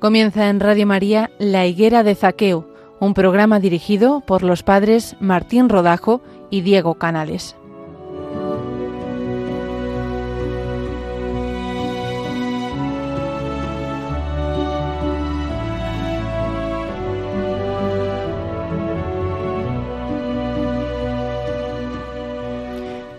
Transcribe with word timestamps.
Comienza 0.00 0.48
en 0.48 0.60
Radio 0.60 0.86
María 0.86 1.30
La 1.38 1.66
Higuera 1.66 2.02
de 2.02 2.14
Zaqueo, 2.14 2.66
un 3.00 3.12
programa 3.12 3.60
dirigido 3.60 4.22
por 4.22 4.42
los 4.42 4.62
padres 4.62 5.14
Martín 5.20 5.68
Rodajo 5.68 6.22
y 6.48 6.62
Diego 6.62 6.94
Canales. 6.94 7.54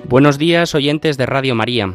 Buenos 0.05 0.39
días, 0.39 0.73
oyentes 0.73 1.15
de 1.17 1.27
Radio 1.27 1.53
María. 1.53 1.93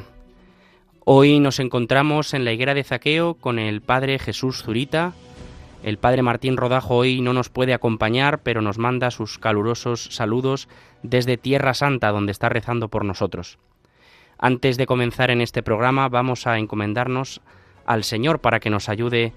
Hoy 1.09 1.39
nos 1.39 1.61
encontramos 1.61 2.35
en 2.35 2.45
la 2.45 2.53
higuera 2.53 2.75
de 2.75 2.83
Zaqueo 2.83 3.35
con 3.35 3.61
el 3.61 3.81
Padre 3.81 4.19
Jesús 4.19 4.65
Zurita. 4.65 5.13
El 5.85 5.99
Padre 5.99 6.23
Martín 6.23 6.57
Rodajo 6.57 6.97
hoy 6.97 7.21
no 7.21 7.33
nos 7.33 7.49
puede 7.49 7.75
acompañar, 7.75 8.41
pero 8.43 8.61
nos 8.61 8.79
manda 8.79 9.13
sus 9.13 9.39
calurosos 9.39 10.09
saludos 10.11 10.69
desde 11.05 11.37
Tierra 11.37 11.75
Santa, 11.75 12.11
donde 12.11 12.33
está 12.33 12.49
rezando 12.49 12.89
por 12.89 13.05
nosotros. 13.05 13.61
Antes 14.37 14.79
de 14.79 14.87
comenzar 14.87 15.31
en 15.31 15.43
este 15.43 15.63
programa, 15.63 16.09
vamos 16.09 16.49
a 16.49 16.59
encomendarnos 16.59 17.41
al 17.85 18.03
Señor 18.03 18.41
para 18.41 18.59
que 18.59 18.71
nos 18.71 18.89
ayude 18.89 19.33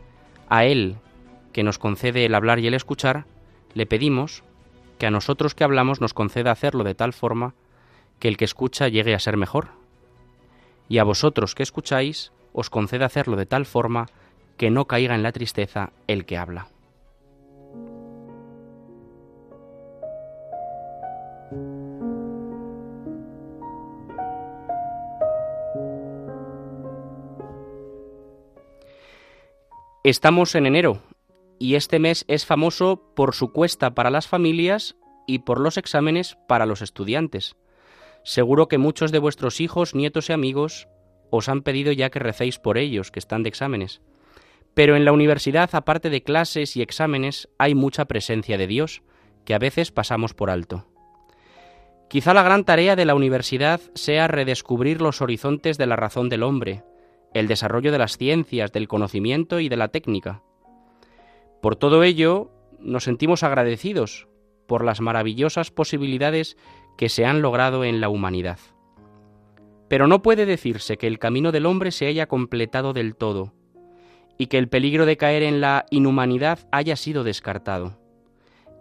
a 0.50 0.66
Él, 0.66 0.96
que 1.54 1.62
nos 1.62 1.78
concede 1.78 2.26
el 2.26 2.34
hablar 2.34 2.58
y 2.58 2.66
el 2.66 2.74
escuchar. 2.74 3.26
Le 3.76 3.86
pedimos 3.86 4.44
que 4.98 5.06
a 5.06 5.12
nosotros 5.12 5.54
que 5.54 5.66
hablamos 5.66 6.02
nos 6.02 6.16
conceda 6.16 6.50
hacerlo 6.50 6.84
de 6.84 6.96
tal 6.96 7.14
forma 7.14 7.54
que 8.18 8.28
el 8.28 8.38
que 8.38 8.46
escucha 8.46 8.88
llegue 8.88 9.14
a 9.14 9.20
ser 9.20 9.38
mejor, 9.38 9.79
y 10.90 10.98
a 10.98 11.04
vosotros 11.04 11.56
que 11.56 11.64
escucháis 11.64 12.34
os 12.52 12.70
conceda 12.70 13.06
hacerlo 13.06 13.38
de 13.38 13.46
tal 13.46 13.66
forma 13.66 14.08
que 14.58 14.72
no 14.72 14.86
caiga 14.86 15.16
en 15.16 15.24
la 15.24 15.32
tristeza 15.32 15.94
el 16.08 16.26
que 16.26 16.38
habla. 16.38 16.68
Estamos 30.04 30.56
en 30.56 30.66
enero 30.66 31.04
y 31.60 31.76
este 31.76 32.00
mes 32.00 32.26
es 32.28 32.46
famoso 32.46 33.14
por 33.16 33.36
su 33.36 33.52
cuesta 33.52 33.94
para 33.94 34.10
las 34.10 34.28
familias 34.28 34.96
y 35.28 35.40
por 35.40 35.60
los 35.60 35.78
exámenes 35.78 36.38
para 36.48 36.66
los 36.66 36.82
estudiantes. 36.82 37.56
Seguro 38.24 38.68
que 38.68 38.78
muchos 38.78 39.12
de 39.12 39.20
vuestros 39.20 39.62
hijos, 39.62 39.96
nietos 39.96 40.30
y 40.30 40.34
amigos 40.34 40.88
os 41.30 41.50
han 41.50 41.62
pedido 41.62 41.92
ya 41.92 42.10
que 42.10 42.20
recéis 42.20 42.60
por 42.60 42.78
ellos, 42.78 43.12
que 43.12 43.20
están 43.20 43.44
de 43.44 43.50
exámenes. 43.50 44.02
Pero 44.74 44.96
en 44.96 45.06
la 45.06 45.12
universidad, 45.12 45.70
aparte 45.74 46.10
de 46.10 46.24
clases 46.24 46.76
y 46.76 46.82
exámenes, 46.82 47.50
hay 47.58 47.76
mucha 47.76 48.06
presencia 48.06 48.58
de 48.58 48.68
Dios, 48.68 49.02
que 49.46 49.54
a 49.54 49.60
veces 49.60 49.92
pasamos 49.92 50.34
por 50.34 50.50
alto. 50.50 50.88
Quizá 52.10 52.34
la 52.34 52.44
gran 52.44 52.66
tarea 52.66 52.96
de 52.96 53.06
la 53.06 53.14
universidad 53.14 53.82
sea 53.94 54.28
redescubrir 54.28 55.02
los 55.02 55.22
horizontes 55.22 55.78
de 55.78 55.86
la 55.86 55.96
razón 55.96 56.30
del 56.30 56.44
hombre, 56.44 56.84
el 57.34 57.48
desarrollo 57.48 57.92
de 57.92 58.00
las 58.00 58.18
ciencias, 58.18 58.72
del 58.72 58.88
conocimiento 58.88 59.60
y 59.60 59.70
de 59.70 59.78
la 59.78 59.90
técnica. 59.90 60.42
Por 61.62 61.76
todo 61.76 62.04
ello, 62.04 62.50
nos 62.80 63.04
sentimos 63.04 63.44
agradecidos 63.44 64.28
por 64.68 64.84
las 64.84 65.02
maravillosas 65.02 65.72
posibilidades 65.72 66.58
que 67.00 67.08
se 67.08 67.26
han 67.26 67.42
logrado 67.42 67.86
en 67.86 68.02
la 68.02 68.10
humanidad. 68.10 68.60
Pero 69.88 70.06
no 70.08 70.22
puede 70.22 70.46
decirse 70.46 70.98
que 70.98 71.08
el 71.08 71.18
camino 71.18 71.54
del 71.54 71.66
hombre 71.66 71.92
se 71.92 72.08
haya 72.08 72.28
completado 72.28 72.92
del 72.92 73.16
todo 73.16 73.54
y 74.38 74.48
que 74.48 74.58
el 74.58 74.68
peligro 74.68 75.06
de 75.06 75.16
caer 75.16 75.44
en 75.44 75.62
la 75.62 75.86
inhumanidad 75.92 76.60
haya 76.74 76.98
sido 76.98 77.24
descartado. 77.24 77.98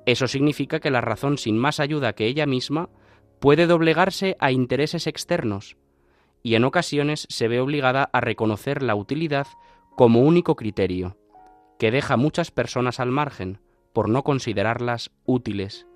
Eso 0.05 0.27
significa 0.27 0.81
que 0.81 0.91
la 0.91 1.01
razón 1.01 1.39
sin 1.39 1.57
más 1.59 1.79
ayuda 1.79 2.13
que 2.13 2.27
ella 2.27 2.45
misma 2.45 2.91
puede 3.39 3.69
doblegarse 3.69 4.37
a 4.41 4.51
intereses 4.51 5.07
externos 5.07 5.77
y 6.43 6.57
en 6.57 6.65
ocasiones 6.65 7.25
se 7.31 7.47
ve 7.47 7.61
obligada 7.61 8.11
a 8.13 8.21
reconocer 8.21 8.83
la 8.83 8.97
utilidad 8.97 9.47
como 9.95 10.23
único 10.23 10.57
criterio, 10.57 11.17
que 11.79 11.93
deja 11.93 12.17
muchas 12.17 12.51
personas 12.51 12.99
al 12.99 13.13
margen 13.13 13.61
por 13.93 14.09
no 14.09 14.25
considerarlas 14.25 15.13
útiles 15.25 15.87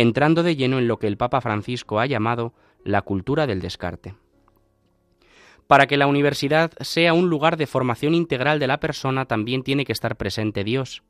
entrando 0.00 0.44
de 0.44 0.54
lleno 0.54 0.78
en 0.78 0.86
lo 0.86 1.00
que 1.00 1.08
el 1.08 1.16
Papa 1.16 1.40
Francisco 1.40 1.98
ha 1.98 2.06
llamado 2.06 2.54
la 2.84 3.02
cultura 3.02 3.48
del 3.48 3.60
descarte. 3.60 4.14
Para 5.66 5.88
que 5.88 5.96
la 5.96 6.06
universidad 6.06 6.70
sea 6.78 7.14
un 7.14 7.28
lugar 7.28 7.56
de 7.56 7.66
formación 7.66 8.14
integral 8.14 8.60
de 8.60 8.68
la 8.68 8.78
persona 8.78 9.24
también 9.24 9.64
tiene 9.64 9.84
que 9.84 9.90
estar 9.90 10.16
presente 10.16 10.62
Dios, 10.62 11.02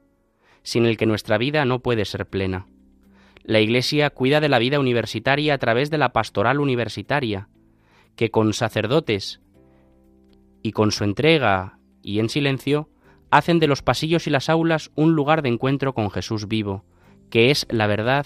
sin 0.63 0.87
el 0.87 0.97
que 0.97 1.05
nuestra 1.05 1.37
vida 1.37 1.67
no 1.67 1.81
puede 1.81 2.07
ser 2.07 2.25
plena. 2.31 2.67
La 3.43 3.61
Iglesia 3.61 4.09
cuida 4.09 4.41
de 4.41 4.49
la 4.49 4.59
vida 4.59 4.81
universitaria 4.81 5.53
a 5.53 5.59
través 5.59 5.91
de 5.91 5.99
la 5.99 6.15
pastoral 6.15 6.59
universitaria, 6.59 7.51
que 8.17 8.31
con 8.31 8.55
sacerdotes 8.55 9.43
y 10.63 10.73
con 10.73 10.93
su 10.93 11.05
entrega 11.05 11.79
y 12.03 12.21
en 12.21 12.31
silencio 12.31 12.89
hacen 13.31 13.59
de 13.59 13.67
los 13.67 13.83
pasillos 13.83 14.27
y 14.27 14.31
las 14.31 14.49
aulas 14.49 14.91
un 14.95 15.13
lugar 15.13 15.43
de 15.43 15.51
encuentro 15.51 15.93
con 15.93 16.11
Jesús 16.11 16.49
vivo, 16.49 16.87
que 17.29 17.51
es 17.51 17.67
la 17.69 17.87
verdad 17.87 18.25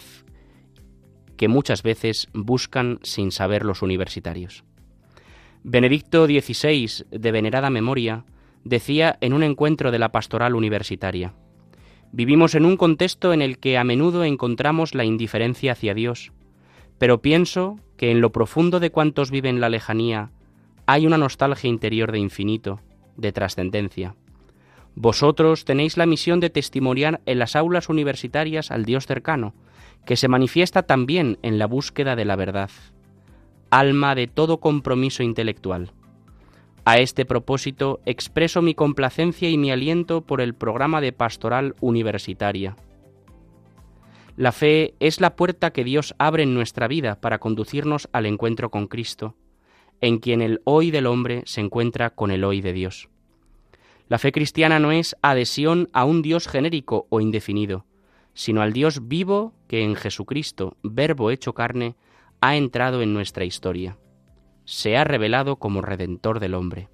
que 1.43 1.49
muchas 1.49 1.83
veces 1.83 2.29
buscan 2.33 3.01
sin 3.03 3.33
saber 3.33 3.65
los 3.65 3.83
universitarios. 3.83 4.63
Benedicto 5.65 6.27
XVI, 6.27 7.05
de 7.11 7.33
venerada 7.33 7.69
memoria, 7.69 8.25
decía 8.63 9.19
en 9.21 9.33
un 9.33 9.43
encuentro 9.43 9.91
de 9.91 9.99
la 9.99 10.13
pastoral 10.13 10.55
universitaria, 10.55 11.35
Vivimos 12.13 12.55
en 12.55 12.65
un 12.65 12.77
contexto 12.77 13.33
en 13.33 13.43
el 13.43 13.59
que 13.59 13.77
a 13.77 13.83
menudo 13.83 14.23
encontramos 14.23 14.95
la 14.95 15.05
indiferencia 15.05 15.73
hacia 15.73 15.95
Dios, 15.95 16.31
pero 16.99 17.21
pienso 17.21 17.81
que 17.97 18.13
en 18.13 18.21
lo 18.21 18.31
profundo 18.31 18.79
de 18.79 18.93
cuantos 18.93 19.33
viven 19.33 19.61
la 19.61 19.69
lejanía 19.69 20.31
hay 20.87 21.09
una 21.09 21.19
nostalgia 21.19 21.69
interior 21.69 22.13
de 22.13 22.21
infinito, 22.21 22.79
de 23.17 23.33
trascendencia. 23.33 24.15
Vosotros 24.95 25.65
tenéis 25.65 25.97
la 25.97 26.07
misión 26.07 26.39
de 26.39 26.51
testimoniar 26.51 27.21
en 27.27 27.41
las 27.41 27.57
aulas 27.57 27.89
universitarias 27.89 28.71
al 28.71 28.85
Dios 28.85 29.07
cercano, 29.07 29.55
que 30.05 30.17
se 30.17 30.29
manifiesta 30.29 30.83
también 30.83 31.39
en 31.43 31.59
la 31.59 31.67
búsqueda 31.67 32.17
de 32.17 32.25
la 32.25 32.37
verdad, 32.37 32.71
alma 33.71 34.15
de 34.15 34.27
todo 34.27 34.61
compromiso 34.61 35.23
intelectual. 35.23 35.93
A 36.85 36.99
este 36.99 37.25
propósito 37.25 38.01
expreso 38.07 38.61
mi 38.61 38.75
complacencia 38.75 39.49
y 39.49 39.57
mi 39.57 39.71
aliento 39.71 40.23
por 40.23 40.41
el 40.41 40.55
programa 40.55 41.01
de 41.01 41.13
pastoral 41.13 41.77
universitaria. 41.81 42.77
La 44.37 44.51
fe 44.51 44.95
es 44.99 45.21
la 45.21 45.37
puerta 45.37 45.73
que 45.73 45.85
Dios 45.85 46.15
abre 46.19 46.43
en 46.43 46.55
nuestra 46.55 46.89
vida 46.89 47.21
para 47.21 47.39
conducirnos 47.39 48.09
al 48.13 48.27
encuentro 48.27 48.71
con 48.71 48.89
Cristo, 48.89 49.37
en 50.01 50.19
quien 50.19 50.43
el 50.43 50.61
hoy 50.65 50.91
del 50.91 51.07
hombre 51.07 51.43
se 51.47 51.61
encuentra 51.61 52.11
con 52.11 52.31
el 52.31 52.43
hoy 52.43 52.61
de 52.61 52.73
Dios. 52.73 53.09
La 54.09 54.19
fe 54.19 54.33
cristiana 54.33 54.81
no 54.81 54.91
es 54.91 55.17
adhesión 55.23 55.89
a 55.93 56.05
un 56.05 56.23
Dios 56.23 56.49
genérico 56.49 57.07
o 57.11 57.21
indefinido, 57.21 57.87
sino 58.35 58.63
al 58.63 58.73
Dios 58.73 59.09
vivo 59.09 59.53
que 59.69 59.83
en 59.83 59.95
Jesucristo, 59.95 60.77
Verbo 60.83 61.31
hecho 61.31 61.55
carne, 61.55 61.97
ha 62.41 62.57
entrado 62.57 63.03
en 63.03 63.13
nuestra 63.13 63.45
historia. 63.45 63.99
Se 64.65 64.97
ha 64.97 65.05
revelado 65.05 65.57
como 65.57 65.83
Redentor 65.83 66.41
del 66.41 66.55
hombre. 66.55 66.89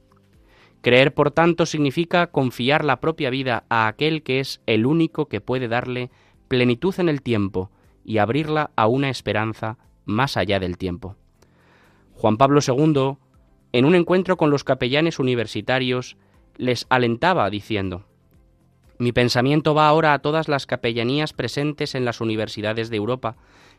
Creer, 0.80 1.12
por 1.12 1.30
tanto, 1.30 1.66
significa 1.66 2.28
confiar 2.28 2.84
la 2.84 3.00
propia 3.00 3.30
vida 3.30 3.64
a 3.68 3.88
aquel 3.88 4.22
que 4.22 4.40
es 4.40 4.60
el 4.66 4.86
único 4.86 5.26
que 5.26 5.40
puede 5.40 5.68
darle 5.68 6.10
plenitud 6.46 6.94
en 6.98 7.08
el 7.08 7.22
tiempo 7.22 7.70
y 8.04 8.18
abrirla 8.18 8.70
a 8.76 8.86
una 8.86 9.10
esperanza 9.10 9.78
más 10.04 10.36
allá 10.36 10.60
del 10.60 10.78
tiempo. 10.78 11.16
Juan 12.12 12.36
Pablo 12.36 12.60
II, 12.66 13.16
en 13.72 13.84
un 13.84 13.94
encuentro 13.94 14.36
con 14.36 14.50
los 14.50 14.64
capellanes 14.64 15.18
universitarios, 15.18 16.16
les 16.56 16.86
alentaba 16.88 17.50
diciendo, 17.50 18.06
mi 18.98 19.12
pensamiento 19.12 19.74
va 19.74 19.88
ahora 19.88 20.12
a 20.12 20.18
todas 20.18 20.48
las 20.48 20.66
capellanías 20.66 21.32
presentes 21.32 21.94
en 21.94 22.04
las 22.04 22.20
universidades 22.20 22.90
de 22.90 22.96
Europa, 22.96 23.36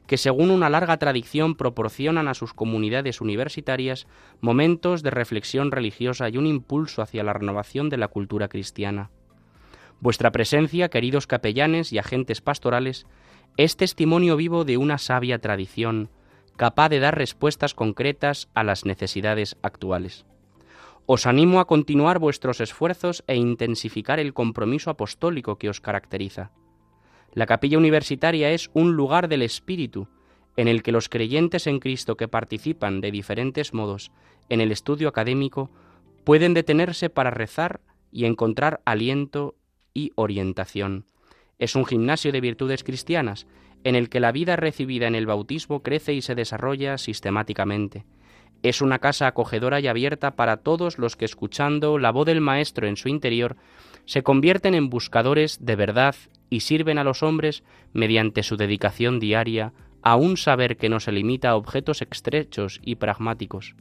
que 0.08 0.18
según 0.18 0.50
una 0.50 0.70
larga 0.70 0.98
tradición 0.98 1.56
proporcionan 1.56 2.28
a 2.28 2.34
sus 2.34 2.54
comunidades 2.54 3.22
universitarias 3.22 4.08
momentos 4.42 5.04
de 5.04 5.12
reflexión 5.12 5.72
religiosa 5.72 6.30
y 6.30 6.38
un 6.38 6.48
impulso 6.48 7.02
hacia 7.02 7.24
la 7.24 7.34
renovación 7.34 7.90
de 7.90 7.98
la 7.98 8.08
cultura 8.08 8.48
cristiana. 8.48 9.12
Vuestra 10.00 10.32
presencia, 10.32 10.90
queridos 10.90 11.28
capellanes 11.28 11.92
y 11.92 11.98
agentes 11.98 12.40
pastorales, 12.40 13.06
es 13.58 13.76
testimonio 13.76 14.38
vivo 14.38 14.64
de 14.64 14.78
una 14.78 14.98
sabia 14.98 15.40
tradición, 15.40 16.10
capaz 16.56 16.90
de 16.90 17.00
dar 17.00 17.18
respuestas 17.18 17.74
concretas 17.74 18.50
a 18.54 18.64
las 18.64 18.86
necesidades 18.86 19.58
actuales. 19.62 20.26
Os 21.12 21.26
animo 21.26 21.60
a 21.60 21.66
continuar 21.66 22.20
vuestros 22.20 22.62
esfuerzos 22.62 23.24
e 23.26 23.34
intensificar 23.36 24.20
el 24.20 24.32
compromiso 24.32 24.92
apostólico 24.92 25.58
que 25.58 25.68
os 25.68 25.82
caracteriza. 25.82 26.52
La 27.34 27.48
capilla 27.48 27.80
universitaria 27.80 28.52
es 28.52 28.70
un 28.76 28.94
lugar 28.94 29.28
del 29.28 29.42
Espíritu, 29.42 30.08
en 30.56 30.68
el 30.68 30.84
que 30.84 30.92
los 30.92 31.10
creyentes 31.10 31.66
en 31.66 31.80
Cristo 31.80 32.16
que 32.16 32.28
participan 32.28 33.02
de 33.02 33.10
diferentes 33.10 33.74
modos 33.74 34.12
en 34.50 34.62
el 34.62 34.72
estudio 34.72 35.08
académico 35.08 35.72
pueden 36.26 36.54
detenerse 36.54 37.10
para 37.10 37.32
rezar 37.32 37.82
y 38.12 38.26
encontrar 38.26 38.80
aliento 38.86 39.56
y 39.96 40.12
orientación. 40.14 41.06
Es 41.58 41.76
un 41.76 41.88
gimnasio 41.88 42.32
de 42.32 42.42
virtudes 42.42 42.84
cristianas, 42.84 43.48
en 43.84 43.96
el 43.96 44.10
que 44.10 44.20
la 44.20 44.32
vida 44.32 44.58
recibida 44.58 45.08
en 45.08 45.16
el 45.16 45.26
bautismo 45.26 45.82
crece 45.82 46.14
y 46.14 46.22
se 46.22 46.36
desarrolla 46.36 47.00
sistemáticamente. 47.00 48.06
Es 48.62 48.82
una 48.82 49.00
casa 49.00 49.28
acogedora 49.28 49.80
y 49.80 49.88
abierta 49.88 50.32
para 50.32 50.58
todos 50.58 50.98
los 50.98 51.16
que 51.16 51.26
escuchando 51.26 51.98
la 51.98 52.12
voz 52.12 52.26
del 52.26 52.42
Maestro 52.42 52.88
en 52.88 52.98
su 52.98 53.08
interior 53.08 53.56
se 54.06 54.24
convierten 54.24 54.74
en 54.74 54.90
buscadores 54.90 55.64
de 55.64 55.76
verdad 55.76 56.16
y 56.50 56.62
sirven 56.62 56.98
a 56.98 57.04
los 57.04 57.24
hombres 57.24 57.64
mediante 57.94 58.44
su 58.44 58.58
dedicación 58.58 59.20
diaria 59.20 59.72
a 60.02 60.16
un 60.16 60.36
saber 60.36 60.78
que 60.78 60.90
no 60.90 61.00
se 61.00 61.12
limita 61.12 61.52
a 61.52 61.56
objetos 61.56 62.02
estrechos 62.02 62.82
y 62.84 62.96
pragmáticos. 62.96 63.76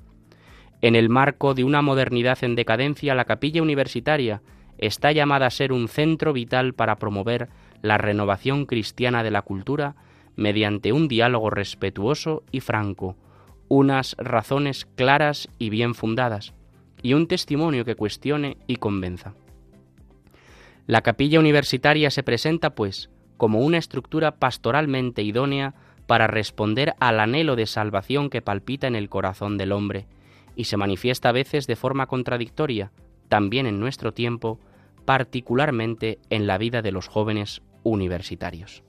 En 0.80 0.94
el 0.94 1.08
marco 1.08 1.54
de 1.54 1.64
una 1.64 1.82
modernidad 1.82 2.38
en 2.42 2.54
decadencia, 2.54 3.14
la 3.14 3.24
capilla 3.24 3.62
universitaria 3.62 4.42
está 4.78 5.10
llamada 5.10 5.46
a 5.46 5.50
ser 5.50 5.72
un 5.72 5.88
centro 5.88 6.32
vital 6.32 6.74
para 6.74 6.96
promover 6.96 7.48
la 7.82 7.98
renovación 7.98 8.66
cristiana 8.66 9.22
de 9.22 9.30
la 9.30 9.42
cultura 9.42 9.96
mediante 10.36 10.92
un 10.92 11.08
diálogo 11.08 11.50
respetuoso 11.50 12.44
y 12.52 12.60
franco, 12.60 13.16
unas 13.68 14.16
razones 14.18 14.86
claras 14.96 15.48
y 15.58 15.70
bien 15.70 15.94
fundadas, 15.94 16.54
y 17.02 17.14
un 17.14 17.28
testimonio 17.28 17.84
que 17.84 17.94
cuestione 17.94 18.56
y 18.66 18.76
convenza. 18.76 19.34
La 20.86 21.02
capilla 21.02 21.38
universitaria 21.38 22.10
se 22.10 22.22
presenta, 22.22 22.74
pues, 22.74 23.10
como 23.36 23.60
una 23.60 23.78
estructura 23.78 24.36
pastoralmente 24.36 25.22
idónea 25.22 25.74
para 26.06 26.26
responder 26.26 26.94
al 26.98 27.20
anhelo 27.20 27.54
de 27.56 27.66
salvación 27.66 28.30
que 28.30 28.42
palpita 28.42 28.86
en 28.86 28.96
el 28.96 29.10
corazón 29.10 29.58
del 29.58 29.72
hombre, 29.72 30.06
y 30.56 30.64
se 30.64 30.76
manifiesta 30.76 31.28
a 31.28 31.32
veces 31.32 31.66
de 31.66 31.76
forma 31.76 32.06
contradictoria, 32.06 32.90
también 33.28 33.66
en 33.66 33.78
nuestro 33.78 34.12
tiempo, 34.12 34.58
particularmente 35.04 36.18
en 36.30 36.46
la 36.46 36.58
vida 36.58 36.82
de 36.82 36.92
los 36.92 37.06
jóvenes 37.06 37.62
universitarios. 37.82 38.82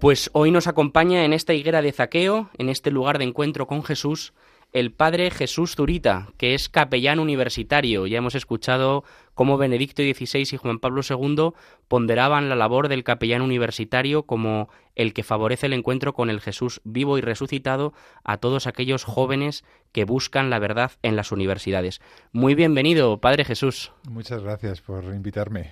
Pues 0.00 0.30
hoy 0.32 0.50
nos 0.50 0.66
acompaña 0.66 1.24
en 1.24 1.32
esta 1.32 1.54
higuera 1.54 1.80
de 1.80 1.92
Zaqueo, 1.92 2.50
en 2.58 2.68
este 2.68 2.90
lugar 2.90 3.18
de 3.18 3.24
encuentro 3.24 3.66
con 3.66 3.82
Jesús, 3.82 4.34
el 4.74 4.90
padre 4.90 5.30
Jesús 5.30 5.76
Zurita, 5.76 6.28
que 6.36 6.52
es 6.52 6.68
capellán 6.68 7.20
universitario. 7.20 8.06
Ya 8.08 8.18
hemos 8.18 8.34
escuchado 8.34 9.04
cómo 9.34 9.56
Benedicto 9.56 10.02
XVI 10.02 10.48
y 10.52 10.56
Juan 10.56 10.80
Pablo 10.80 11.02
II 11.08 11.52
ponderaban 11.86 12.48
la 12.48 12.56
labor 12.56 12.88
del 12.88 13.04
capellán 13.04 13.40
universitario 13.40 14.24
como 14.24 14.68
el 14.96 15.14
que 15.14 15.22
favorece 15.22 15.66
el 15.66 15.74
encuentro 15.74 16.12
con 16.12 16.28
el 16.28 16.40
Jesús 16.40 16.80
vivo 16.82 17.16
y 17.18 17.20
resucitado 17.20 17.94
a 18.24 18.38
todos 18.38 18.66
aquellos 18.66 19.04
jóvenes 19.04 19.64
que 19.92 20.04
buscan 20.04 20.50
la 20.50 20.58
verdad 20.58 20.90
en 21.02 21.14
las 21.14 21.30
universidades. 21.30 22.00
Muy 22.32 22.56
bienvenido, 22.56 23.18
Padre 23.18 23.44
Jesús. 23.44 23.92
Muchas 24.08 24.42
gracias 24.42 24.80
por 24.80 25.04
invitarme. 25.04 25.70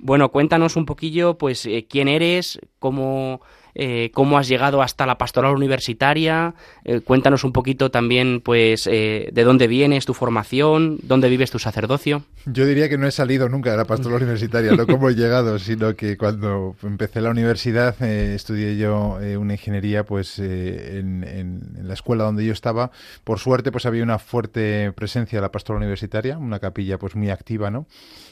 Bueno, 0.00 0.30
cuéntanos 0.30 0.76
un 0.76 0.86
poquillo, 0.86 1.38
pues, 1.38 1.66
eh, 1.66 1.86
quién 1.88 2.06
eres, 2.06 2.60
cómo, 2.78 3.40
eh, 3.74 4.10
cómo 4.14 4.38
has 4.38 4.46
llegado 4.46 4.80
hasta 4.80 5.06
la 5.06 5.18
pastoral 5.18 5.56
universitaria. 5.56 6.54
Eh, 6.84 7.00
cuéntanos 7.00 7.42
un 7.42 7.52
poquito 7.52 7.90
también, 7.90 8.40
pues, 8.40 8.84
de 8.84 9.42
dónde 9.44 9.66
vienes, 9.66 10.06
tu 10.06 10.14
formación, 10.14 10.98
dónde 11.02 11.28
vives 11.28 11.50
tu 11.50 11.58
sacerdocio. 11.58 12.22
Yo 12.46 12.64
diría 12.64 12.88
que 12.88 12.96
no 12.96 13.08
he 13.08 13.10
salido 13.10 13.48
nunca 13.48 13.72
de 13.72 13.76
la 13.76 13.86
pastoral 13.86 14.22
universitaria, 14.22 14.72
no 14.72 14.86
como 14.86 15.10
he 15.10 15.14
llegado, 15.14 15.58
sino 15.58 15.96
que 15.96 16.16
cuando 16.16 16.76
empecé 16.82 17.20
la 17.20 17.30
universidad 17.30 18.00
estudié 18.02 18.76
yo 18.76 19.18
una 19.38 19.54
ingeniería, 19.54 20.04
pues, 20.04 20.38
en, 20.38 21.24
en, 21.24 21.60
la 21.82 21.94
escuela 21.94 22.24
donde 22.24 22.44
yo 22.44 22.52
estaba. 22.52 22.92
Por 23.24 23.40
suerte, 23.40 23.72
pues, 23.72 23.84
había 23.84 24.04
una 24.04 24.20
fuerte 24.20 24.92
presencia 24.92 25.38
de 25.38 25.42
la 25.42 25.50
pastoral 25.50 25.82
universitaria, 25.82 26.38
una 26.38 26.60
capilla, 26.60 26.98
pues, 26.98 27.16
muy 27.16 27.30
activa, 27.30 27.70
¿no? 27.70 27.86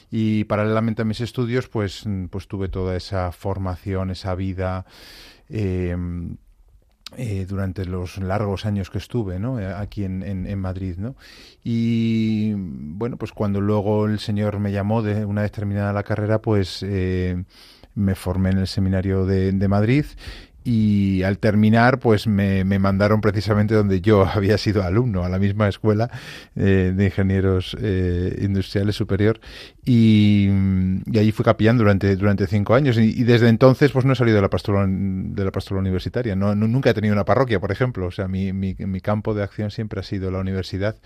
Y 0.09 0.45
paralelamente 0.45 1.01
a 1.01 1.05
mis 1.05 1.21
estudios 1.21 1.67
pues, 1.67 2.05
pues 2.29 2.47
tuve 2.47 2.69
toda 2.69 2.95
esa 2.95 3.31
formación, 3.31 4.11
esa 4.11 4.35
vida 4.35 4.85
em, 5.49 6.37
eh, 7.15 7.45
durante 7.47 7.85
los 7.85 8.17
largos 8.17 8.65
años 8.65 8.89
que 8.89 8.97
estuve 8.97 9.39
¿no? 9.39 9.59
Eh, 9.59 9.73
aquí 9.73 10.03
en, 10.03 10.23
en, 10.23 10.59
Madrid. 10.59 10.95
¿no? 10.97 11.15
Y 11.63 12.53
bueno, 12.55 13.17
pues 13.17 13.31
cuando 13.31 13.61
luego 13.61 14.05
el 14.05 14.19
Señor 14.19 14.59
me 14.59 14.71
llamó 14.71 15.01
de 15.01 15.25
una 15.25 15.41
vez 15.41 15.51
terminada 15.51 15.93
la 15.93 16.03
carrera, 16.03 16.41
pues 16.41 16.83
eh, 16.83 17.43
me 17.95 18.15
formé 18.15 18.51
en 18.51 18.59
el 18.59 18.67
seminario 18.67 19.25
de, 19.25 19.51
de 19.51 19.67
Madrid 19.67 20.05
y 20.67 21.23
al 21.23 21.39
terminar 21.39 21.97
pues 21.97 22.27
me, 22.27 22.65
mandaron 22.65 23.21
precisamente 23.21 23.73
donde 23.73 24.01
yo 24.01 24.25
había 24.27 24.57
sido 24.57 24.83
alumno, 24.83 25.23
a 25.23 25.29
la 25.29 25.39
misma 25.39 25.69
escuela 25.69 26.11
eh, 26.57 26.91
de 26.93 27.05
ingenieros 27.05 27.77
eh, 27.79 28.37
industriales 28.41 28.97
superior. 28.97 29.39
Y, 29.85 30.49
allí 31.17 31.31
fui 31.31 31.45
capellán 31.45 31.77
durante, 31.77 32.13
durante 32.17 32.47
cinco 32.47 32.75
años. 32.75 32.97
Y, 32.97 33.23
desde 33.23 33.47
entonces 33.47 33.91
pues 33.93 34.03
no 34.03 34.11
he 34.11 34.15
salido 34.17 34.35
de 34.35 34.41
la 34.41 34.49
pastoral, 34.49 34.87
de 34.89 35.45
la 35.45 35.51
pastoral 35.51 35.79
universitaria, 35.81 36.35
no, 36.35 36.53
nunca 36.53 36.89
he 36.89 36.93
tenido 36.93 37.13
una 37.13 37.23
parroquia, 37.23 37.61
por 37.61 37.71
ejemplo, 37.71 38.07
o 38.07 38.11
sea, 38.11 38.27
mi, 38.27 38.51
mi, 38.51 38.75
mi 38.77 38.99
campo 38.99 39.33
de 39.33 39.43
acción 39.43 39.71
siempre 39.71 40.01
ha 40.01 40.03
sido 40.03 40.31
la 40.31 40.39
universidad, 40.39 40.97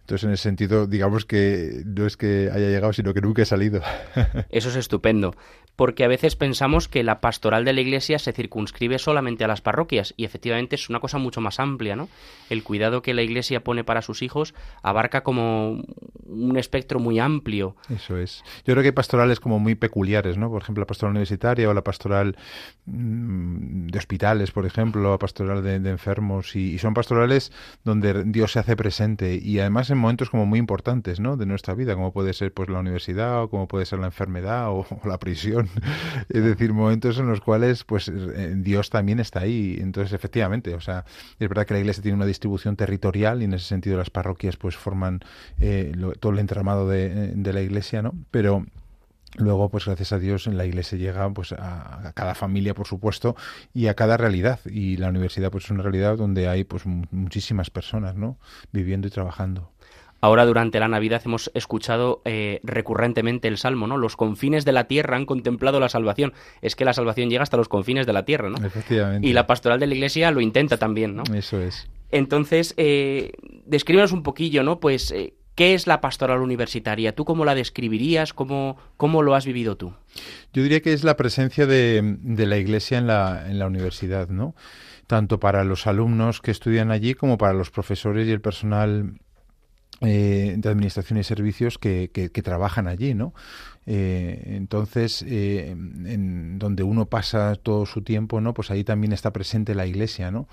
entonces 0.00 0.24
en 0.24 0.32
ese 0.32 0.42
sentido 0.42 0.86
digamos 0.86 1.24
que 1.24 1.82
no 1.86 2.06
es 2.06 2.18
que 2.18 2.50
haya 2.52 2.68
llegado, 2.68 2.92
sino 2.92 3.14
que 3.14 3.22
nunca 3.22 3.42
he 3.42 3.46
salido. 3.46 3.80
Eso 4.50 4.68
es 4.68 4.76
estupendo 4.76 5.34
porque 5.76 6.04
a 6.04 6.08
veces 6.08 6.36
pensamos 6.36 6.88
que 6.88 7.04
la 7.04 7.20
pastoral 7.20 7.64
de 7.64 7.74
la 7.74 7.82
Iglesia 7.82 8.18
se 8.18 8.32
circunscribe 8.32 8.98
solamente 8.98 9.44
a 9.44 9.48
las 9.48 9.60
parroquias 9.60 10.14
y 10.16 10.24
efectivamente 10.24 10.76
es 10.76 10.88
una 10.88 11.00
cosa 11.00 11.18
mucho 11.18 11.40
más 11.40 11.60
amplia, 11.60 11.94
¿no? 11.94 12.08
El 12.50 12.64
cuidado 12.64 13.02
que 13.02 13.14
la 13.14 13.22
Iglesia 13.22 13.62
pone 13.62 13.84
para 13.84 14.02
sus 14.02 14.22
hijos 14.22 14.54
abarca 14.82 15.22
como 15.22 15.82
un 16.28 16.56
espectro 16.56 16.98
muy 16.98 17.18
amplio. 17.18 17.76
Eso 17.88 18.18
es. 18.18 18.42
Yo 18.64 18.74
creo 18.74 18.82
que 18.82 18.88
hay 18.88 18.92
pastorales 18.92 19.40
como 19.40 19.58
muy 19.58 19.74
peculiares, 19.74 20.36
¿no? 20.36 20.50
Por 20.50 20.62
ejemplo, 20.62 20.82
la 20.82 20.86
pastoral 20.86 21.12
universitaria 21.12 21.68
o 21.68 21.74
la 21.74 21.82
pastoral 21.82 22.36
mm, 22.86 23.88
de 23.88 23.98
hospitales, 23.98 24.50
por 24.50 24.66
ejemplo, 24.66 25.10
la 25.10 25.18
pastoral 25.18 25.62
de, 25.62 25.76
enfermos 25.88 26.56
y, 26.56 26.78
son 26.78 26.94
pastorales 26.94 27.52
donde 27.84 28.24
Dios 28.24 28.52
se 28.52 28.58
hace 28.58 28.76
presente 28.76 29.38
y 29.42 29.58
además 29.60 29.90
en 29.90 29.98
momentos 29.98 30.30
como 30.30 30.46
muy 30.46 30.58
importantes, 30.58 31.20
¿no? 31.20 31.36
De 31.36 31.46
nuestra 31.46 31.74
vida, 31.74 31.94
como 31.94 32.12
puede 32.12 32.32
ser 32.32 32.52
pues 32.52 32.68
la 32.68 32.80
universidad 32.80 33.42
o 33.42 33.50
como 33.50 33.68
puede 33.68 33.86
ser 33.86 33.98
la 33.98 34.06
enfermedad 34.06 34.70
o 34.70 34.86
la 35.04 35.18
prisión 35.18 35.68
es 36.28 36.44
decir, 36.44 36.72
momentos 36.72 37.18
en 37.18 37.26
los 37.26 37.40
cuales 37.40 37.84
pues 37.84 38.08
eh, 38.08 38.54
Dios 38.56 38.90
también 38.90 39.20
está 39.20 39.40
ahí. 39.40 39.78
Entonces, 39.80 40.12
efectivamente, 40.12 40.74
o 40.74 40.80
sea, 40.80 41.04
es 41.38 41.48
verdad 41.48 41.66
que 41.66 41.74
la 41.74 41.80
iglesia 41.80 42.02
tiene 42.02 42.16
una 42.16 42.26
distribución 42.26 42.76
territorial 42.76 43.42
y 43.42 43.44
en 43.44 43.54
ese 43.54 43.66
sentido 43.66 43.96
las 43.96 44.10
parroquias 44.10 44.56
pues 44.56 44.76
forman 44.76 45.20
eh, 45.60 45.92
todo 46.16 46.32
el 46.32 46.38
entramado 46.38 46.88
de, 46.88 47.32
de 47.34 47.52
la 47.52 47.62
iglesia, 47.62 48.02
¿no? 48.02 48.14
Pero 48.30 48.64
Luego, 49.38 49.68
pues 49.68 49.84
gracias 49.84 50.12
a 50.12 50.18
Dios, 50.18 50.46
en 50.46 50.56
la 50.56 50.64
iglesia 50.64 50.96
llega 50.96 51.28
pues 51.30 51.52
a, 51.52 52.12
cada 52.14 52.34
familia, 52.34 52.74
por 52.74 52.86
supuesto, 52.86 53.36
y 53.74 53.88
a 53.88 53.94
cada 53.94 54.16
realidad. 54.16 54.60
Y 54.64 54.96
la 54.96 55.08
universidad, 55.08 55.50
pues 55.50 55.64
es 55.64 55.70
una 55.70 55.82
realidad 55.82 56.16
donde 56.16 56.48
hay 56.48 56.64
pues 56.64 56.86
muchísimas 56.86 57.70
personas, 57.70 58.16
¿no? 58.16 58.38
Viviendo 58.72 59.08
y 59.08 59.10
trabajando. 59.10 59.70
Ahora 60.22 60.46
durante 60.46 60.80
la 60.80 60.88
Navidad 60.88 61.20
hemos 61.26 61.50
escuchado 61.54 62.22
eh, 62.24 62.60
recurrentemente 62.62 63.48
el 63.48 63.58
Salmo, 63.58 63.86
¿no? 63.86 63.98
Los 63.98 64.16
confines 64.16 64.64
de 64.64 64.72
la 64.72 64.84
tierra 64.84 65.16
han 65.16 65.26
contemplado 65.26 65.78
la 65.78 65.90
salvación. 65.90 66.32
Es 66.62 66.74
que 66.74 66.86
la 66.86 66.94
salvación 66.94 67.28
llega 67.28 67.42
hasta 67.42 67.58
los 67.58 67.68
confines 67.68 68.06
de 68.06 68.14
la 68.14 68.24
tierra, 68.24 68.48
¿no? 68.48 68.64
Efectivamente. 68.66 69.28
Y 69.28 69.34
la 69.34 69.46
pastoral 69.46 69.78
de 69.78 69.86
la 69.86 69.94
Iglesia 69.94 70.30
lo 70.30 70.40
intenta 70.40 70.78
también, 70.78 71.14
¿no? 71.14 71.24
Eso 71.34 71.60
es. 71.60 71.90
Entonces, 72.10 72.72
eh, 72.78 73.32
descríbanos 73.66 74.12
un 74.12 74.22
poquillo, 74.22 74.62
¿no? 74.62 74.80
Pues, 74.80 75.10
eh, 75.10 75.34
¿qué 75.56 75.74
es 75.74 75.88
la 75.88 76.00
pastoral 76.00 76.40
universitaria? 76.40 77.14
¿Tú 77.14 77.24
cómo 77.24 77.44
la 77.44 77.56
describirías? 77.56 78.32
¿Cómo, 78.32 78.76
cómo 78.96 79.22
lo 79.22 79.34
has 79.34 79.44
vivido 79.44 79.76
tú? 79.76 79.94
Yo 80.52 80.62
diría 80.62 80.80
que 80.80 80.92
es 80.92 81.02
la 81.02 81.16
presencia 81.16 81.66
de, 81.66 82.18
la 82.22 82.58
Iglesia 82.58 82.98
en 82.98 83.08
la, 83.08 83.66
universidad, 83.66 84.28
¿no? 84.28 84.54
Tanto 85.08 85.40
para 85.40 85.64
los 85.64 85.86
alumnos 85.86 86.40
que 86.40 86.50
estudian 86.50 86.90
allí 86.90 87.14
como 87.14 87.38
para 87.38 87.54
los 87.54 87.70
profesores 87.70 88.28
y 88.28 88.32
el 88.32 88.40
personal 88.40 89.14
eh, 90.02 90.54
de 90.58 90.68
administración 90.68 91.18
y 91.18 91.24
servicios 91.24 91.78
que, 91.78 92.10
que, 92.12 92.42
trabajan 92.42 92.86
allí, 92.86 93.14
¿no? 93.14 93.32
Eh, 93.86 94.42
entonces, 94.56 95.24
eh, 95.26 95.70
en 95.70 96.58
donde 96.58 96.82
uno 96.82 97.06
pasa 97.06 97.54
todo 97.54 97.86
su 97.86 98.02
tiempo, 98.02 98.40
¿no? 98.40 98.52
Pues 98.52 98.70
ahí 98.70 98.84
también 98.84 99.12
está 99.12 99.32
presente 99.32 99.74
la 99.74 99.86
Iglesia, 99.86 100.30
¿no? 100.30 100.48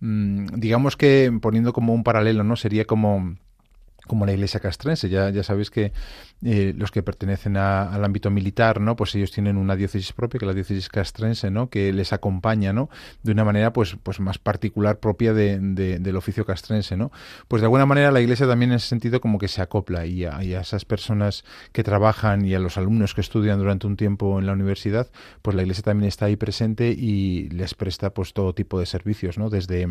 Mm, 0.00 0.46
digamos 0.56 0.96
que 0.96 1.30
poniendo 1.40 1.72
como 1.72 1.94
un 1.94 2.02
paralelo, 2.02 2.42
¿no? 2.42 2.56
Sería 2.56 2.86
como 2.86 3.36
como 4.08 4.26
la 4.26 4.32
iglesia 4.32 4.58
castrense. 4.58 5.08
Ya, 5.08 5.30
ya 5.30 5.44
sabéis 5.44 5.70
que 5.70 5.92
eh, 6.44 6.74
los 6.76 6.90
que 6.90 7.02
pertenecen 7.04 7.56
al 7.56 8.04
ámbito 8.04 8.30
militar, 8.30 8.80
¿no? 8.80 8.96
Pues 8.96 9.14
ellos 9.14 9.30
tienen 9.30 9.56
una 9.56 9.76
diócesis 9.76 10.12
propia, 10.12 10.38
que 10.38 10.44
es 10.44 10.48
la 10.48 10.54
diócesis 10.54 10.88
castrense, 10.88 11.50
¿no? 11.50 11.70
Que 11.70 11.92
les 11.92 12.12
acompaña, 12.12 12.72
¿no? 12.72 12.90
De 13.22 13.32
una 13.32 13.44
manera, 13.44 13.72
pues, 13.72 13.96
pues 14.02 14.18
más 14.18 14.38
particular 14.38 14.98
propia 14.98 15.32
de, 15.32 15.58
del 15.60 16.16
oficio 16.16 16.44
castrense, 16.44 16.96
¿no? 16.96 17.12
Pues 17.46 17.62
de 17.62 17.66
alguna 17.66 17.86
manera 17.86 18.10
la 18.10 18.20
iglesia 18.20 18.46
también 18.48 18.72
en 18.72 18.76
ese 18.76 18.88
sentido 18.88 19.20
como 19.20 19.38
que 19.38 19.48
se 19.48 19.62
acopla 19.62 20.06
y 20.06 20.24
a, 20.24 20.42
y 20.42 20.54
a 20.54 20.60
esas 20.60 20.84
personas 20.84 21.44
que 21.72 21.84
trabajan 21.84 22.44
y 22.44 22.54
a 22.54 22.58
los 22.58 22.76
alumnos 22.76 23.14
que 23.14 23.20
estudian 23.20 23.58
durante 23.58 23.86
un 23.86 23.96
tiempo 23.96 24.38
en 24.38 24.46
la 24.46 24.52
universidad, 24.52 25.08
pues 25.42 25.54
la 25.54 25.62
iglesia 25.62 25.84
también 25.84 26.08
está 26.08 26.26
ahí 26.26 26.36
presente 26.36 26.90
y 26.90 27.48
les 27.50 27.74
presta 27.74 28.10
pues 28.10 28.32
todo 28.32 28.54
tipo 28.54 28.80
de 28.80 28.86
servicios, 28.86 29.38
¿no? 29.38 29.50
Desde 29.50 29.86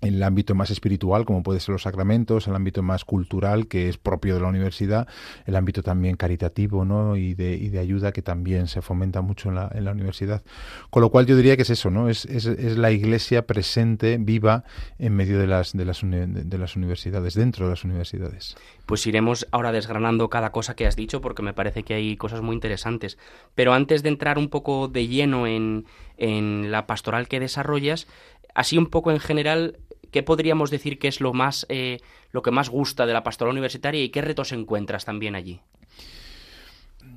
en 0.00 0.14
el 0.14 0.22
ámbito 0.22 0.54
más 0.54 0.70
espiritual, 0.70 1.24
como 1.24 1.42
puede 1.42 1.60
ser 1.60 1.72
los 1.72 1.82
sacramentos, 1.82 2.48
el 2.48 2.54
ámbito 2.54 2.82
más 2.82 3.04
cultural, 3.04 3.66
que 3.66 3.88
es 3.88 3.98
propio 3.98 4.34
de 4.34 4.40
la 4.40 4.48
universidad, 4.48 5.06
el 5.46 5.56
ámbito 5.56 5.82
también 5.82 6.16
caritativo 6.16 6.84
¿no? 6.84 7.16
y, 7.16 7.34
de, 7.34 7.54
y 7.54 7.68
de 7.68 7.78
ayuda, 7.78 8.12
que 8.12 8.22
también 8.22 8.66
se 8.66 8.80
fomenta 8.80 9.20
mucho 9.20 9.50
en 9.50 9.56
la, 9.56 9.70
en 9.74 9.84
la 9.84 9.92
universidad. 9.92 10.42
Con 10.90 11.02
lo 11.02 11.10
cual 11.10 11.26
yo 11.26 11.36
diría 11.36 11.56
que 11.56 11.62
es 11.62 11.70
eso, 11.70 11.90
¿no? 11.90 12.08
es, 12.08 12.24
es, 12.24 12.46
es 12.46 12.78
la 12.78 12.90
iglesia 12.90 13.46
presente, 13.46 14.16
viva, 14.18 14.64
en 14.98 15.14
medio 15.14 15.38
de 15.38 15.46
las, 15.46 15.72
de, 15.72 15.84
las 15.84 16.00
de 16.02 16.58
las 16.58 16.76
universidades, 16.76 17.34
dentro 17.34 17.66
de 17.66 17.70
las 17.70 17.84
universidades. 17.84 18.56
Pues 18.86 19.06
iremos 19.06 19.46
ahora 19.52 19.70
desgranando 19.70 20.30
cada 20.30 20.50
cosa 20.50 20.74
que 20.74 20.86
has 20.86 20.96
dicho, 20.96 21.20
porque 21.20 21.42
me 21.42 21.52
parece 21.52 21.82
que 21.82 21.94
hay 21.94 22.16
cosas 22.16 22.40
muy 22.40 22.54
interesantes. 22.54 23.18
Pero 23.54 23.72
antes 23.74 24.02
de 24.02 24.08
entrar 24.08 24.38
un 24.38 24.48
poco 24.48 24.88
de 24.88 25.06
lleno 25.06 25.46
en, 25.46 25.84
en 26.16 26.72
la 26.72 26.86
pastoral 26.86 27.28
que 27.28 27.38
desarrollas, 27.38 28.06
así 28.54 28.78
un 28.78 28.86
poco 28.86 29.10
en 29.10 29.20
general, 29.20 29.78
¿qué 30.10 30.22
podríamos 30.22 30.70
decir 30.70 30.98
que 30.98 31.08
es 31.08 31.20
lo 31.20 31.32
más 31.32 31.66
eh, 31.68 31.98
lo 32.32 32.42
que 32.42 32.50
más 32.50 32.68
gusta 32.68 33.06
de 33.06 33.12
la 33.12 33.22
pastoral 33.22 33.52
universitaria 33.52 34.02
y 34.02 34.10
qué 34.10 34.22
retos 34.22 34.52
encuentras 34.52 35.04
también 35.04 35.34
allí? 35.34 35.60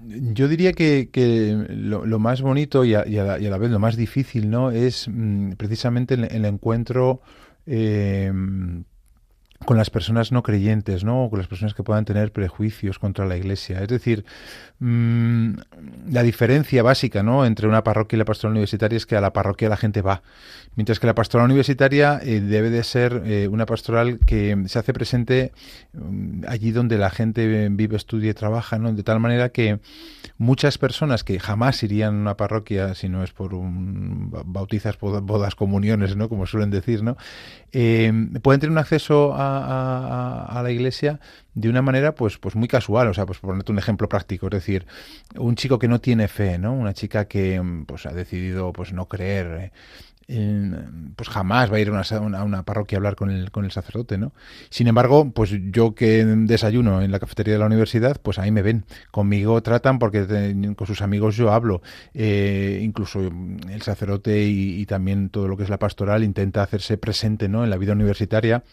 Yo 0.06 0.48
diría 0.48 0.74
que, 0.74 1.10
lo, 1.70 2.20
más 2.20 2.42
bonito 2.42 2.84
y 2.84 2.94
a, 2.94 3.06
la, 3.06 3.58
vez 3.58 3.72
lo 3.72 3.80
más 3.80 3.96
difícil, 3.96 4.50
¿no? 4.50 4.72
Es 4.72 5.08
mm, 5.08 5.54
precisamente 5.54 6.16
el, 6.16 6.46
encuentro 6.46 7.22
eh, 7.66 8.32
con 9.64 9.78
las 9.78 9.90
personas 9.90 10.32
no 10.32 10.44
creyentes, 10.44 11.04
¿no? 11.04 11.26
O 11.26 11.30
con 11.30 11.40
las 11.40 11.48
personas 11.48 11.74
que 11.74 11.84
puedan 11.84 12.06
tener 12.06 12.32
prejuicios 12.32 13.00
contra 13.00 13.26
la 13.26 13.38
Iglesia. 13.38 13.82
Es 13.82 13.88
decir, 13.88 14.26
mmm, 14.80 15.54
la 16.10 16.24
diferencia 16.24 16.84
básica, 16.84 17.24
¿no? 17.24 17.46
Entre 17.46 17.68
una 17.68 17.84
parroquia 17.84 18.18
y 18.18 18.20
la 18.20 18.26
pastoral 18.26 18.52
universitaria 18.52 18.98
es 18.98 19.06
que 19.06 19.16
a 19.16 19.22
la 19.22 19.34
parroquia 19.34 19.70
la 19.70 19.78
gente 19.78 20.02
va, 20.02 20.22
mientras 20.76 21.00
que 21.00 21.08
la 21.08 21.16
pastoral 21.16 21.46
universitaria 21.46 22.20
eh, 22.24 22.42
debe 22.42 22.70
de 22.70 22.84
ser 22.84 23.24
eh, 23.26 23.48
una 23.48 23.66
pastoral 23.66 24.20
que 24.26 24.64
se 24.68 24.80
hace 24.80 24.94
presente 24.94 25.52
mm, 25.94 26.44
allí 26.48 26.72
donde 26.72 26.98
la 26.98 27.10
gente 27.10 27.70
vive, 27.70 27.96
estudia 27.96 28.32
y 28.32 28.34
trabaja, 28.34 28.80
¿no? 28.80 28.94
De 28.94 29.04
tal 29.04 29.20
manera 29.20 29.50
que 29.50 29.80
muchas 30.38 30.78
personas 30.78 31.24
que 31.24 31.40
jamás 31.40 31.84
irían 31.84 32.16
a 32.16 32.22
una 32.22 32.38
parroquia 32.38 32.96
si 32.96 33.10
no 33.10 33.24
es 33.24 33.32
por 33.32 33.54
un 33.54 34.32
bautizas, 34.46 34.98
bodas, 35.00 35.56
comuniones, 35.56 36.16
¿no? 36.16 36.30
Como 36.30 36.46
suelen 36.46 36.72
decir, 36.72 37.04
¿no? 37.04 37.18
Eh, 37.72 38.12
pueden 38.42 38.60
tener 38.60 38.72
un 38.72 38.78
acceso 38.78 39.34
a 39.36 39.53
a, 39.60 40.62
la 40.64 40.72
iglesia 40.72 41.20
de 41.54 41.70
una 41.70 41.82
manera 41.82 42.16
pues 42.16 42.38
pues 42.38 42.56
muy 42.56 42.68
casual, 42.68 43.08
o 43.10 43.14
sea, 43.14 43.26
pues 43.26 43.40
por 43.40 43.50
ponerte 43.52 43.72
un 43.72 43.80
ejemplo 43.80 44.10
práctico, 44.10 44.48
es 44.48 44.52
decir, 44.52 44.86
un 45.36 45.56
chico 45.56 45.80
que 45.80 45.88
no 45.88 46.00
tiene 46.00 46.28
fe, 46.28 46.58
¿no? 46.58 46.74
Una 46.74 46.94
chica 46.94 47.26
que 47.26 47.62
pues 47.86 48.06
ha 48.06 48.14
decidido 48.14 48.74
pues 48.74 48.94
no 48.94 49.08
creer, 49.08 49.72
pues 51.16 51.30
jamás 51.30 51.72
va 51.72 51.78
a 51.78 51.80
ir 51.80 51.90
a 51.90 52.20
una, 52.20 52.64
parroquia 52.64 52.98
a 52.98 53.00
hablar 53.00 53.16
con 53.16 53.30
el, 53.30 53.52
con 53.52 53.66
el 53.66 53.72
sacerdote, 53.72 54.18
¿no? 54.18 54.34
Sin 54.70 54.88
embargo, 54.88 55.32
pues 55.32 55.52
yo 55.72 55.96
que 55.96 56.24
desayuno 56.26 57.02
en 57.02 57.12
la 57.12 57.20
cafetería 57.20 57.54
de 57.54 57.60
la 57.60 57.66
universidad, 57.66 58.20
pues 58.22 58.40
ahí 58.40 58.52
me 58.52 58.62
ven. 58.62 58.86
Conmigo 59.12 59.62
tratan 59.62 60.00
porque 60.00 60.26
con 60.76 60.88
sus 60.88 61.02
amigos 61.02 61.36
yo 61.36 61.52
hablo. 61.52 61.82
Eh, 62.14 62.80
incluso 62.82 63.20
el 63.20 63.82
sacerdote 63.82 64.44
y, 64.46 64.80
y, 64.82 64.86
también 64.86 65.30
todo 65.30 65.48
lo 65.48 65.58
que 65.58 65.64
es 65.64 65.70
la 65.70 65.80
pastoral 65.80 66.24
intenta 66.24 66.64
hacerse 66.64 66.98
presente, 66.98 67.50
¿no? 67.50 67.64
En 67.64 67.70
la 67.70 67.78
vida 67.78 67.94
universitaria 67.94 68.64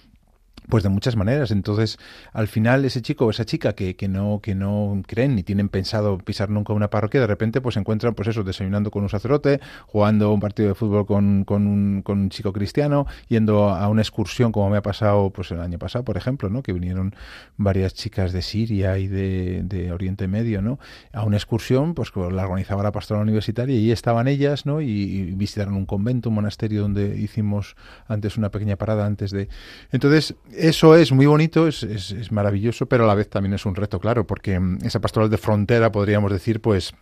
pues 0.68 0.82
de 0.82 0.88
muchas 0.88 1.16
maneras. 1.16 1.50
Entonces, 1.50 1.98
al 2.32 2.48
final, 2.48 2.84
ese 2.84 3.02
chico 3.02 3.26
o 3.26 3.30
esa 3.30 3.44
chica 3.44 3.74
que, 3.74 3.96
que, 3.96 4.08
no, 4.08 4.40
que 4.42 4.54
no 4.54 5.02
creen 5.06 5.34
ni 5.34 5.42
tienen 5.42 5.68
pensado 5.68 6.18
pisar 6.18 6.50
nunca 6.50 6.72
una 6.72 6.90
parroquia, 6.90 7.20
de 7.20 7.26
repente 7.26 7.60
pues 7.60 7.74
se 7.74 7.80
encuentran, 7.80 8.14
pues 8.14 8.28
eso, 8.28 8.42
desayunando 8.42 8.90
con 8.90 9.02
un 9.02 9.08
sacerdote, 9.08 9.60
jugando 9.86 10.32
un 10.32 10.40
partido 10.40 10.68
de 10.68 10.74
fútbol 10.74 11.06
con, 11.06 11.44
con, 11.44 11.66
un, 11.66 12.02
con 12.02 12.20
un 12.20 12.30
chico 12.30 12.52
cristiano, 12.52 13.06
yendo 13.28 13.70
a 13.70 13.88
una 13.88 14.02
excursión, 14.02 14.52
como 14.52 14.70
me 14.70 14.78
ha 14.78 14.82
pasado 14.82 15.30
pues 15.30 15.50
el 15.50 15.60
año 15.60 15.78
pasado, 15.78 16.04
por 16.04 16.16
ejemplo, 16.16 16.48
¿no? 16.48 16.62
Que 16.62 16.72
vinieron 16.72 17.14
varias 17.56 17.94
chicas 17.94 18.32
de 18.32 18.42
Siria 18.42 18.98
y 18.98 19.08
de, 19.08 19.90
Oriente 19.92 20.28
Medio, 20.28 20.62
¿no? 20.62 20.78
A 21.12 21.24
una 21.24 21.36
excursión, 21.36 21.94
pues 21.94 22.12
la 22.14 22.44
organizaba 22.44 22.82
la 22.82 22.92
pastoral 22.92 23.22
universitaria 23.22 23.76
y 23.76 23.90
estaban 23.90 24.28
ellas, 24.28 24.66
¿no? 24.66 24.80
Y, 24.80 24.88
y 24.88 25.22
visitaron 25.32 25.74
un 25.74 25.86
convento, 25.86 26.28
un 26.28 26.36
monasterio 26.36 26.82
donde 26.82 27.18
hicimos 27.18 27.76
antes 28.06 28.36
una 28.36 28.50
pequeña 28.50 28.76
parada 28.76 29.06
antes 29.06 29.30
de... 29.30 29.48
Entonces, 29.90 30.34
eso 30.56 30.96
es 30.96 31.12
muy 31.12 31.26
bonito, 31.26 31.66
es, 31.66 31.82
es, 31.82 32.32
maravilloso, 32.32 32.86
pero 32.86 33.04
a 33.04 33.06
la 33.06 33.14
vez 33.14 33.28
también 33.28 33.54
es 33.54 33.66
un 33.66 33.74
reto, 33.74 33.98
claro, 33.98 34.26
porque 34.26 34.58
mm, 34.58 34.78
esa 34.84 35.00
pastoral 35.00 35.30
de 35.30 35.38
frontera, 35.38 35.92
podríamos 35.92 36.32
decir, 36.32 36.60
pues 36.60 36.94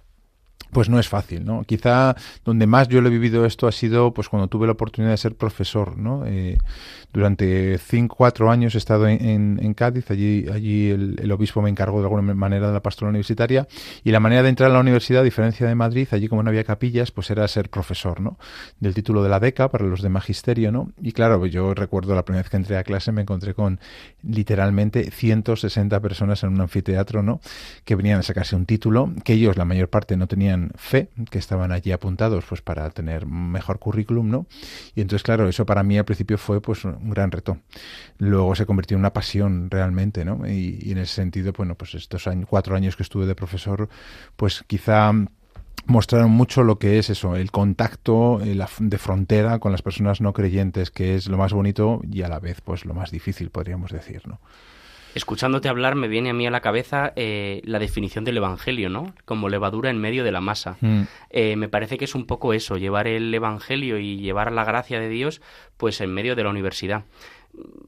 pues 0.70 0.90
no 0.90 0.98
es 0.98 1.08
fácil, 1.08 1.44
¿no? 1.46 1.64
Quizá 1.64 2.14
donde 2.44 2.66
más 2.66 2.88
yo 2.88 3.00
lo 3.00 3.08
he 3.08 3.10
vivido 3.10 3.46
esto 3.46 3.66
ha 3.66 3.72
sido 3.72 4.12
pues 4.12 4.28
cuando 4.28 4.48
tuve 4.48 4.66
la 4.66 4.72
oportunidad 4.72 5.12
de 5.12 5.16
ser 5.16 5.34
profesor, 5.34 5.96
¿no? 5.96 6.26
Eh, 6.26 6.58
durante 7.12 7.78
cinco, 7.78 8.16
cuatro 8.16 8.50
años 8.50 8.74
he 8.74 8.78
estado 8.78 9.08
en, 9.08 9.74
Cádiz, 9.74 10.10
allí, 10.10 10.46
allí 10.52 10.90
el, 10.90 11.32
obispo 11.32 11.62
me 11.62 11.70
encargó 11.70 12.00
de 12.00 12.06
alguna 12.06 12.34
manera 12.34 12.68
de 12.68 12.72
la 12.72 12.82
pastoral 12.82 13.10
universitaria 13.10 13.66
y 14.04 14.10
la 14.10 14.20
manera 14.20 14.42
de 14.42 14.48
entrar 14.48 14.70
a 14.70 14.74
la 14.74 14.80
universidad, 14.80 15.22
a 15.22 15.24
diferencia 15.24 15.66
de 15.66 15.74
Madrid, 15.74 16.08
allí 16.12 16.28
como 16.28 16.42
no 16.42 16.50
había 16.50 16.64
capillas, 16.64 17.10
pues 17.10 17.30
era 17.30 17.46
ser 17.48 17.70
profesor, 17.70 18.20
¿no? 18.20 18.38
Del 18.80 18.94
título 18.94 19.22
de 19.22 19.28
la 19.28 19.38
beca 19.38 19.70
para 19.70 19.86
los 19.86 20.02
de 20.02 20.08
magisterio, 20.08 20.72
¿no? 20.72 20.92
Y 21.00 21.12
claro, 21.12 21.44
yo 21.46 21.74
recuerdo 21.74 22.14
la 22.14 22.24
primera 22.24 22.42
vez 22.42 22.50
que 22.50 22.56
entré 22.56 22.76
a 22.76 22.84
clase 22.84 23.12
me 23.12 23.22
encontré 23.22 23.54
con 23.54 23.80
literalmente 24.22 25.10
160 25.10 26.00
personas 26.00 26.42
en 26.42 26.50
un 26.50 26.60
anfiteatro, 26.60 27.22
¿no? 27.22 27.40
Que 27.84 27.94
venían 27.94 28.20
a 28.20 28.22
sacarse 28.22 28.56
un 28.56 28.66
título, 28.66 29.12
que 29.24 29.34
ellos 29.34 29.56
la 29.56 29.64
mayor 29.64 29.88
parte 29.88 30.16
no 30.16 30.26
tenían 30.26 30.72
fe, 30.76 31.08
que 31.30 31.38
estaban 31.38 31.72
allí 31.72 31.92
apuntados 31.92 32.44
pues 32.48 32.62
para 32.62 32.90
tener 32.90 33.26
mejor 33.26 33.78
currículum, 33.78 34.28
¿no? 34.28 34.46
Y 34.94 35.00
entonces, 35.00 35.22
claro, 35.22 35.48
eso 35.48 35.64
para 35.66 35.82
mí 35.82 35.98
al 35.98 36.04
principio 36.04 36.38
fue 36.38 36.60
pues 36.60 36.84
un 37.02 37.10
gran 37.10 37.30
reto. 37.30 37.58
Luego 38.18 38.54
se 38.54 38.66
convirtió 38.66 38.96
en 38.96 39.00
una 39.00 39.12
pasión 39.12 39.70
realmente, 39.70 40.24
¿no? 40.24 40.46
Y, 40.46 40.90
en 40.90 40.98
ese 40.98 41.14
sentido, 41.14 41.52
bueno, 41.52 41.74
pues 41.74 41.94
estos 41.94 42.26
años, 42.26 42.46
cuatro 42.48 42.76
años 42.76 42.96
que 42.96 43.02
estuve 43.02 43.26
de 43.26 43.34
profesor, 43.34 43.88
pues 44.36 44.64
quizá 44.66 45.12
mostraron 45.86 46.30
mucho 46.30 46.62
lo 46.62 46.78
que 46.78 46.98
es 46.98 47.10
eso, 47.10 47.36
el 47.36 47.50
contacto 47.50 48.40
eh, 48.42 48.58
de 48.78 48.98
frontera 48.98 49.58
con 49.58 49.72
las 49.72 49.82
personas 49.82 50.20
no 50.20 50.32
creyentes, 50.32 50.90
que 50.90 51.14
es 51.14 51.28
lo 51.28 51.38
más 51.38 51.52
bonito 51.52 52.02
y 52.10 52.22
a 52.22 52.28
la 52.28 52.40
vez 52.40 52.60
pues 52.60 52.84
lo 52.84 52.94
más 52.94 53.10
difícil, 53.10 53.50
podríamos 53.50 53.90
decir, 53.90 54.26
¿no? 54.26 54.40
Escuchándote 55.14 55.68
hablar 55.68 55.94
me 55.94 56.08
viene 56.08 56.30
a 56.30 56.34
mí 56.34 56.46
a 56.46 56.50
la 56.50 56.60
cabeza 56.60 57.12
eh, 57.16 57.60
la 57.64 57.78
definición 57.78 58.24
del 58.24 58.36
Evangelio, 58.36 58.88
¿no? 58.88 59.14
Como 59.24 59.48
levadura 59.48 59.90
en 59.90 59.98
medio 59.98 60.24
de 60.24 60.32
la 60.32 60.40
masa. 60.40 60.76
Mm. 60.80 61.02
Eh, 61.30 61.56
me 61.56 61.68
parece 61.68 61.98
que 61.98 62.04
es 62.04 62.14
un 62.14 62.26
poco 62.26 62.52
eso, 62.52 62.76
llevar 62.76 63.06
el 63.06 63.32
Evangelio 63.34 63.98
y 63.98 64.18
llevar 64.18 64.52
la 64.52 64.64
gracia 64.64 65.00
de 65.00 65.08
Dios 65.08 65.40
pues 65.76 66.00
en 66.00 66.12
medio 66.12 66.34
de 66.36 66.44
la 66.44 66.50
universidad 66.50 67.04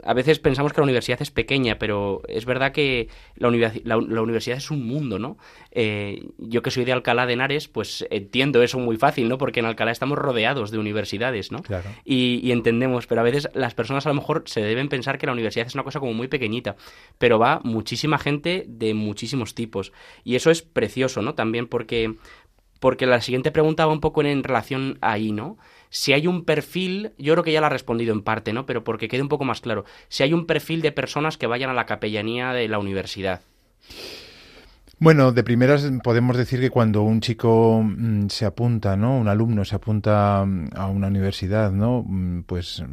a 0.02 0.14
veces 0.14 0.38
pensamos 0.38 0.72
que 0.72 0.80
la 0.80 0.84
universidad 0.84 1.20
es 1.20 1.30
pequeña, 1.30 1.78
pero 1.78 2.22
es 2.28 2.44
verdad 2.44 2.72
que 2.72 3.08
la, 3.36 3.48
universidad 3.48 4.56
es 4.56 4.70
un 4.70 4.86
mundo, 4.86 5.18
¿no? 5.18 5.36
Eh, 5.70 6.24
yo 6.38 6.62
que 6.62 6.70
soy 6.70 6.84
de 6.84 6.92
Alcalá 6.92 7.26
de 7.26 7.34
Henares, 7.34 7.68
pues 7.68 8.06
entiendo 8.10 8.62
eso 8.62 8.78
muy 8.78 8.96
fácil, 8.96 9.28
¿no? 9.28 9.38
Porque 9.38 9.60
en 9.60 9.66
Alcalá 9.66 9.90
estamos 9.90 10.18
rodeados 10.18 10.70
de 10.70 10.78
universidades, 10.78 11.52
¿no? 11.52 11.62
Claro. 11.62 11.90
Y, 12.04 12.50
entendemos, 12.50 13.06
pero 13.06 13.20
a 13.20 13.24
veces 13.24 13.48
las 13.54 13.74
personas 13.74 14.06
a 14.06 14.08
lo 14.08 14.14
mejor 14.14 14.44
se 14.46 14.60
deben 14.60 14.88
pensar 14.88 15.18
que 15.18 15.26
la 15.26 15.32
universidad 15.32 15.66
es 15.66 15.74
una 15.74 15.84
cosa 15.84 16.00
como 16.00 16.12
muy 16.12 16.28
pequeñita, 16.28 16.76
pero 17.18 17.38
va 17.38 17.60
muchísima 17.64 18.18
gente 18.18 18.64
de 18.66 18.94
muchísimos 18.94 19.54
tipos. 19.54 19.92
Y 20.24 20.34
eso 20.34 20.50
es 20.50 20.62
precioso, 20.62 21.22
¿no? 21.22 21.34
También 21.34 21.66
porque, 21.66 22.14
porque 22.80 23.06
la 23.06 23.20
siguiente 23.20 23.50
pregunta 23.50 23.86
va 23.86 23.92
un 23.92 24.00
poco 24.00 24.22
en 24.22 24.42
relación 24.42 24.98
ahí, 25.00 25.32
¿no? 25.32 25.58
Si 25.90 26.12
hay 26.12 26.26
un 26.26 26.44
perfil, 26.44 27.12
yo 27.18 27.34
creo 27.34 27.44
que 27.44 27.52
ya 27.52 27.60
la 27.60 27.66
ha 27.66 27.70
respondido 27.70 28.14
en 28.14 28.22
parte, 28.22 28.52
¿no? 28.52 28.64
Pero 28.64 28.84
porque 28.84 29.08
quede 29.08 29.22
un 29.22 29.28
poco 29.28 29.44
más 29.44 29.60
claro, 29.60 29.84
si 30.08 30.22
hay 30.22 30.32
un 30.32 30.46
perfil 30.46 30.80
de 30.80 30.92
personas 30.92 31.36
que 31.36 31.46
vayan 31.46 31.70
a 31.70 31.74
la 31.74 31.86
capellanía 31.86 32.52
de 32.52 32.68
la 32.68 32.78
universidad. 32.78 33.42
Bueno, 35.02 35.32
de 35.32 35.42
primeras 35.42 35.90
podemos 36.04 36.36
decir 36.36 36.60
que 36.60 36.68
cuando 36.68 37.00
un 37.02 37.22
chico 37.22 37.82
mm, 37.82 38.28
se 38.28 38.44
apunta, 38.44 38.96
¿no? 38.98 39.16
Un 39.16 39.28
alumno 39.28 39.64
se 39.64 39.74
apunta 39.74 40.44
mm, 40.46 40.76
a 40.76 40.88
una 40.88 41.06
universidad, 41.06 41.72
¿no? 41.72 42.04
Mm, 42.06 42.42
pues 42.42 42.84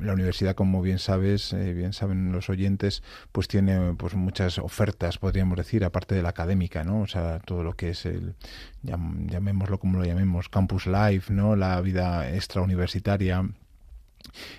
la 0.00 0.14
universidad, 0.14 0.54
como 0.54 0.80
bien 0.80 0.98
sabes, 0.98 1.52
eh, 1.52 1.74
bien 1.74 1.92
saben 1.92 2.32
los 2.32 2.48
oyentes, 2.48 3.02
pues 3.30 3.46
tiene 3.46 3.92
pues 3.98 4.14
muchas 4.14 4.58
ofertas, 4.58 5.18
podríamos 5.18 5.58
decir, 5.58 5.84
aparte 5.84 6.14
de 6.14 6.22
la 6.22 6.30
académica, 6.30 6.82
¿no? 6.82 7.02
O 7.02 7.06
sea, 7.06 7.40
todo 7.40 7.62
lo 7.62 7.74
que 7.74 7.90
es 7.90 8.06
el 8.06 8.36
llamémoslo 8.82 9.78
como 9.78 9.98
lo 9.98 10.04
llamemos, 10.06 10.48
campus 10.48 10.86
life, 10.86 11.30
¿no? 11.30 11.56
La 11.56 11.78
vida 11.82 12.30
extrauniversitaria 12.34 13.44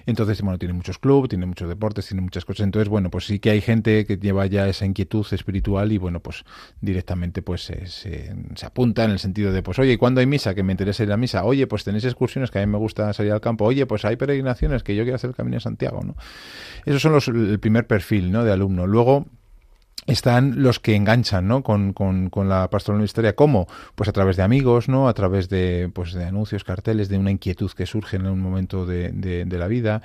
Entonces, 0.06 0.42
bueno, 0.42 0.58
tiene 0.58 0.74
muchos 0.74 1.00
clubes, 1.00 1.30
tiene 1.30 1.46
muchos 1.46 1.68
deportes, 1.70 2.08
tiene 2.08 2.22
muchas 2.22 2.46
cosas. 2.46 2.66
Entonces, 2.66 2.90
bueno, 2.90 3.10
pues 3.10 3.26
sí 3.26 3.40
que 3.40 3.52
hay 3.52 3.62
gente 3.62 4.06
que 4.06 4.18
lleva 4.18 4.46
ya 4.46 4.68
esa 4.68 4.86
inquietud 4.86 5.26
espiritual 5.32 5.92
y, 5.92 5.98
bueno, 5.98 6.20
pues 6.20 6.44
directamente 6.82 7.42
pues 7.42 7.64
se, 7.64 7.88
se, 7.88 8.34
apunta 8.66 9.04
en 9.06 9.12
el 9.12 9.20
sentido 9.20 9.52
de, 9.52 9.64
pues, 9.64 9.80
oye, 9.80 9.98
¿cuándo 9.98 10.20
hay 10.20 10.28
misa? 10.28 10.54
Que 10.56 10.64
me 10.64 10.74
interesa 10.74 11.04
ir 11.04 11.12
a 11.12 11.18
misa. 11.18 11.44
Oye, 11.44 11.68
pues 11.68 11.84
tenéis 11.84 12.06
excursiones 12.06 12.52
que 12.52 12.60
a 12.60 12.66
mí 12.66 12.72
me 12.72 12.78
gusta 12.78 13.12
salir 13.14 13.32
al 13.32 13.42
campo. 13.42 13.66
Oye, 13.66 13.86
pues 13.86 14.06
hay 14.06 14.16
peregrinaciones 14.16 14.84
que 14.84 14.96
yo 14.96 15.04
quiero 15.04 15.16
hacer 15.16 15.30
el 15.30 15.36
Camino 15.36 15.56
de 15.56 15.62
Santiago, 15.62 16.02
¿no? 16.04 16.16
Esos 16.86 17.02
son 17.02 17.14
los, 17.14 17.28
el 17.28 17.60
primer 17.60 17.88
perfil, 17.88 18.32
¿no? 18.32 18.44
De 18.44 18.52
alumno. 18.52 18.88
Luego, 18.88 19.28
están 20.08 20.64
los 20.64 20.80
que 20.80 20.96
enganchan 20.96 21.48
¿no? 21.48 21.64
con, 21.64 21.94
con, 21.94 22.30
con, 22.30 22.50
la 22.50 22.70
pastoral 22.70 22.98
universitaria. 22.98 23.36
¿Cómo? 23.36 23.68
Pues 23.96 24.10
a 24.10 24.12
través 24.12 24.38
de 24.38 24.44
amigos, 24.44 24.90
¿no? 24.90 25.08
a 25.08 25.14
través 25.14 25.48
de, 25.50 25.92
pues 25.94 26.14
de 26.14 26.26
anuncios, 26.26 26.64
carteles, 26.64 27.08
de 27.10 27.18
una 27.18 27.32
inquietud 27.32 27.72
que 27.72 27.86
surge 27.86 28.18
en 28.18 28.26
un 28.26 28.40
momento 28.40 28.86
de, 28.86 29.12
de, 29.12 29.58
la 29.58 29.68
vida. 29.68 30.02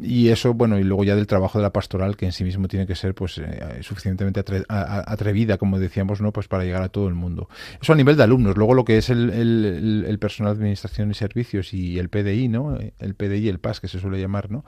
Y 0.00 0.28
eso, 0.28 0.54
bueno, 0.54 0.78
y 0.78 0.84
luego 0.84 1.04
ya 1.04 1.16
del 1.16 1.26
trabajo 1.26 1.58
de 1.58 1.62
la 1.62 1.72
pastoral, 1.72 2.16
que 2.16 2.26
en 2.26 2.32
sí 2.32 2.44
mismo 2.44 2.68
tiene 2.68 2.86
que 2.86 2.94
ser 2.94 3.14
pues 3.14 3.38
eh, 3.38 3.78
suficientemente 3.82 4.44
atrevida, 4.68 5.58
como 5.58 5.78
decíamos, 5.78 6.20
¿no? 6.20 6.32
pues 6.32 6.46
para 6.46 6.64
llegar 6.64 6.82
a 6.82 6.88
todo 6.88 7.08
el 7.08 7.14
mundo. 7.14 7.48
Eso 7.80 7.92
a 7.92 7.96
nivel 7.96 8.16
de 8.16 8.22
alumnos. 8.22 8.56
Luego 8.56 8.74
lo 8.74 8.84
que 8.84 8.98
es 8.98 9.10
el, 9.10 9.30
el, 9.30 10.04
el 10.06 10.18
personal 10.18 10.54
de 10.54 10.60
administración 10.60 11.10
y 11.10 11.14
servicios 11.14 11.74
y 11.74 11.98
el 11.98 12.08
PDI, 12.08 12.48
¿no? 12.48 12.78
el 12.78 13.14
PDI 13.14 13.48
el 13.48 13.58
PAS, 13.58 13.80
que 13.80 13.88
se 13.88 13.98
suele 13.98 14.20
llamar, 14.20 14.50
¿no? 14.50 14.64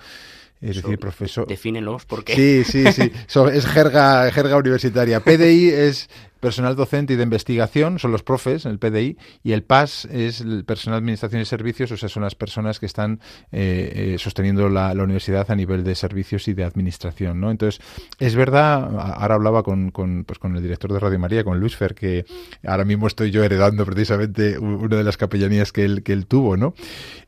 Es 0.60 0.76
decir, 0.76 0.98
profesor. 0.98 1.46
Defínelos, 1.46 2.04
porque. 2.06 2.34
Sí, 2.34 2.64
sí, 2.64 2.90
sí. 2.92 3.12
es 3.52 3.66
jerga, 3.66 4.30
jerga 4.30 4.56
universitaria. 4.56 5.20
PDI 5.20 5.68
es 5.68 6.08
personal 6.44 6.76
docente 6.76 7.14
y 7.14 7.16
de 7.16 7.22
investigación, 7.22 7.98
son 7.98 8.12
los 8.12 8.22
profes, 8.22 8.66
el 8.66 8.78
PDI, 8.78 9.16
y 9.42 9.52
el 9.52 9.62
PAS 9.62 10.04
es 10.10 10.42
el 10.42 10.66
personal 10.66 11.00
de 11.00 11.04
administración 11.04 11.40
y 11.40 11.46
servicios, 11.46 11.90
o 11.90 11.96
sea, 11.96 12.10
son 12.10 12.22
las 12.22 12.34
personas 12.34 12.78
que 12.78 12.84
están 12.84 13.18
eh, 13.50 14.12
eh, 14.12 14.16
sosteniendo 14.18 14.68
la, 14.68 14.92
universidad 14.92 15.50
a 15.50 15.56
nivel 15.56 15.84
de 15.84 15.94
servicios 15.94 16.46
y 16.48 16.52
de 16.52 16.64
administración, 16.64 17.40
¿no? 17.40 17.50
Entonces, 17.50 17.80
es 18.18 18.34
verdad, 18.34 18.90
ahora 19.18 19.36
hablaba 19.36 19.62
con, 19.62 19.90
pues, 20.26 20.38
con 20.38 20.54
el 20.54 20.62
director 20.62 20.92
de 20.92 21.00
Radio 21.00 21.18
María, 21.18 21.44
con 21.44 21.58
Luis 21.58 21.76
Fer, 21.76 21.94
que 21.94 22.26
ahora 22.62 22.84
mismo 22.84 23.06
estoy 23.06 23.30
yo 23.30 23.42
heredando 23.42 23.86
precisamente 23.86 24.58
una 24.58 24.96
de 24.96 25.04
las 25.04 25.16
capellanías 25.16 25.72
que 25.72 25.86
él, 25.86 26.02
que 26.02 26.12
él 26.12 26.26
tuvo, 26.26 26.58
¿no? 26.58 26.74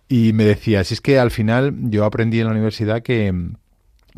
Y 0.08 0.34
me 0.34 0.44
decía, 0.44 0.84
si 0.84 0.92
es 0.92 1.00
que 1.00 1.18
al 1.18 1.30
final 1.30 1.74
yo 1.90 2.04
aprendí 2.04 2.38
en 2.40 2.48
la 2.48 2.52
universidad 2.52 3.02
que 3.02 3.32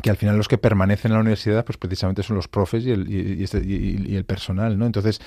que 0.01 0.09
al 0.09 0.17
final 0.17 0.37
los 0.37 0.47
que 0.47 0.57
permanecen 0.57 1.11
en 1.11 1.15
la 1.15 1.21
universidad, 1.21 1.65
pues 1.65 1.77
precisamente 1.77 2.23
son 2.23 2.35
los 2.35 2.47
profes 2.47 2.85
y 2.85 2.91
el, 2.91 3.11
y, 3.11 3.43
este, 3.43 3.61
y, 3.65 4.15
el 4.15 4.25
personal, 4.25 4.77
¿no? 4.77 4.85
Entonces, 4.85 5.21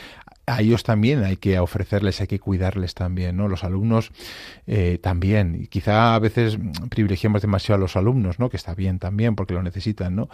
a 0.47 0.61
ellos 0.61 0.83
también 0.83 1.23
hay 1.23 1.37
que 1.37 1.59
ofrecerles, 1.61 2.21
hay 2.21 2.27
que 2.27 2.41
cuidarles 2.41 2.95
también, 2.95 3.37
¿no? 3.37 3.47
Los 3.47 3.63
alumnos 3.63 4.11
eh, 4.67 4.99
también. 5.01 5.57
Y 5.63 5.67
quizá 5.69 6.17
a 6.17 6.19
veces 6.19 6.59
privilegiamos 6.91 7.43
demasiado 7.43 7.77
a 7.77 7.81
los 7.81 7.97
alumnos, 7.97 8.41
¿no? 8.41 8.51
Que 8.51 8.57
está 8.57 8.75
bien 8.75 8.99
también 8.99 9.37
porque 9.37 9.55
lo 9.55 9.63
necesitan, 9.63 10.17
¿no? 10.17 10.29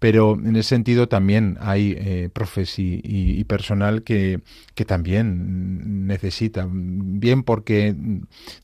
Pero 0.00 0.34
en 0.34 0.56
ese 0.56 0.70
sentido 0.70 1.08
también 1.08 1.58
hay 1.60 1.94
eh, 1.96 2.28
profes 2.32 2.74
y, 2.78 3.44
personal 3.44 4.02
que, 4.02 4.40
que 4.74 4.84
también 4.84 6.06
necesitan, 6.06 7.20
bien 7.20 7.44
porque 7.44 7.94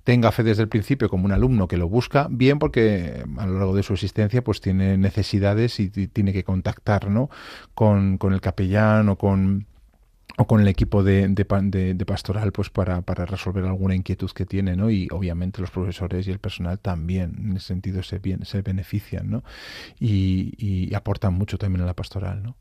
tenga 0.03 0.33
fe 0.33 0.43
desde 0.43 0.63
el 0.63 0.69
principio 0.69 1.09
como 1.09 1.27
un 1.27 1.33
alumno 1.33 1.69
que 1.69 1.77
lo 1.77 1.89
busca, 1.89 2.27
bien 2.29 2.59
porque 2.59 3.23
a 3.39 3.47
lo 3.47 3.59
largo 3.59 3.77
de 3.77 3.85
su 3.85 3.93
existencia 3.93 4.43
pues 4.43 4.61
tiene 4.61 4.99
necesidades 4.99 5.79
y, 5.79 5.91
tiene 5.91 6.33
que 6.33 6.43
contactar, 6.43 7.09
¿no? 7.09 7.31
Con, 7.75 8.19
con 8.19 8.33
el 8.33 8.41
capellán 8.41 9.09
o 9.09 9.17
con 9.17 9.67
con 10.47 10.61
el 10.61 10.69
equipo 10.69 11.03
de, 11.03 11.29
de, 11.29 12.05
pastoral 12.05 12.53
pues 12.53 12.71
para, 12.71 13.03
para, 13.03 13.25
resolver 13.27 13.65
alguna 13.65 13.95
inquietud 13.95 14.31
que 14.31 14.47
tiene 14.47 14.77
¿no? 14.77 14.91
y 14.91 15.09
obviamente 15.11 15.61
los 15.61 15.71
profesores 15.71 16.27
y 16.27 16.31
el 16.31 16.39
personal 16.39 16.79
también 16.79 17.35
en 17.39 17.57
ese 17.57 17.69
sentido 17.69 18.03
se, 18.03 18.19
bien, 18.19 18.45
se 18.45 18.63
benefician 18.63 19.31
¿no? 19.31 19.45
y, 19.99 20.55
y, 20.59 20.95
aportan 20.95 21.35
mucho 21.35 21.59
también 21.59 21.83
a 21.83 21.87
la 21.87 21.95
pastoral 21.95 22.43
¿no? 22.43 22.57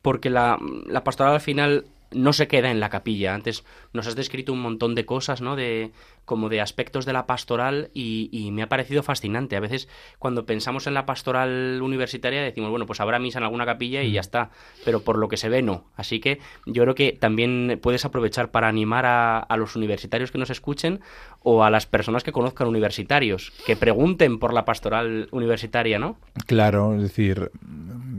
porque 0.00 0.30
la, 0.30 0.58
la 0.86 1.04
pastoral 1.04 1.34
al 1.34 1.40
final 1.40 1.86
no 2.14 2.32
se 2.32 2.48
queda 2.48 2.70
en 2.70 2.80
la 2.80 2.90
capilla. 2.90 3.34
Antes 3.34 3.64
nos 3.92 4.06
has 4.06 4.16
descrito 4.16 4.52
un 4.52 4.60
montón 4.60 4.94
de 4.94 5.04
cosas, 5.04 5.40
¿no? 5.40 5.56
De, 5.56 5.92
como 6.24 6.48
de 6.48 6.60
aspectos 6.60 7.04
de 7.04 7.12
la 7.12 7.26
pastoral 7.26 7.90
y, 7.94 8.50
me 8.52 8.62
ha 8.62 8.68
parecido 8.68 9.02
fascinante. 9.02 9.56
A 9.56 9.60
veces 9.60 9.88
cuando 10.18 10.46
pensamos 10.46 10.86
en 10.86 10.94
la 10.94 11.06
pastoral 11.06 11.80
universitaria 11.82 12.42
decimos, 12.42 12.70
bueno, 12.70 12.86
pues 12.86 13.00
habrá 13.00 13.18
misa 13.18 13.38
en 13.38 13.44
alguna 13.44 13.64
capilla 13.64 14.02
y 14.02 14.12
ya 14.12 14.20
mm. 14.20 14.24
está, 14.24 14.50
pero 14.84 15.00
por 15.00 15.18
lo 15.18 15.28
que 15.28 15.36
se 15.36 15.48
ve 15.48 15.62
no. 15.62 15.84
Así 15.96 16.20
que 16.20 16.38
yo 16.66 16.82
creo 16.82 16.94
que 16.94 17.12
también 17.12 17.78
puedes 17.82 18.04
aprovechar 18.04 18.50
para 18.50 18.68
animar 18.68 19.06
a, 19.06 19.38
a 19.38 19.56
los 19.56 19.74
universitarios 19.74 20.30
que 20.30 20.38
nos 20.38 20.50
escuchen 20.50 21.00
o 21.42 21.64
a 21.64 21.70
las 21.70 21.86
personas 21.86 22.22
que 22.22 22.32
conozcan 22.32 22.68
universitarios, 22.68 23.52
que 23.66 23.76
pregunten 23.76 24.38
por 24.38 24.52
la 24.52 24.64
pastoral 24.64 25.28
universitaria, 25.32 25.98
¿no? 25.98 26.16
Claro, 26.46 26.94
es 26.94 27.02
decir, 27.02 27.50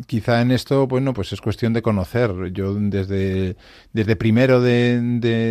quizá 0.07 0.41
en 0.41 0.51
esto, 0.51 0.87
bueno, 0.87 1.13
pues 1.13 1.31
es 1.33 1.41
cuestión 1.41 1.73
de 1.73 1.81
conocer. 1.81 2.51
Yo 2.51 2.73
desde, 2.73 3.55
desde 3.91 4.15
primero 4.15 4.61
de, 4.61 4.99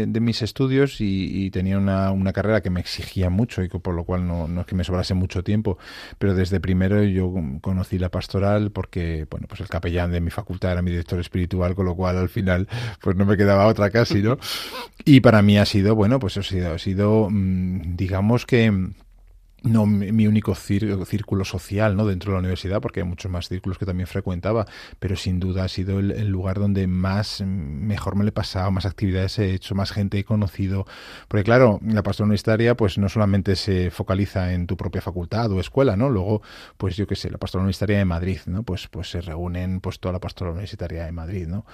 de, 0.08 0.20
mis 0.20 0.42
estudios 0.42 0.96
y, 1.00 1.50
tenía 1.50 1.78
una, 1.78 2.10
una, 2.12 2.32
carrera 2.32 2.62
que 2.62 2.70
me 2.70 2.80
exigía 2.80 3.28
mucho 3.30 3.62
y 3.62 3.68
por 3.68 3.94
lo 3.94 4.04
cual 4.04 4.26
no, 4.26 4.48
no, 4.48 4.62
es 4.62 4.66
que 4.66 4.74
me 4.74 4.84
sobrase 4.84 5.14
mucho 5.14 5.44
tiempo, 5.44 5.78
pero 6.18 6.34
desde 6.34 6.60
primero 6.60 7.02
yo 7.02 7.32
conocí 7.60 7.98
la 7.98 8.08
pastoral 8.08 8.70
porque, 8.70 9.26
bueno, 9.30 9.46
pues 9.48 9.60
el 9.60 9.68
capellán 9.68 10.12
de 10.12 10.20
mi 10.20 10.30
facultad 10.30 10.72
era 10.72 10.82
mi 10.82 10.90
director 10.90 11.20
espiritual, 11.20 11.74
con 11.74 11.86
lo 11.86 11.94
cual 11.94 12.16
al 12.16 12.28
final 12.28 12.68
pues 13.00 13.16
no 13.16 13.24
me 13.24 13.36
quedaba 13.36 13.66
otra 13.66 13.90
casi, 13.90 14.22
¿no? 14.22 14.38
Y 15.04 15.20
para 15.20 15.42
mí 15.42 15.58
ha 15.58 15.64
sido, 15.64 15.94
bueno, 15.94 16.18
pues 16.18 16.36
ha 16.36 16.42
sido, 16.42 16.74
ha 16.74 16.78
sido 16.78 17.28
mm, 17.30 17.96
digamos 17.96 18.46
que 18.46 18.92
no 19.62 19.86
mi 19.86 20.26
único 20.26 20.54
círculo 20.54 21.44
social 21.44 21.96
no 21.96 22.06
dentro 22.06 22.32
de 22.32 22.34
la 22.34 22.40
universidad 22.40 22.80
porque 22.80 23.00
hay 23.00 23.06
muchos 23.06 23.30
más 23.30 23.48
círculos 23.48 23.78
que 23.78 23.86
también 23.86 24.06
frecuentaba 24.06 24.66
pero 24.98 25.16
sin 25.16 25.38
duda 25.40 25.64
ha 25.64 25.68
sido 25.68 25.98
el, 26.00 26.28
lugar 26.28 26.58
donde 26.58 26.86
más 26.86 27.42
mejor 27.46 28.16
me 28.16 28.24
le 28.24 28.30
he 28.30 28.32
pasado 28.32 28.70
más 28.70 28.86
actividades 28.86 29.38
he 29.38 29.54
hecho 29.54 29.74
más 29.74 29.92
gente 29.92 30.18
he 30.18 30.24
conocido. 30.24 30.86
Porque 31.28 31.44
claro 31.44 31.80
la 31.86 32.02
pastoral 32.02 32.28
universitaria 32.28 32.76
pues 32.76 32.98
no 32.98 33.08
solamente 33.08 33.56
se 33.56 33.90
focaliza 33.90 34.52
en 34.52 34.66
tu 34.66 34.76
propia 34.76 35.00
facultad 35.00 35.50
o 35.52 35.60
escuela 35.60 35.96
no 35.96 36.08
luego 36.08 36.42
pues 36.76 36.96
yo 36.96 37.06
qué 37.06 37.16
sé 37.16 37.30
la 37.30 37.38
pastoral 37.38 37.64
universitaria 37.64 37.98
de 37.98 38.04
Madrid 38.04 38.40
no 38.46 38.62
pues 38.62 38.88
pues 38.88 39.10
se 39.10 39.20
reúnen 39.20 39.80
pues 39.80 40.00
toda 40.00 40.12
la 40.12 40.20
pastoral 40.20 40.52
universitaria 40.52 41.04
de 41.04 41.12
Madrid 41.12 41.46
no 41.46 41.64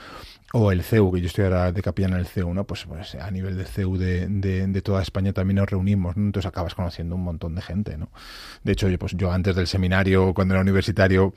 o 0.53 0.73
el 0.73 0.83
CEU 0.83 1.13
que 1.13 1.21
yo 1.21 1.27
estoy 1.27 1.45
ahora 1.45 1.73
de 1.73 1.83
capellán 1.83 2.13
en 2.13 2.19
el 2.21 2.27
CEU 2.27 2.53
no 2.55 2.65
pues, 2.65 2.85
pues 2.87 3.15
a 3.15 3.31
nivel 3.31 3.57
del 3.57 3.67
CEU 3.67 3.97
de, 3.97 4.27
de, 4.29 4.67
de 4.67 4.83
toda 4.83 5.03
España 5.03 5.33
también 5.33 5.57
nos 5.57 5.71
reunimos 5.71 6.17
¿no? 6.17 6.27
entonces 6.27 6.49
acabas 6.49 6.75
conociendo 6.75 7.15
un 7.15 7.23
montón 7.23 7.55
de 7.55 7.63
gente 7.63 7.78
De 7.85 8.73
hecho, 8.73 8.89
yo, 8.89 8.99
pues 8.99 9.13
yo 9.17 9.33
antes 9.33 9.57
del 9.57 9.67
seminario, 9.67 10.35
cuando 10.35 10.55
era 10.55 10.61
universitario, 10.61 11.35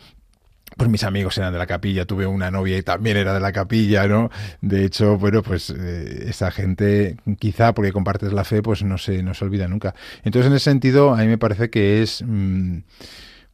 pues 0.78 0.90
mis 0.90 1.04
amigos 1.04 1.38
eran 1.38 1.52
de 1.52 1.60
la 1.60 1.68
capilla, 1.68 2.06
tuve 2.06 2.26
una 2.26 2.50
novia 2.50 2.78
y 2.78 2.84
también 2.84 3.18
era 3.18 3.34
de 3.34 3.40
la 3.40 3.52
capilla, 3.52 4.08
¿no? 4.08 4.30
De 4.62 4.86
hecho, 4.86 5.18
bueno, 5.18 5.44
pues 5.44 5.70
eh, 5.70 6.26
esa 6.30 6.52
gente, 6.52 7.18
quizá 7.40 7.74
porque 7.74 7.92
compartes 7.92 8.32
la 8.34 8.44
fe, 8.44 8.62
pues 8.62 8.84
no 8.84 8.98
se, 8.98 9.22
no 9.24 9.34
se 9.34 9.46
olvida 9.46 9.68
nunca. 9.68 9.94
Entonces, 10.24 10.50
en 10.50 10.56
ese 10.56 10.66
sentido, 10.66 11.14
a 11.14 11.18
mí 11.18 11.28
me 11.28 11.38
parece 11.38 11.70
que 11.70 12.02
es... 12.02 12.24
Mm, 12.26 12.80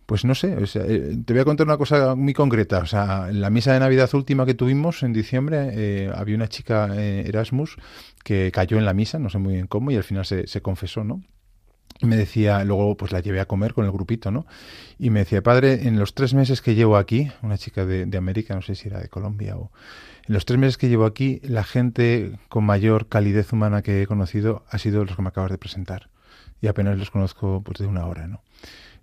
pues 0.05 0.23
no 0.23 0.35
sé, 0.35 0.55
eh, 0.57 1.17
te 1.25 1.33
voy 1.33 1.41
a 1.41 1.43
contar 1.43 1.67
una 1.67 1.75
cosa 1.75 2.15
muy 2.15 2.33
concreta. 2.33 2.79
O 2.79 2.85
sea, 2.85 3.27
en 3.27 3.41
la 3.41 3.49
misa 3.49 3.73
de 3.73 3.81
Navidad 3.81 4.09
última 4.13 4.45
que 4.45 4.53
tuvimos 4.53 5.03
en 5.03 5.11
diciembre, 5.11 5.71
eh, 5.73 6.11
había 6.15 6.37
una 6.37 6.47
chica, 6.47 6.95
Erasmus, 6.95 7.75
que 8.23 8.49
cayó 8.53 8.77
en 8.77 8.85
la 8.85 8.93
misa, 8.93 9.19
no 9.19 9.29
sé 9.29 9.37
muy 9.37 9.55
bien 9.55 9.67
cómo, 9.67 9.91
y 9.91 9.97
al 9.97 10.05
final 10.05 10.25
se, 10.25 10.47
se 10.47 10.61
confesó, 10.61 11.03
¿no? 11.03 11.23
Me 12.01 12.15
decía, 12.15 12.63
luego 12.63 12.95
pues 12.95 13.11
la 13.11 13.19
llevé 13.19 13.39
a 13.39 13.45
comer 13.45 13.73
con 13.73 13.85
el 13.85 13.91
grupito, 13.91 14.31
¿no? 14.31 14.45
Y 14.99 15.09
me 15.09 15.19
decía, 15.19 15.41
padre, 15.41 15.87
en 15.87 15.97
los 15.99 16.13
tres 16.13 16.33
meses 16.33 16.61
que 16.61 16.75
llevo 16.75 16.97
aquí, 16.97 17.31
una 17.41 17.57
chica 17.57 17.85
de, 17.85 18.17
América, 18.17 18.55
no 18.55 18.61
sé 18.61 18.75
si 18.75 18.87
era 18.87 18.99
de 18.99 19.09
Colombia 19.09 19.57
o... 19.57 19.71
En 20.27 20.33
los 20.33 20.45
tres 20.45 20.59
meses 20.59 20.77
que 20.77 20.89
llevo 20.89 21.05
aquí, 21.05 21.39
la 21.43 21.63
gente 21.63 22.37
con 22.49 22.65
mayor 22.65 23.07
calidez 23.07 23.53
humana 23.53 23.81
que 23.81 24.01
he 24.01 24.07
conocido 24.07 24.65
ha 24.69 24.77
sido 24.77 25.05
los 25.05 25.15
que 25.15 25.21
me 25.21 25.29
acabas 25.29 25.51
de 25.51 25.57
presentar. 25.57 26.09
Y 26.59 26.67
apenas 26.67 26.97
los 26.97 27.11
conozco 27.11 27.61
pues 27.63 27.77
de 27.77 27.87
una 27.87 28.05
hora, 28.05 28.27
¿no? 28.27 28.41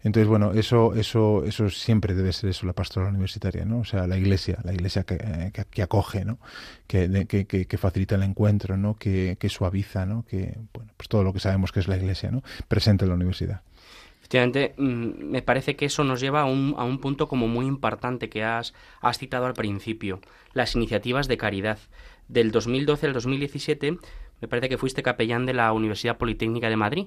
Entonces, 0.04 0.28
bueno, 0.28 0.52
eso, 0.52 0.94
eso, 0.94 1.44
eso 1.44 1.70
siempre 1.70 2.14
debe 2.14 2.32
ser 2.34 2.50
eso, 2.50 2.66
la 2.66 2.74
pastoral 2.74 3.08
universitaria, 3.08 3.64
¿no? 3.64 3.78
O 3.78 3.84
sea, 3.84 4.06
la 4.06 4.18
iglesia, 4.18 4.58
la 4.62 4.74
iglesia 4.74 5.04
que, 5.04 5.50
que, 5.70 5.82
acoge, 5.82 6.26
¿no? 6.26 6.38
Que, 6.86 7.26
que, 7.26 7.46
que, 7.46 7.78
facilita 7.78 8.14
el 8.16 8.22
encuentro, 8.22 8.76
¿no? 8.76 8.96
Que, 8.96 9.38
que 9.40 9.48
suaviza, 9.48 10.04
¿no? 10.04 10.26
Que, 10.26 10.58
bueno, 10.74 10.92
pues 10.98 11.08
todo 11.08 11.24
lo 11.24 11.32
que 11.32 11.40
sabemos 11.40 11.72
que 11.72 11.80
es 11.80 11.88
la 11.88 11.96
iglesia, 11.96 12.30
¿no? 12.30 12.42
Presente 12.68 13.06
en 13.06 13.08
la 13.08 13.14
universidad. 13.14 13.62
Efectivamente, 14.18 14.74
mm, 14.76 15.30
me 15.30 15.40
parece 15.40 15.74
que 15.74 15.86
eso 15.86 16.04
nos 16.04 16.20
lleva 16.20 16.42
a 16.42 16.44
un, 16.44 16.74
a 16.76 16.84
un 16.84 16.98
punto 16.98 17.26
como 17.26 17.48
muy 17.48 17.64
importante 17.64 18.28
que 18.28 18.44
has, 18.44 18.74
has 19.00 19.16
citado 19.16 19.46
al 19.46 19.54
principio, 19.54 20.20
las 20.52 20.74
iniciativas 20.74 21.28
de 21.28 21.38
caridad. 21.38 21.78
Del 22.28 22.50
2012 22.50 23.06
al 23.06 23.12
2017 23.14 23.98
me 24.44 24.48
parece 24.48 24.68
que 24.68 24.76
fuiste 24.76 25.02
capellán 25.02 25.46
de 25.46 25.54
la 25.54 25.72
Universidad 25.72 26.18
Politécnica 26.18 26.68
de 26.68 26.76
Madrid 26.76 27.07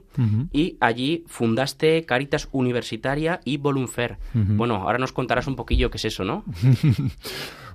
y 0.52 0.76
allí 0.80 1.23
fundaste 1.28 2.04
Caritas 2.04 2.50
Universitaria 2.52 3.41
y 3.45 3.58
Volunfer. 3.58 4.17
Bueno, 4.34 4.78
ahora 4.78 4.97
nos 4.97 5.13
contarás 5.13 5.45
un 5.45 5.56
poquillo 5.56 5.91
qué 5.91 5.97
es 5.97 6.06
eso, 6.06 6.23
¿no? 6.23 6.43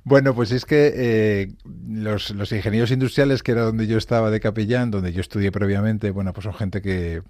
Bueno, 0.04 0.34
pues 0.34 0.50
es 0.50 0.64
que 0.64 0.92
eh, 0.96 1.52
los, 1.86 2.30
los, 2.30 2.50
ingenieros 2.50 2.90
industriales, 2.90 3.44
que 3.44 3.52
era 3.52 3.62
donde 3.62 3.86
yo 3.86 3.98
estaba 3.98 4.32
de 4.32 4.40
capellán, 4.40 4.90
donde 4.90 5.12
yo 5.12 5.20
estudié 5.20 5.52
previamente, 5.52 6.10
bueno, 6.10 6.32
pues 6.32 6.42
son 6.42 6.54
gente 6.54 6.82
que, 6.82 7.22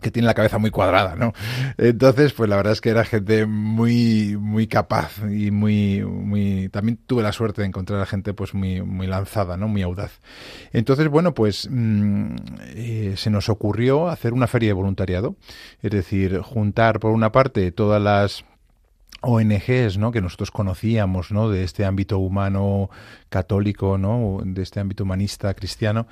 que 0.00 0.10
tiene 0.10 0.26
la 0.26 0.34
cabeza 0.34 0.58
muy 0.58 0.70
cuadrada, 0.70 1.16
¿no? 1.16 1.32
Entonces, 1.78 2.32
pues 2.32 2.48
la 2.48 2.56
verdad 2.56 2.72
es 2.72 2.80
que 2.80 2.90
era 2.90 3.04
gente 3.04 3.46
muy, 3.46 4.36
muy 4.38 4.66
capaz 4.66 5.18
y 5.30 5.50
muy, 5.50 6.02
muy, 6.04 6.68
también 6.70 6.98
tuve 7.06 7.22
la 7.22 7.32
suerte 7.32 7.62
de 7.62 7.68
encontrar 7.68 8.00
a 8.00 8.06
gente 8.06 8.34
pues 8.34 8.54
muy, 8.54 8.82
muy 8.82 9.06
lanzada, 9.06 9.56
¿no? 9.56 9.68
Muy 9.68 9.82
audaz. 9.82 10.20
Entonces, 10.72 11.08
bueno, 11.08 11.34
pues 11.34 11.68
mm, 11.70 12.36
eh, 12.74 13.14
se 13.16 13.30
nos 13.30 13.48
ocurrió 13.48 14.08
hacer 14.08 14.32
una 14.32 14.46
feria 14.46 14.70
de 14.70 14.74
voluntariado, 14.74 15.36
es 15.82 15.90
decir, 15.90 16.38
juntar 16.40 17.00
por 17.00 17.12
una 17.12 17.32
parte 17.32 17.72
todas 17.72 18.00
las 18.02 18.44
ONGs 19.22 19.98
¿no? 19.98 20.12
que 20.12 20.20
nosotros 20.20 20.50
conocíamos 20.50 21.30
¿no? 21.30 21.50
de 21.50 21.64
este 21.64 21.84
ámbito 21.84 22.18
humano 22.18 22.90
católico, 23.28 23.98
¿no? 23.98 24.40
de 24.44 24.62
este 24.62 24.80
ámbito 24.80 25.04
humanista 25.04 25.54
cristiano, 25.54 26.06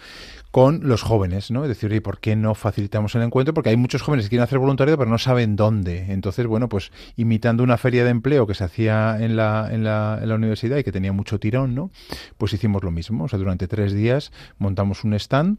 con 0.51 0.81
los 0.89 1.03
jóvenes, 1.03 1.51
¿no? 1.51 1.65
Es 1.65 1.69
decir, 1.69 1.93
¿y 1.93 2.01
por 2.01 2.21
qué 2.21 2.37
no 2.37 2.55
facilitamos 2.55 3.15
el 3.15 3.23
encuentro? 3.23 3.55
Porque 3.55 3.71
hay 3.71 3.77
muchos 3.77 4.03
jóvenes 4.03 4.27
que 4.27 4.31
quieren 4.31 4.45
hacer 4.45 4.59
voluntariado 4.59 4.99
pero 4.99 5.11
no 5.11 5.19
saben 5.19 5.57
dónde. 5.57 6.13
Entonces, 6.13 6.47
bueno, 6.47 6.69
pues 6.69 6.93
imitando 7.17 7.63
una 7.63 7.77
feria 7.77 8.05
de 8.05 8.11
empleo 8.11 8.47
que 8.47 8.55
se 8.55 8.65
hacía 8.65 9.17
en 9.21 9.37
la, 9.37 9.69
en 9.71 9.85
la, 9.85 10.19
en 10.23 10.29
la 10.29 10.35
universidad 10.35 10.79
y 10.79 10.85
que 10.85 10.93
tenía 10.93 11.13
mucho 11.13 11.39
tirón, 11.39 11.75
¿no? 11.75 11.91
Pues 12.37 12.53
hicimos 12.53 12.83
lo 12.83 12.91
mismo. 12.91 13.25
O 13.25 13.29
sea, 13.29 13.39
durante 13.39 13.69
tres 13.69 13.93
días 13.93 14.33
montamos 14.59 15.05
un 15.05 15.15
stand 15.15 15.59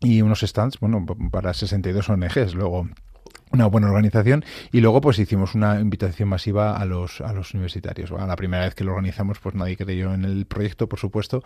y 0.00 0.22
unos 0.22 0.40
stands, 0.40 0.78
bueno, 0.80 1.04
para 1.30 1.52
62 1.54 2.08
ONGs. 2.08 2.54
Luego 2.54 2.88
una 3.52 3.66
buena 3.66 3.88
organización 3.88 4.44
y 4.72 4.80
luego 4.80 5.00
pues 5.00 5.18
hicimos 5.18 5.54
una 5.54 5.80
invitación 5.80 6.28
masiva 6.28 6.76
a 6.76 6.84
los 6.84 7.20
a 7.20 7.32
los 7.32 7.54
universitarios. 7.54 8.10
La 8.10 8.36
primera 8.36 8.64
vez 8.64 8.74
que 8.74 8.84
lo 8.84 8.92
organizamos 8.92 9.38
pues 9.38 9.54
nadie 9.54 9.76
creyó 9.76 10.14
en 10.14 10.24
el 10.24 10.46
proyecto 10.46 10.88
por 10.88 10.98
supuesto. 10.98 11.42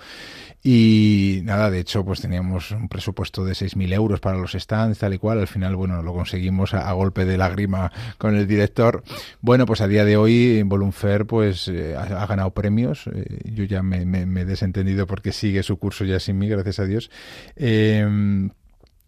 Y 0.63 1.41
nada 1.45 1.71
de 1.71 1.81
hecho 1.81 2.05
pues 2.05 2.21
teníamos 2.21 2.71
un 2.71 2.89
presupuesto 2.89 3.45
de 3.45 3.53
6.000 3.53 3.93
euros 3.95 4.21
para 4.21 4.39
los 4.39 4.53
stands 4.53 4.99
tal 4.99 5.15
y 5.15 5.19
cual. 5.19 5.41
Al 5.41 5.49
final 5.49 5.77
bueno 5.77 6.03
lo 6.03 6.13
conseguimos 6.13 6.75
a, 6.75 6.93
golpe 6.93 7.25
de 7.25 7.39
lágrima 7.39 7.93
con 8.19 8.37
el 8.37 8.47
director. 8.47 9.03
Bueno 9.41 9.67
pues 9.67 9.81
a 9.81 9.89
día 9.89 10.05
de 10.05 10.17
hoy 10.17 10.63
Volunfer 10.63 11.27
pues 11.27 11.69
eh, 11.69 11.97
ha, 11.97 12.27
ganado 12.27 12.51
premios. 12.51 13.07
Eh, 13.07 13.41
yo 13.45 13.65
ya 13.65 13.83
me, 13.83 14.05
me, 14.05 14.41
he 14.41 14.45
desentendido 14.45 15.07
porque 15.07 15.33
sigue 15.33 15.63
su 15.63 15.79
curso 15.79 16.05
ya 16.05 16.21
sin 16.21 16.39
mí 16.39 16.49
gracias 16.49 16.79
a 16.79 16.85
Dios. 16.85 17.11
Eh, 17.57 18.51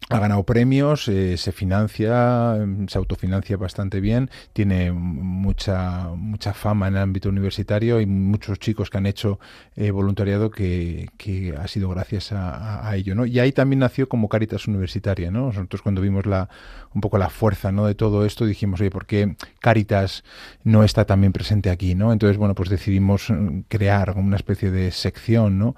ha 0.09 0.19
ganado 0.19 0.43
premios, 0.43 1.07
eh, 1.07 1.35
se 1.37 1.51
financia, 1.51 2.57
mm, 2.63 2.87
se 2.87 2.97
autofinancia 2.97 3.57
bastante 3.57 3.99
bien, 3.99 4.29
tiene 4.53 4.91
mucha 4.91 6.09
mucha 6.15 6.53
fama 6.53 6.87
en 6.87 6.95
el 6.95 7.01
ámbito 7.01 7.29
universitario 7.29 7.99
y 7.99 8.05
muchos 8.05 8.59
chicos 8.59 8.89
que 8.89 8.97
han 8.99 9.07
hecho 9.07 9.39
eh, 9.75 9.89
voluntariado 9.91 10.51
que, 10.51 11.09
que, 11.17 11.55
ha 11.57 11.67
sido 11.67 11.89
gracias 11.89 12.31
a, 12.31 12.95
ello, 12.95 13.15
¿no? 13.15 13.25
Y 13.25 13.39
ahí 13.39 13.51
también 13.51 13.79
nació 13.79 14.07
como 14.07 14.29
Caritas 14.29 14.67
Universitaria, 14.67 15.31
¿no? 15.31 15.47
Nosotros 15.47 15.81
cuando 15.81 16.01
vimos 16.01 16.25
la 16.25 16.49
un 16.95 17.01
poco 17.01 17.17
la 17.17 17.29
fuerza, 17.29 17.71
¿no? 17.71 17.85
De 17.85 17.93
todo 17.93 18.25
esto 18.25 18.45
dijimos, 18.45 18.79
oye, 18.79 18.89
¿por 18.89 19.05
qué 19.05 19.35
Caritas 19.59 20.23
no 20.63 20.83
está 20.83 21.05
también 21.05 21.33
presente 21.33 21.69
aquí, 21.69 21.93
¿no? 21.93 22.13
Entonces, 22.13 22.37
bueno, 22.37 22.55
pues 22.55 22.69
decidimos 22.69 23.29
mm, 23.29 23.61
crear 23.67 24.11
una 24.17 24.37
especie 24.37 24.71
de 24.71 24.91
sección, 24.91 25.59
¿no? 25.59 25.75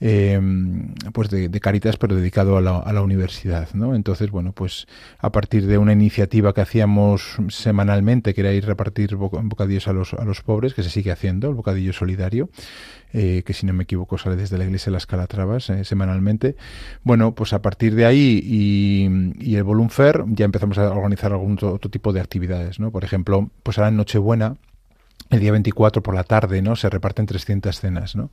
Eh, 0.00 0.40
pues 1.12 1.30
de, 1.30 1.48
de, 1.48 1.60
Caritas, 1.60 1.96
pero 1.96 2.14
dedicado 2.14 2.58
a 2.58 2.60
la, 2.60 2.78
a 2.78 2.92
la 2.92 3.02
universidad. 3.02 3.67
Entonces, 3.74 4.30
bueno, 4.30 4.52
pues 4.52 4.86
a 5.18 5.30
partir 5.30 5.66
de 5.66 5.78
una 5.78 5.92
iniciativa 5.92 6.52
que 6.52 6.60
hacíamos 6.60 7.36
semanalmente, 7.48 8.34
que 8.34 8.40
era 8.40 8.52
ir 8.52 8.66
repartir 8.66 9.16
bocadillos 9.16 9.88
a 9.88 9.92
los, 9.92 10.14
a 10.14 10.24
los 10.24 10.42
pobres, 10.42 10.74
que 10.74 10.82
se 10.82 10.90
sigue 10.90 11.10
haciendo, 11.10 11.48
el 11.48 11.54
bocadillo 11.54 11.92
solidario, 11.92 12.50
eh, 13.12 13.42
que 13.44 13.54
si 13.54 13.64
no 13.64 13.72
me 13.72 13.84
equivoco 13.84 14.18
sale 14.18 14.36
desde 14.36 14.58
la 14.58 14.64
iglesia 14.64 14.86
de 14.86 14.92
las 14.92 15.06
Calatravas 15.06 15.70
eh, 15.70 15.84
semanalmente. 15.84 16.56
Bueno, 17.04 17.34
pues 17.34 17.52
a 17.52 17.62
partir 17.62 17.94
de 17.94 18.04
ahí 18.04 18.40
y, 18.42 19.08
y 19.38 19.56
el 19.56 19.64
Volunfer 19.64 20.24
ya 20.28 20.44
empezamos 20.44 20.78
a 20.78 20.90
organizar 20.90 21.32
algún 21.32 21.58
otro, 21.62 21.90
tipo 21.90 22.12
de 22.12 22.20
actividades, 22.20 22.80
¿no? 22.80 22.90
Por 22.90 23.04
ejemplo, 23.04 23.50
pues 23.62 23.78
ahora 23.78 23.88
en 23.88 23.96
Nochebuena 23.96 24.56
el 25.30 25.40
día 25.40 25.52
24 25.52 26.02
por 26.02 26.14
la 26.14 26.24
tarde, 26.24 26.62
¿no? 26.62 26.74
Se 26.74 26.88
reparten 26.88 27.26
300 27.26 27.78
cenas, 27.78 28.16
¿no? 28.16 28.30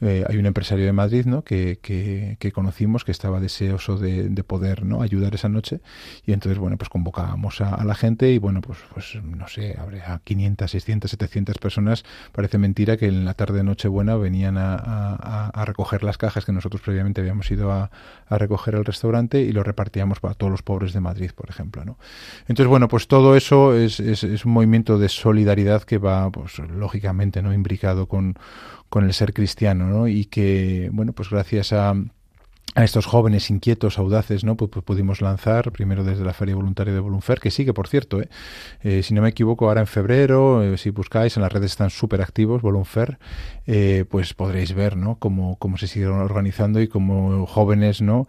Eh, 0.00 0.24
hay 0.28 0.36
un 0.36 0.46
empresario 0.46 0.84
de 0.84 0.92
Madrid, 0.92 1.26
¿no? 1.26 1.42
Que, 1.42 1.78
que, 1.80 2.52
conocimos 2.52 3.04
que 3.04 3.12
estaba 3.12 3.40
deseoso 3.40 3.98
de, 3.98 4.28
de, 4.28 4.44
poder, 4.44 4.84
¿no? 4.84 5.02
Ayudar 5.02 5.34
esa 5.34 5.48
noche 5.48 5.80
y 6.24 6.32
entonces, 6.32 6.58
bueno, 6.58 6.76
pues 6.78 6.88
convocábamos 6.88 7.60
a, 7.60 7.84
la 7.84 7.94
gente 7.94 8.30
y, 8.30 8.38
bueno, 8.38 8.60
pues, 8.60 8.78
pues 8.94 9.18
no 9.22 9.48
sé, 9.48 9.76
habría 9.78 10.20
500, 10.22 10.70
600, 10.70 11.10
700 11.10 11.58
personas. 11.58 12.04
Parece 12.32 12.58
mentira 12.58 12.96
que 12.96 13.06
en 13.06 13.24
la 13.24 13.34
tarde 13.34 13.58
de 13.58 13.64
Nochebuena 13.64 14.16
venían 14.16 14.56
a, 14.56 14.76
a, 14.76 15.64
recoger 15.64 16.04
las 16.04 16.16
cajas 16.16 16.44
que 16.44 16.52
nosotros 16.52 16.80
previamente 16.80 17.20
habíamos 17.20 17.50
ido 17.50 17.72
a, 17.72 17.90
a 18.28 18.38
recoger 18.38 18.76
al 18.76 18.84
restaurante 18.84 19.40
y 19.40 19.52
lo 19.52 19.64
repartíamos 19.64 20.20
para 20.20 20.34
todos 20.34 20.52
los 20.52 20.62
pobres 20.62 20.92
de 20.92 21.00
Madrid, 21.00 21.32
por 21.34 21.50
ejemplo, 21.50 21.84
¿no? 21.84 21.98
Entonces, 22.42 22.68
bueno, 22.68 22.86
pues 22.86 23.08
todo 23.08 23.36
eso 23.36 23.74
es, 23.74 23.98
es, 23.98 24.22
es 24.22 24.44
un 24.44 24.52
movimiento 24.52 24.98
de 24.98 25.08
solidaridad 25.08 25.82
que 25.82 25.98
va 25.98 26.30
pues 26.40 26.58
lógicamente 26.58 27.42
no 27.42 27.52
imbricado 27.52 28.06
con, 28.06 28.34
con 28.88 29.04
el 29.04 29.12
ser 29.12 29.32
cristiano, 29.32 29.88
¿no? 29.88 30.08
Y 30.08 30.26
que, 30.26 30.90
bueno, 30.92 31.12
pues 31.12 31.30
gracias 31.30 31.72
a, 31.72 31.94
a 32.74 32.84
estos 32.84 33.06
jóvenes 33.06 33.50
inquietos, 33.50 33.98
audaces, 33.98 34.44
¿no? 34.44 34.56
Pues, 34.56 34.70
pues, 34.70 34.84
pudimos 34.84 35.22
lanzar 35.22 35.72
primero 35.72 36.04
desde 36.04 36.24
la 36.24 36.34
Feria 36.34 36.54
Voluntaria 36.54 36.92
de 36.92 37.00
Volunfer, 37.00 37.40
que 37.40 37.50
sigue, 37.50 37.72
por 37.72 37.88
cierto, 37.88 38.20
¿eh? 38.20 38.28
Eh, 38.82 39.02
si 39.02 39.14
no 39.14 39.22
me 39.22 39.30
equivoco, 39.30 39.68
ahora 39.68 39.80
en 39.80 39.86
febrero, 39.86 40.62
eh, 40.62 40.76
si 40.76 40.90
buscáis, 40.90 41.36
en 41.36 41.42
las 41.42 41.52
redes 41.52 41.70
están 41.70 41.88
súper 41.88 42.20
activos, 42.20 42.60
Volunfer, 42.60 43.18
eh, 43.66 44.04
pues 44.10 44.34
podréis 44.34 44.74
ver, 44.74 44.96
¿no? 44.96 45.18
Cómo, 45.18 45.56
cómo 45.56 45.78
se 45.78 45.86
siguen 45.86 46.10
organizando 46.10 46.80
y 46.82 46.88
cómo 46.88 47.46
jóvenes, 47.46 48.02
¿no? 48.02 48.26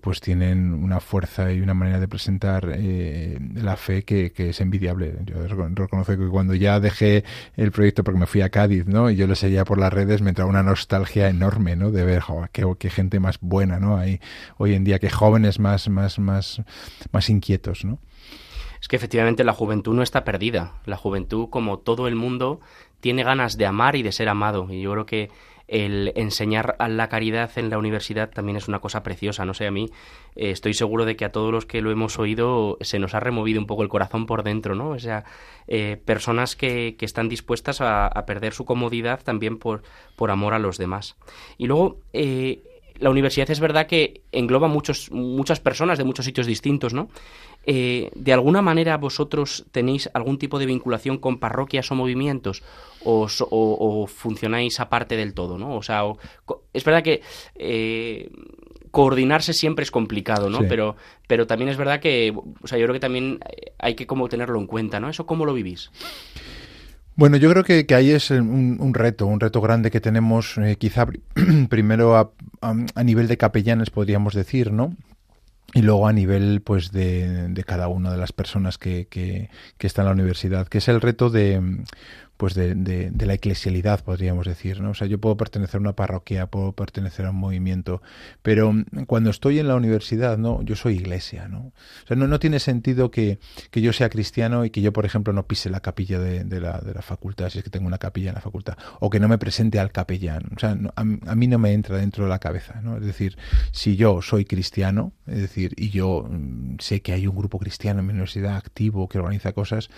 Pues 0.00 0.20
tienen 0.20 0.72
una 0.72 1.00
fuerza 1.00 1.52
y 1.52 1.60
una 1.60 1.74
manera 1.74 1.98
de 1.98 2.06
presentar 2.06 2.64
la 2.64 3.76
fe 3.76 4.04
que, 4.04 4.30
que, 4.30 4.50
es 4.50 4.60
envidiable. 4.60 5.16
Yo 5.24 5.44
reconozco 5.48 6.16
que 6.16 6.28
cuando 6.28 6.54
ya 6.54 6.78
dejé 6.78 7.24
el 7.56 7.72
proyecto 7.72 8.04
porque 8.04 8.20
me 8.20 8.26
fui 8.26 8.42
a 8.42 8.48
Cádiz, 8.50 8.86
¿no? 8.86 9.10
Y 9.10 9.16
yo 9.16 9.26
lo 9.26 9.34
seguía 9.34 9.64
por 9.64 9.78
las 9.78 9.92
redes, 9.92 10.22
me 10.22 10.28
entraba 10.28 10.48
una 10.48 10.62
nostalgia 10.62 11.28
enorme, 11.28 11.74
¿no? 11.74 11.90
De 11.90 12.04
ver, 12.04 12.22
qué, 12.52 12.64
qué 12.78 12.90
gente 12.90 13.18
más 13.18 13.38
buena, 13.40 13.55
¿no? 13.64 13.96
Hay 13.96 14.20
hoy 14.58 14.74
en 14.74 14.84
día, 14.84 14.98
que 14.98 15.08
jóvenes 15.08 15.58
más, 15.58 15.88
más, 15.88 16.18
más, 16.18 16.62
más 17.12 17.30
inquietos, 17.30 17.84
¿no? 17.84 17.98
Es 18.80 18.88
que 18.88 18.96
efectivamente 18.96 19.44
la 19.44 19.52
juventud 19.52 19.94
no 19.94 20.02
está 20.02 20.24
perdida. 20.24 20.74
La 20.84 20.96
juventud, 20.96 21.48
como 21.48 21.78
todo 21.78 22.08
el 22.08 22.14
mundo, 22.14 22.60
tiene 23.00 23.24
ganas 23.24 23.56
de 23.56 23.66
amar 23.66 23.96
y 23.96 24.02
de 24.02 24.12
ser 24.12 24.28
amado. 24.28 24.68
Y 24.70 24.82
yo 24.82 24.92
creo 24.92 25.06
que 25.06 25.30
el 25.68 26.12
enseñar 26.14 26.76
a 26.78 26.88
la 26.88 27.08
caridad 27.08 27.50
en 27.56 27.70
la 27.70 27.78
universidad 27.78 28.30
también 28.30 28.56
es 28.56 28.68
una 28.68 28.78
cosa 28.78 29.02
preciosa. 29.02 29.44
No 29.44 29.54
sé, 29.54 29.66
a 29.66 29.70
mí 29.70 29.90
eh, 30.36 30.50
estoy 30.50 30.74
seguro 30.74 31.04
de 31.04 31.16
que 31.16 31.24
a 31.24 31.32
todos 31.32 31.52
los 31.52 31.66
que 31.66 31.82
lo 31.82 31.90
hemos 31.90 32.18
oído 32.18 32.78
se 32.80 32.98
nos 32.98 33.14
ha 33.14 33.20
removido 33.20 33.60
un 33.60 33.66
poco 33.66 33.82
el 33.82 33.88
corazón 33.88 34.26
por 34.26 34.42
dentro, 34.42 34.74
¿no? 34.74 34.90
O 34.90 34.98
sea, 34.98 35.24
eh, 35.66 36.00
personas 36.04 36.54
que, 36.54 36.96
están 37.00 37.28
dispuestas 37.28 37.80
a, 37.80 38.06
a, 38.06 38.26
perder 38.26 38.52
su 38.52 38.64
comodidad 38.64 39.22
también 39.22 39.58
por, 39.58 39.82
por 40.16 40.30
amor 40.30 40.54
a 40.54 40.58
los 40.58 40.78
demás. 40.78 41.16
Y 41.56 41.66
luego, 41.66 41.98
eh, 42.12 42.75
la 42.98 43.10
universidad 43.10 43.50
es 43.50 43.60
verdad 43.60 43.86
que 43.86 44.22
engloba 44.32 44.68
muchos, 44.68 45.10
muchas 45.10 45.60
personas 45.60 45.98
de 45.98 46.04
muchos 46.04 46.24
sitios 46.24 46.46
distintos, 46.46 46.94
¿no? 46.94 47.08
Eh, 47.64 48.10
¿De 48.14 48.32
alguna 48.32 48.62
manera 48.62 48.96
vosotros 48.96 49.66
tenéis 49.72 50.08
algún 50.14 50.38
tipo 50.38 50.58
de 50.58 50.66
vinculación 50.66 51.18
con 51.18 51.38
parroquias 51.38 51.90
o 51.90 51.94
movimientos? 51.94 52.62
¿O, 53.04 53.26
o, 53.40 54.02
o 54.02 54.06
funcionáis 54.06 54.80
aparte 54.80 55.16
del 55.16 55.34
todo, 55.34 55.58
no? 55.58 55.76
O 55.76 55.82
sea, 55.82 56.04
o, 56.04 56.18
es 56.72 56.84
verdad 56.84 57.02
que... 57.02 57.22
Eh, 57.54 58.30
coordinarse 58.96 59.52
siempre 59.52 59.82
es 59.82 59.90
complicado, 59.90 60.48
¿no? 60.48 60.60
Sí. 60.60 60.66
Pero, 60.70 60.96
pero 61.26 61.46
también 61.46 61.68
es 61.68 61.76
verdad 61.76 62.00
que, 62.00 62.32
o 62.62 62.66
sea, 62.66 62.78
yo 62.78 62.86
creo 62.86 62.94
que 62.94 63.00
también 63.00 63.40
hay 63.78 63.94
que 63.94 64.06
como 64.06 64.26
tenerlo 64.26 64.58
en 64.58 64.66
cuenta, 64.66 65.00
¿no? 65.00 65.10
¿Eso 65.10 65.26
cómo 65.26 65.44
lo 65.44 65.52
vivís? 65.52 65.90
Bueno, 67.16 67.38
yo 67.38 67.50
creo 67.50 67.64
que, 67.64 67.86
que 67.86 67.94
ahí 67.94 68.10
es 68.10 68.30
un, 68.30 68.76
un, 68.78 68.94
reto, 68.94 69.26
un 69.26 69.40
reto 69.40 69.62
grande 69.62 69.90
que 69.90 70.02
tenemos, 70.02 70.58
eh, 70.58 70.76
quizá 70.76 71.06
primero 71.70 72.14
a, 72.14 72.30
a, 72.60 72.74
a, 72.94 73.04
nivel 73.04 73.26
de 73.26 73.38
capellanes, 73.38 73.88
podríamos 73.88 74.34
decir, 74.34 74.70
¿no? 74.70 74.94
Y 75.72 75.80
luego 75.80 76.06
a 76.06 76.12
nivel 76.12 76.60
pues 76.60 76.92
de, 76.92 77.48
de 77.48 77.64
cada 77.64 77.88
una 77.88 78.10
de 78.10 78.18
las 78.18 78.32
personas 78.32 78.76
que, 78.76 79.06
que, 79.08 79.48
que 79.78 79.86
está 79.86 80.02
en 80.02 80.06
la 80.06 80.12
universidad, 80.12 80.68
que 80.68 80.78
es 80.78 80.88
el 80.88 81.00
reto 81.00 81.30
de 81.30 81.82
pues 82.36 82.54
de, 82.54 82.74
de, 82.74 83.10
de, 83.10 83.26
la 83.26 83.34
eclesialidad, 83.34 84.04
podríamos 84.04 84.46
decir, 84.46 84.80
¿no? 84.80 84.90
O 84.90 84.94
sea, 84.94 85.06
yo 85.06 85.18
puedo 85.18 85.36
pertenecer 85.36 85.78
a 85.78 85.80
una 85.80 85.92
parroquia, 85.94 86.46
puedo 86.46 86.72
pertenecer 86.72 87.26
a 87.26 87.30
un 87.30 87.36
movimiento, 87.36 88.02
pero 88.42 88.74
cuando 89.06 89.30
estoy 89.30 89.58
en 89.58 89.68
la 89.68 89.74
universidad, 89.74 90.36
no, 90.36 90.62
yo 90.62 90.76
soy 90.76 90.94
iglesia, 90.96 91.48
¿no? 91.48 91.72
O 92.04 92.06
sea, 92.06 92.16
no, 92.16 92.26
no 92.26 92.38
tiene 92.38 92.60
sentido 92.60 93.10
que, 93.10 93.38
que 93.70 93.80
yo 93.80 93.92
sea 93.92 94.10
cristiano 94.10 94.64
y 94.64 94.70
que 94.70 94.82
yo, 94.82 94.92
por 94.92 95.06
ejemplo, 95.06 95.32
no 95.32 95.46
pise 95.46 95.70
la 95.70 95.80
capilla 95.80 96.18
de, 96.18 96.44
de, 96.44 96.60
la, 96.60 96.78
de 96.78 96.94
la 96.94 97.02
facultad, 97.02 97.48
si 97.48 97.58
es 97.58 97.64
que 97.64 97.70
tengo 97.70 97.86
una 97.86 97.98
capilla 97.98 98.30
en 98.30 98.34
la 98.34 98.40
facultad, 98.40 98.76
o 99.00 99.08
que 99.08 99.20
no 99.20 99.28
me 99.28 99.38
presente 99.38 99.78
al 99.78 99.90
capellán. 99.90 100.42
O 100.54 100.58
sea, 100.58 100.74
no, 100.74 100.90
a, 100.96 101.00
a, 101.00 101.34
mí 101.34 101.46
no 101.46 101.58
me 101.58 101.72
entra 101.72 101.96
dentro 101.96 102.24
de 102.24 102.30
la 102.30 102.38
cabeza, 102.38 102.80
¿no? 102.82 102.96
Es 102.96 103.04
decir, 103.04 103.38
si 103.72 103.96
yo 103.96 104.20
soy 104.20 104.44
cristiano, 104.44 105.12
es 105.26 105.38
decir, 105.38 105.72
y 105.76 105.90
yo 105.90 106.26
mm, 106.28 106.76
sé 106.80 107.00
que 107.00 107.12
hay 107.12 107.26
un 107.26 107.36
grupo 107.36 107.58
cristiano 107.58 108.00
en 108.00 108.06
mi 108.06 108.12
universidad 108.12 108.56
activo 108.56 109.08
que 109.08 109.18
organiza 109.18 109.52
cosas, 109.52 109.88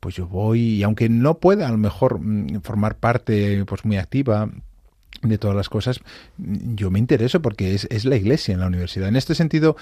pues 0.00 0.14
yo 0.14 0.26
voy, 0.26 0.60
y 0.60 0.82
aunque 0.82 1.08
no 1.08 1.38
pueda, 1.38 1.68
a 1.68 1.70
lo 1.70 1.78
mejor 1.82 2.20
mm, 2.20 2.62
formar 2.62 2.96
parte 2.96 3.64
pues 3.66 3.84
muy 3.84 3.98
activa 3.98 4.48
de 5.22 5.38
todas 5.38 5.56
las 5.56 5.68
cosas, 5.68 6.00
yo 6.38 6.90
me 6.90 6.98
intereso 6.98 7.42
porque 7.42 7.74
es, 7.74 7.86
es, 7.90 8.04
la 8.04 8.16
iglesia 8.16 8.54
en 8.54 8.60
la 8.60 8.66
universidad. 8.66 9.08
En 9.08 9.16
este 9.16 9.34
sentido, 9.34 9.76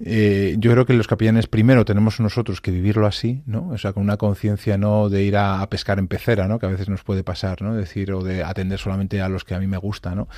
eh, 0.00 0.56
yo 0.58 0.72
creo 0.72 0.86
que 0.86 0.92
los 0.92 1.06
capellanes 1.06 1.46
primero 1.46 1.84
tenemos 1.84 2.18
nosotros 2.18 2.60
que 2.60 2.70
vivirlo 2.70 3.06
así, 3.06 3.42
¿no? 3.46 3.68
O 3.68 3.78
sea, 3.78 3.92
con 3.92 4.02
una 4.02 4.16
conciencia 4.16 4.76
no 4.76 5.08
de 5.08 5.22
ir 5.22 5.36
a, 5.36 5.64
pescar 5.68 5.98
en 5.98 6.08
pecera, 6.08 6.48
¿no? 6.48 6.58
Que 6.58 6.66
a 6.66 6.68
veces 6.68 6.88
nos 6.88 7.04
puede 7.04 7.22
pasar, 7.22 7.62
¿no? 7.62 7.74
Decir, 7.74 8.12
o 8.12 8.24
de 8.24 8.42
atender 8.42 8.78
solamente 8.78 9.20
a 9.20 9.28
los 9.28 9.44
que 9.44 9.54
a 9.54 9.60
mí 9.60 9.66
me 9.66 9.76
gusta, 9.76 10.14
¿no? 10.14 10.28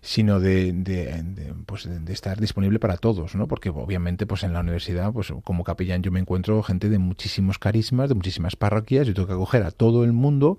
Sino 0.00 0.40
de, 0.40 0.72
de, 0.72 1.54
pues 1.66 1.88
de, 1.88 2.12
estar 2.12 2.40
disponible 2.40 2.78
para 2.80 2.96
todos, 2.96 3.34
¿no? 3.34 3.46
Porque 3.46 3.70
obviamente, 3.70 4.26
pues 4.26 4.42
en 4.42 4.52
la 4.52 4.60
universidad, 4.60 5.12
pues 5.12 5.32
como 5.44 5.62
capellán 5.64 6.02
yo 6.02 6.10
me 6.10 6.20
encuentro 6.20 6.62
gente 6.62 6.88
de 6.88 6.98
muchísimos 6.98 7.58
carismas, 7.58 8.08
de 8.08 8.16
muchísimas 8.16 8.56
parroquias, 8.56 9.06
yo 9.06 9.14
tengo 9.14 9.28
que 9.28 9.34
acoger 9.34 9.62
a 9.62 9.70
todo 9.70 10.04
el 10.04 10.12
mundo 10.12 10.58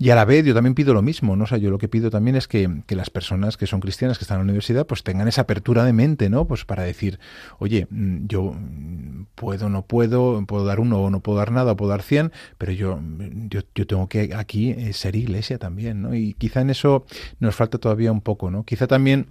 y 0.00 0.08
a 0.08 0.14
la 0.14 0.24
vez 0.24 0.46
yo 0.46 0.54
también 0.54 0.74
pido 0.74 0.94
lo 0.94 1.02
mismo, 1.02 1.36
¿no? 1.36 1.44
O 1.44 1.46
sea, 1.46 1.58
yo 1.58 1.68
lo 1.68 1.76
que 1.76 1.86
pido 1.86 2.08
también 2.08 2.34
es 2.34 2.48
que, 2.48 2.66
las 2.88 3.10
personas 3.10 3.58
que 3.58 3.66
son 3.66 3.80
cristianas, 3.80 4.16
que 4.16 4.24
están 4.24 4.36
en 4.36 4.46
la 4.46 4.50
universidad, 4.50 4.86
pues 4.86 5.02
tengan 5.02 5.28
esa 5.28 5.42
apertura 5.42 5.84
de 5.84 5.92
mente, 5.92 6.30
¿no? 6.30 6.46
Pues 6.46 6.64
para 6.64 6.84
decir, 6.84 7.20
oye, 7.58 7.86
mm, 7.90 8.26
yo 8.26 8.54
mm, 8.54 9.26
puedo, 9.34 9.68
no 9.68 9.82
puedo, 9.82 10.42
puedo 10.46 10.64
dar 10.64 10.80
uno 10.80 11.02
o 11.02 11.10
no 11.10 11.20
puedo 11.20 11.36
dar 11.36 11.52
nada, 11.52 11.72
o 11.72 11.76
puedo 11.76 11.90
dar 11.90 12.00
cien, 12.00 12.32
pero 12.56 12.72
yo, 12.72 12.96
mm, 12.96 13.48
yo, 13.50 13.60
yo 13.74 13.86
tengo 13.86 14.08
que 14.08 14.32
aquí 14.34 14.70
eh, 14.70 14.94
ser 14.94 15.16
iglesia 15.16 15.58
también, 15.58 16.00
¿no? 16.00 16.14
Y 16.14 16.32
quizá 16.32 16.62
en 16.62 16.70
eso 16.70 17.04
nos 17.38 17.54
falta 17.54 17.76
todavía 17.76 18.10
un 18.10 18.22
poco, 18.22 18.50
¿no? 18.50 18.64
Quizá 18.64 18.86
también 18.86 19.26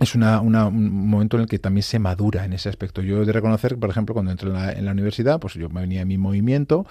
es 0.00 0.14
una, 0.16 0.40
un 0.40 1.08
momento 1.08 1.36
en 1.36 1.42
el 1.42 1.48
que 1.48 1.60
también 1.60 1.84
se 1.84 2.00
madura 2.00 2.44
en 2.44 2.52
ese 2.52 2.68
aspecto. 2.68 3.00
Yo 3.00 3.22
he 3.22 3.24
de 3.24 3.32
reconocer, 3.32 3.78
por 3.78 3.90
ejemplo, 3.90 4.12
cuando 4.12 4.32
entré 4.32 4.48
en 4.48 4.84
la, 4.84 4.92
universidad, 4.92 5.38
pues 5.38 5.54
yo 5.54 5.68
me 5.68 5.80
venía 5.80 6.02
a 6.02 6.04
mi 6.04 6.18
movimiento, 6.18 6.84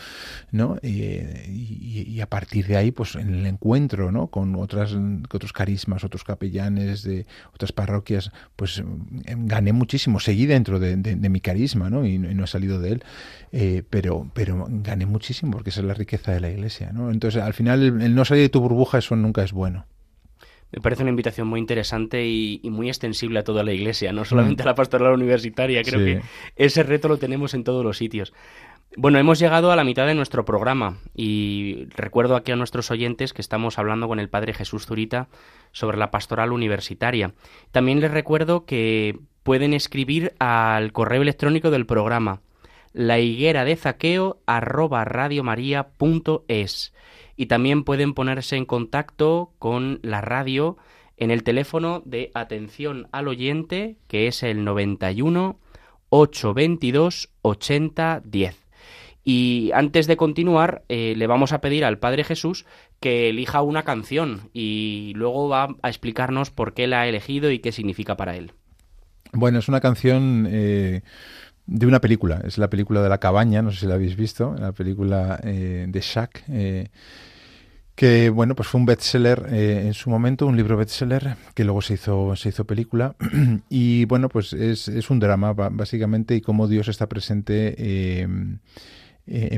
¿no? 0.52 0.78
y, 0.82 2.20
a 2.22 2.30
partir 2.30 2.68
de 2.68 2.78
ahí, 2.78 2.92
pues 2.92 3.16
en 3.16 3.34
el 3.34 3.46
encuentro, 3.46 4.12
¿no? 4.12 4.28
Con 4.28 4.56
otras, 4.56 4.96
otros 5.34 5.52
carismas, 5.52 6.06
otros 6.06 6.24
capellanes 6.24 7.04
de 7.04 7.26
otras 7.54 7.74
parroquias, 7.74 8.32
pues 8.56 8.82
em, 9.26 9.48
gané 9.48 9.74
muchísimo. 9.74 10.22
Seguí 10.22 10.46
dentro 10.46 10.80
de, 10.80 10.96
mi 11.30 11.42
carisma, 11.42 11.90
¿no? 11.90 12.06
Y, 12.06 12.18
no 12.18 12.44
he 12.44 12.48
salido 12.48 12.80
de 12.80 12.94
él, 12.94 13.04
eh, 13.52 13.84
pero, 13.90 14.30
pero 14.34 14.66
gané 14.70 15.06
muchísimo 15.06 15.52
porque 15.52 15.72
esa 15.72 15.82
es 15.82 15.88
la 15.88 15.94
riqueza 15.94 16.32
de 16.32 16.40
la 16.40 16.50
iglesia, 16.50 16.92
¿no? 16.94 17.12
Entonces, 17.12 17.42
al 17.44 17.54
final, 17.54 18.02
el 18.02 18.16
no 18.16 18.24
salir 18.24 18.44
de 18.44 18.50
tu 18.50 18.62
burbuja, 18.62 19.00
eso 19.00 19.16
nunca 19.16 19.44
es 19.44 19.52
bueno. 19.52 19.86
Me 20.74 20.82
parece 20.82 21.04
una 21.04 21.12
invitación 21.12 21.48
muy 21.48 21.60
interesante 21.60 22.26
y, 22.26 22.60
muy 22.64 22.88
extensible 22.88 23.40
a 23.40 23.44
toda 23.44 23.64
la 23.64 23.74
iglesia, 23.74 24.12
no 24.12 24.26
solamente 24.26 24.64
a 24.64 24.66
la 24.66 24.76
pastoral 24.76 25.14
universitaria. 25.14 25.84
Creo 25.84 26.00
que 26.00 26.22
ese 26.56 26.82
reto 26.82 27.08
lo 27.08 27.18
tenemos 27.18 27.54
en 27.54 27.64
todos 27.64 27.86
los 27.86 27.98
sitios. 27.98 28.34
Bueno, 28.98 29.20
hemos 29.20 29.38
llegado 29.38 29.72
a 29.72 29.76
la 29.76 29.84
mitad 29.84 30.08
de 30.08 30.16
nuestro 30.16 30.46
programa 30.46 30.98
y 31.16 31.88
recuerdo 31.96 32.36
aquí 32.36 32.52
a 32.52 32.56
nuestros 32.56 32.90
oyentes 32.90 33.34
que 33.34 33.42
estamos 33.42 33.78
hablando 33.78 34.08
con 34.08 34.20
el 34.20 34.30
Padre 34.30 34.54
Jesús 34.54 34.88
Zurita 34.88 35.30
sobre 35.72 35.98
la 35.98 36.10
pastoral 36.10 36.52
universitaria. 36.52 37.34
También 37.72 38.02
les 38.02 38.12
recuerdo 38.12 38.66
que 38.66 39.20
pueden 39.44 39.74
escribir 39.74 40.34
al 40.40 40.92
correo 40.92 41.22
electrónico 41.22 41.70
del 41.70 41.86
programa 41.86 42.42
la 42.94 43.20
higuera 43.20 43.66
de 43.66 43.76
zaqueo 43.76 44.42
arroba 44.46 45.06
radiomaria.es 45.06 46.94
y 47.36 47.48
también 47.48 47.84
pueden 47.84 48.13
ponerse 48.13 48.56
en 48.56 48.65
contacto 48.65 49.52
con 49.60 50.00
la 50.04 50.22
radio 50.22 50.78
en 51.17 51.32
el 51.32 51.43
teléfono 51.43 52.02
de 52.06 52.32
atención 52.34 53.08
al 53.12 53.28
oyente 53.28 53.98
que 54.08 54.28
es 54.28 54.43
el 54.43 54.63
91 54.63 55.60
822 56.10 57.30
80 57.41 58.22
10. 58.24 58.63
Y 59.26 59.72
antes 59.74 60.06
de 60.06 60.17
continuar, 60.17 60.84
eh, 60.89 61.13
le 61.15 61.28
vamos 61.28 61.54
a 61.54 61.62
pedir 61.62 61.86
al 61.86 61.98
Padre 61.98 62.26
Jesús 62.26 62.65
que 63.00 63.30
elija 63.30 63.62
una 63.62 63.84
canción 63.84 64.50
y 64.54 65.13
luego 65.15 65.48
va 65.48 65.76
a 65.82 65.89
explicarnos 65.89 66.52
por 66.52 66.74
qué 66.74 66.88
la 66.88 67.02
ha 67.02 67.08
elegido 67.08 67.50
y 67.50 67.60
qué 67.60 67.72
significa 67.72 68.17
para 68.17 68.36
él. 68.36 68.52
Bueno, 69.32 69.60
es 69.60 69.67
una 69.67 69.80
canción 69.80 70.48
eh, 70.50 71.02
de 71.65 71.86
una 71.86 72.02
película, 72.02 72.41
es 72.43 72.58
la 72.58 72.69
película 72.69 73.02
de 73.02 73.10
la 73.10 73.19
cabaña, 73.19 73.62
no 73.62 73.71
sé 73.71 73.82
si 73.82 73.86
la 73.88 73.95
habéis 73.95 74.15
visto, 74.15 74.56
la 74.60 74.73
película 74.73 75.39
eh, 75.43 75.86
de 75.88 76.02
Shaq, 76.02 76.43
eh, 76.49 76.89
que 77.95 78.30
bueno, 78.30 78.56
pues 78.56 78.67
fue 78.67 78.80
un 78.80 78.86
bestseller 78.86 79.47
eh, 79.49 79.84
en 79.86 79.93
su 79.93 80.10
momento, 80.10 80.45
un 80.47 80.58
libro 80.58 80.76
bestseller 80.76 81.38
que 81.54 81.63
luego 81.63 81.82
se 81.82 81.93
hizo, 81.93 82.36
se 82.36 82.49
hizo 82.49 82.65
película 82.65 83.15
y 83.69 84.06
bueno, 84.06 84.30
pues 84.30 84.52
es, 84.54 84.88
es 84.88 85.10
un 85.10 85.19
drama 85.19 85.54
básicamente 85.54 86.36
y 86.36 86.41
cómo 86.41 86.67
Dios 86.67 86.88
está 86.88 87.08
presente 87.08 88.21
en 88.23 88.60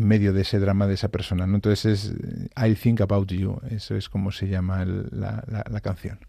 medio 0.08 0.34
de 0.34 0.42
ese 0.42 0.60
drama 0.60 0.86
de 0.86 0.94
esa 0.94 1.08
persona, 1.08 1.48
¿no? 1.48 1.56
Entonces 1.56 1.86
es 1.86 2.14
I 2.56 2.76
Think 2.76 3.02
About 3.02 3.32
You, 3.32 3.62
eso 3.72 3.96
es 3.96 4.10
como 4.10 4.32
se 4.32 4.48
llama 4.48 4.86
la, 4.86 5.44
la 5.48 5.80
canción. 5.80 6.20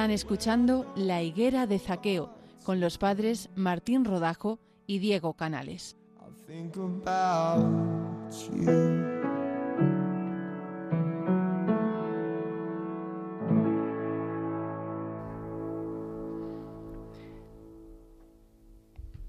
Están 0.00 0.12
escuchando 0.12 0.90
La 0.96 1.20
Higuera 1.20 1.66
de 1.66 1.78
Zaqueo 1.78 2.30
con 2.64 2.80
los 2.80 2.96
padres 2.96 3.50
Martín 3.54 4.06
Rodajo 4.06 4.58
y 4.86 4.98
Diego 4.98 5.34
Canales. 5.34 5.94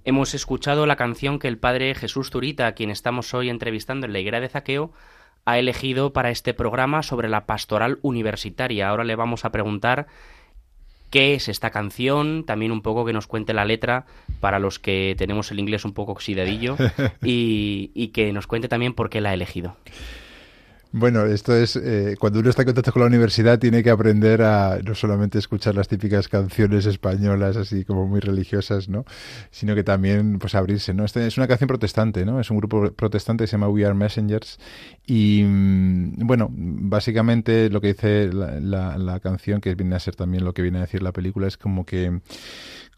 Hemos 0.05 0.33
escuchado 0.33 0.85
la 0.85 0.95
canción 0.95 1.37
que 1.37 1.49
el 1.49 1.57
padre 1.57 1.93
Jesús 1.95 2.29
Turita, 2.29 2.67
a 2.67 2.75
quien 2.75 2.91
estamos 2.91 3.33
hoy 3.33 3.49
entrevistando 3.49 4.05
en 4.05 4.13
la 4.13 4.19
Higuera 4.19 4.39
de 4.39 4.47
Zaqueo, 4.47 4.93
ha 5.43 5.59
elegido 5.59 6.13
para 6.13 6.29
este 6.29 6.53
programa 6.53 7.03
sobre 7.03 7.27
la 7.27 7.45
pastoral 7.45 7.99
universitaria. 8.03 8.87
Ahora 8.87 9.03
le 9.03 9.17
vamos 9.17 9.43
a 9.43 9.51
preguntar 9.51 10.07
qué 11.11 11.35
es 11.35 11.47
esta 11.49 11.69
canción, 11.69 12.45
también 12.45 12.71
un 12.71 12.81
poco 12.81 13.05
que 13.05 13.13
nos 13.13 13.27
cuente 13.27 13.53
la 13.53 13.65
letra 13.65 14.05
para 14.39 14.57
los 14.57 14.79
que 14.79 15.13
tenemos 15.17 15.51
el 15.51 15.59
inglés 15.59 15.85
un 15.85 15.93
poco 15.93 16.13
oxidadillo 16.13 16.77
y, 17.23 17.91
y 17.93 18.07
que 18.07 18.33
nos 18.33 18.47
cuente 18.47 18.67
también 18.67 18.93
por 18.93 19.11
qué 19.11 19.21
la 19.21 19.29
ha 19.29 19.33
elegido. 19.35 19.75
Bueno, 20.93 21.25
esto 21.25 21.55
es, 21.55 21.77
eh, 21.77 22.17
cuando 22.19 22.39
uno 22.39 22.49
está 22.49 22.63
en 22.63 22.65
contacto 22.65 22.91
con 22.91 23.01
la 23.01 23.07
universidad 23.07 23.57
tiene 23.57 23.81
que 23.81 23.89
aprender 23.89 24.41
a 24.41 24.77
no 24.83 24.93
solamente 24.93 25.39
escuchar 25.39 25.73
las 25.73 25.87
típicas 25.87 26.27
canciones 26.27 26.85
españolas 26.85 27.55
así 27.55 27.85
como 27.85 28.07
muy 28.07 28.19
religiosas, 28.19 28.89
¿no? 28.89 29.05
Sino 29.51 29.73
que 29.73 29.85
también 29.85 30.37
pues 30.37 30.53
abrirse, 30.53 30.93
¿no? 30.93 31.05
Este 31.05 31.25
es 31.25 31.37
una 31.37 31.47
canción 31.47 31.69
protestante, 31.69 32.25
¿no? 32.25 32.41
Es 32.41 32.51
un 32.51 32.57
grupo 32.57 32.91
protestante 32.91 33.45
que 33.45 33.47
se 33.47 33.53
llama 33.53 33.69
We 33.69 33.85
Are 33.85 33.93
Messengers 33.93 34.59
y 35.07 35.43
mm, 35.45 36.27
bueno, 36.27 36.49
básicamente 36.51 37.69
lo 37.69 37.79
que 37.79 37.93
dice 37.93 38.29
la, 38.33 39.19
canción, 39.23 39.61
que 39.61 39.75
viene 39.75 39.95
a 39.95 39.99
ser 39.99 40.17
también 40.17 40.43
lo 40.43 40.53
que 40.53 40.61
viene 40.61 40.79
a 40.79 40.81
decir 40.81 41.03
la 41.03 41.13
película, 41.13 41.47
es 41.47 41.57
como 41.57 41.85
que 41.85 42.19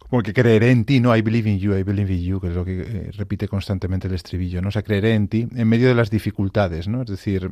como 0.09 0.23
que 0.23 0.33
creeré 0.33 0.71
en 0.71 0.85
ti, 0.85 0.99
¿no? 0.99 1.15
I 1.15 1.21
believe 1.21 1.49
in 1.49 1.59
you, 1.59 1.75
I 1.75 1.83
believe 1.83 2.11
in 2.11 2.21
you, 2.21 2.39
que 2.39 2.47
es 2.47 2.55
lo 2.55 2.65
que 2.65 2.81
eh, 2.81 3.11
repite 3.13 3.47
constantemente 3.47 4.07
el 4.07 4.15
estribillo, 4.15 4.61
¿no? 4.61 4.69
O 4.69 4.71
sea, 4.71 4.81
creeré 4.81 5.13
en 5.13 5.27
ti 5.27 5.47
en 5.55 5.67
medio 5.67 5.87
de 5.87 5.95
las 5.95 6.09
dificultades, 6.09 6.87
¿no? 6.87 7.03
Es 7.03 7.09
decir, 7.09 7.51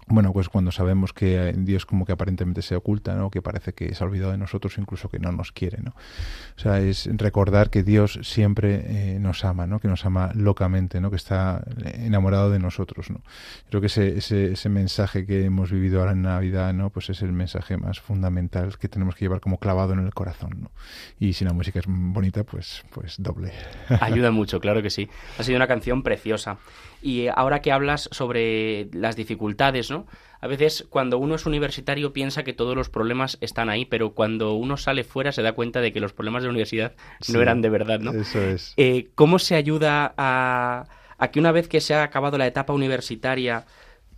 bueno, 0.11 0.33
pues 0.33 0.49
cuando 0.49 0.71
sabemos 0.71 1.13
que 1.13 1.53
Dios 1.57 1.85
como 1.85 2.05
que 2.05 2.11
aparentemente 2.11 2.61
se 2.61 2.75
oculta, 2.75 3.15
¿no? 3.15 3.29
Que 3.29 3.41
parece 3.41 3.73
que 3.73 3.93
se 3.95 4.03
ha 4.03 4.07
olvidado 4.07 4.31
de 4.31 4.37
nosotros, 4.37 4.77
incluso 4.77 5.09
que 5.09 5.19
no 5.19 5.31
nos 5.31 5.51
quiere, 5.51 5.79
¿no? 5.81 5.91
O 5.91 6.59
sea, 6.59 6.79
es 6.79 7.09
recordar 7.13 7.69
que 7.69 7.83
Dios 7.83 8.19
siempre 8.23 8.83
eh, 8.85 9.19
nos 9.19 9.45
ama, 9.45 9.67
¿no? 9.67 9.79
Que 9.79 9.87
nos 9.87 10.05
ama 10.05 10.31
locamente, 10.35 11.01
¿no? 11.01 11.09
Que 11.09 11.15
está 11.15 11.63
enamorado 11.93 12.49
de 12.49 12.59
nosotros, 12.59 13.09
¿no? 13.09 13.21
Creo 13.69 13.81
que 13.81 13.87
ese, 13.87 14.17
ese, 14.17 14.53
ese 14.53 14.69
mensaje 14.69 15.25
que 15.25 15.45
hemos 15.45 15.71
vivido 15.71 15.99
ahora 15.99 16.11
en 16.11 16.21
Navidad, 16.21 16.73
¿no? 16.73 16.89
Pues 16.89 17.09
es 17.09 17.21
el 17.21 17.31
mensaje 17.31 17.77
más 17.77 17.99
fundamental 17.99 18.77
que 18.77 18.87
tenemos 18.87 19.15
que 19.15 19.25
llevar 19.25 19.39
como 19.39 19.59
clavado 19.59 19.93
en 19.93 19.99
el 19.99 20.13
corazón, 20.13 20.57
¿no? 20.61 20.71
Y 21.19 21.33
si 21.33 21.45
la 21.45 21.53
música 21.53 21.79
es 21.79 21.85
bonita, 21.87 22.43
pues, 22.43 22.83
pues 22.91 23.15
doble. 23.17 23.53
Ayuda 24.01 24.31
mucho, 24.31 24.59
claro 24.59 24.81
que 24.81 24.89
sí. 24.89 25.09
Ha 25.39 25.43
sido 25.43 25.55
una 25.55 25.67
canción 25.67 26.03
preciosa. 26.03 26.57
Y 27.01 27.27
ahora 27.33 27.61
que 27.61 27.71
hablas 27.71 28.09
sobre 28.11 28.89
las 28.93 29.15
dificultades, 29.15 29.89
¿no? 29.89 30.00
A 30.39 30.47
veces 30.47 30.85
cuando 30.89 31.17
uno 31.17 31.35
es 31.35 31.45
universitario 31.45 32.13
piensa 32.13 32.43
que 32.43 32.53
todos 32.53 32.75
los 32.75 32.89
problemas 32.89 33.37
están 33.41 33.69
ahí, 33.69 33.85
pero 33.85 34.13
cuando 34.13 34.53
uno 34.53 34.77
sale 34.77 35.03
fuera 35.03 35.31
se 35.31 35.41
da 35.41 35.53
cuenta 35.53 35.81
de 35.81 35.93
que 35.93 35.99
los 35.99 36.13
problemas 36.13 36.41
de 36.41 36.47
la 36.47 36.51
universidad 36.51 36.93
no 37.31 37.41
eran 37.41 37.61
de 37.61 37.69
verdad, 37.69 37.99
¿no? 37.99 38.11
Eso 38.11 38.41
es. 38.41 38.73
Eh, 38.77 39.09
¿Cómo 39.15 39.37
se 39.39 39.55
ayuda 39.55 40.13
a, 40.17 40.85
a 41.17 41.27
que 41.29 41.39
una 41.39 41.51
vez 41.51 41.67
que 41.67 41.81
se 41.81 41.93
ha 41.93 42.03
acabado 42.03 42.37
la 42.37 42.47
etapa 42.47 42.73
universitaria 42.73 43.65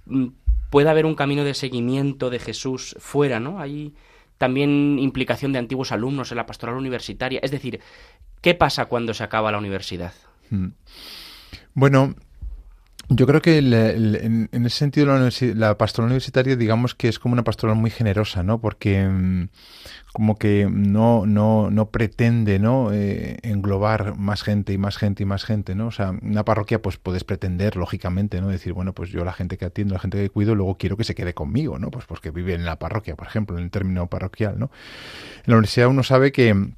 mm, 0.05 0.27
pueda 0.69 0.91
haber 0.91 1.05
un 1.05 1.15
camino 1.15 1.43
de 1.43 1.53
seguimiento 1.53 2.29
de 2.29 2.39
Jesús 2.39 2.95
fuera, 2.99 3.39
¿no? 3.39 3.59
Hay 3.59 3.93
también 4.37 4.97
implicación 4.99 5.53
de 5.53 5.59
antiguos 5.59 5.91
alumnos 5.91 6.31
en 6.31 6.37
la 6.37 6.45
pastoral 6.45 6.75
universitaria. 6.75 7.39
Es 7.43 7.51
decir, 7.51 7.79
¿qué 8.41 8.55
pasa 8.55 8.85
cuando 8.85 9.13
se 9.13 9.23
acaba 9.23 9.51
la 9.51 9.57
universidad? 9.57 10.13
Hmm. 10.49 10.69
Bueno, 11.73 12.15
yo 13.15 13.27
creo 13.27 13.41
que 13.41 13.57
en, 13.57 14.49
ese 14.51 14.77
sentido 14.77 15.07
la, 15.07 15.29
la, 15.55 15.77
pastoral 15.77 16.07
universitaria 16.07 16.55
digamos 16.55 16.95
que 16.95 17.07
es 17.07 17.19
como 17.19 17.33
una 17.33 17.43
pastoral 17.43 17.75
muy 17.75 17.91
generosa, 17.91 18.43
¿no? 18.43 18.59
Porque 18.59 19.07
mm, 19.07 19.49
como 20.13 20.37
que 20.37 20.67
no, 20.71 21.25
no, 21.25 21.71
no 21.71 21.89
pretende 21.89 22.59
¿no? 22.59 22.91
Eh, 22.93 23.37
englobar 23.41 24.15
más 24.15 24.43
gente 24.43 24.73
y 24.73 24.77
más 24.77 24.97
gente 24.97 25.23
y 25.23 25.25
más 25.25 25.43
gente, 25.43 25.75
¿no? 25.75 25.87
O 25.87 25.91
sea, 25.91 26.11
una 26.21 26.45
parroquia 26.45 26.81
pues 26.81 26.97
puedes 26.97 27.23
pretender, 27.23 27.75
lógicamente, 27.75 28.39
¿no? 28.39 28.47
Decir, 28.47 28.73
bueno, 28.73 28.93
pues 28.93 29.09
yo 29.09 29.25
la 29.25 29.33
gente 29.33 29.57
que 29.57 29.65
atiendo, 29.65 29.95
la 29.95 29.99
gente 29.99 30.17
que 30.19 30.29
cuido, 30.29 30.55
luego 30.55 30.77
quiero 30.77 30.97
que 30.97 31.03
se 31.03 31.15
quede 31.15 31.33
conmigo, 31.33 31.79
¿no? 31.79 31.89
Pues 31.89 32.05
porque 32.05 32.31
vive 32.31 32.53
en 32.53 32.65
la 32.65 32.77
parroquia, 32.77 33.15
por 33.15 33.27
ejemplo, 33.27 33.57
en 33.57 33.63
el 33.63 33.71
término 33.71 34.07
parroquial, 34.07 34.59
¿no? 34.59 34.71
En 35.37 35.51
la 35.51 35.55
universidad 35.55 35.87
uno 35.87 36.03
sabe 36.03 36.31
que 36.31 36.73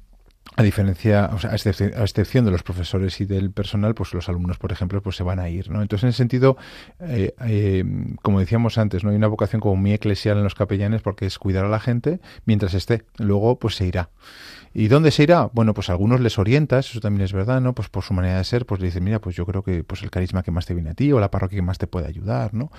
a 0.54 0.62
diferencia, 0.62 1.30
o 1.34 1.38
sea, 1.38 1.50
a 1.50 1.54
excepción, 1.54 2.44
de 2.44 2.50
los 2.50 2.62
profesores 2.62 3.20
y 3.20 3.26
del 3.26 3.50
personal, 3.50 3.94
pues 3.94 4.14
los 4.14 4.28
alumnos, 4.28 4.58
por 4.58 4.72
ejemplo, 4.72 5.02
pues 5.02 5.16
se 5.16 5.22
van 5.22 5.38
a 5.38 5.48
ir, 5.48 5.70
¿no? 5.70 5.82
Entonces, 5.82 6.04
en 6.04 6.08
ese 6.10 6.18
sentido, 6.18 6.56
eh, 7.00 7.34
eh, 7.44 7.84
como 8.22 8.40
decíamos 8.40 8.78
antes, 8.78 9.04
no 9.04 9.10
hay 9.10 9.16
una 9.16 9.26
vocación 9.26 9.60
como 9.60 9.76
muy 9.76 9.92
eclesial 9.92 10.38
en 10.38 10.44
los 10.44 10.54
capellanes 10.54 11.02
porque 11.02 11.26
es 11.26 11.38
cuidar 11.38 11.64
a 11.64 11.68
la 11.68 11.80
gente 11.80 12.20
mientras 12.46 12.74
esté. 12.74 13.04
Luego, 13.18 13.58
pues 13.58 13.74
se 13.74 13.86
irá. 13.86 14.10
¿Y 14.72 14.88
dónde 14.88 15.10
se 15.10 15.22
irá? 15.22 15.48
Bueno, 15.52 15.72
pues 15.74 15.88
a 15.88 15.92
algunos 15.92 16.20
les 16.20 16.38
orientas, 16.38 16.90
eso 16.90 17.00
también 17.00 17.24
es 17.24 17.32
verdad, 17.32 17.60
¿no? 17.60 17.74
Pues 17.74 17.88
por 17.88 18.04
su 18.04 18.14
manera 18.14 18.38
de 18.38 18.44
ser, 18.44 18.66
pues 18.66 18.80
le 18.80 18.86
dicen, 18.88 19.04
mira, 19.04 19.20
pues 19.20 19.34
yo 19.34 19.46
creo 19.46 19.62
que 19.62 19.84
pues 19.84 20.02
el 20.02 20.10
carisma 20.10 20.42
que 20.42 20.50
más 20.50 20.66
te 20.66 20.74
viene 20.74 20.90
a 20.90 20.94
ti 20.94 21.12
o 21.12 21.20
la 21.20 21.30
parroquia 21.30 21.56
que 21.56 21.62
más 21.62 21.78
te 21.78 21.86
puede 21.86 22.06
ayudar, 22.06 22.52
¿no? 22.52 22.70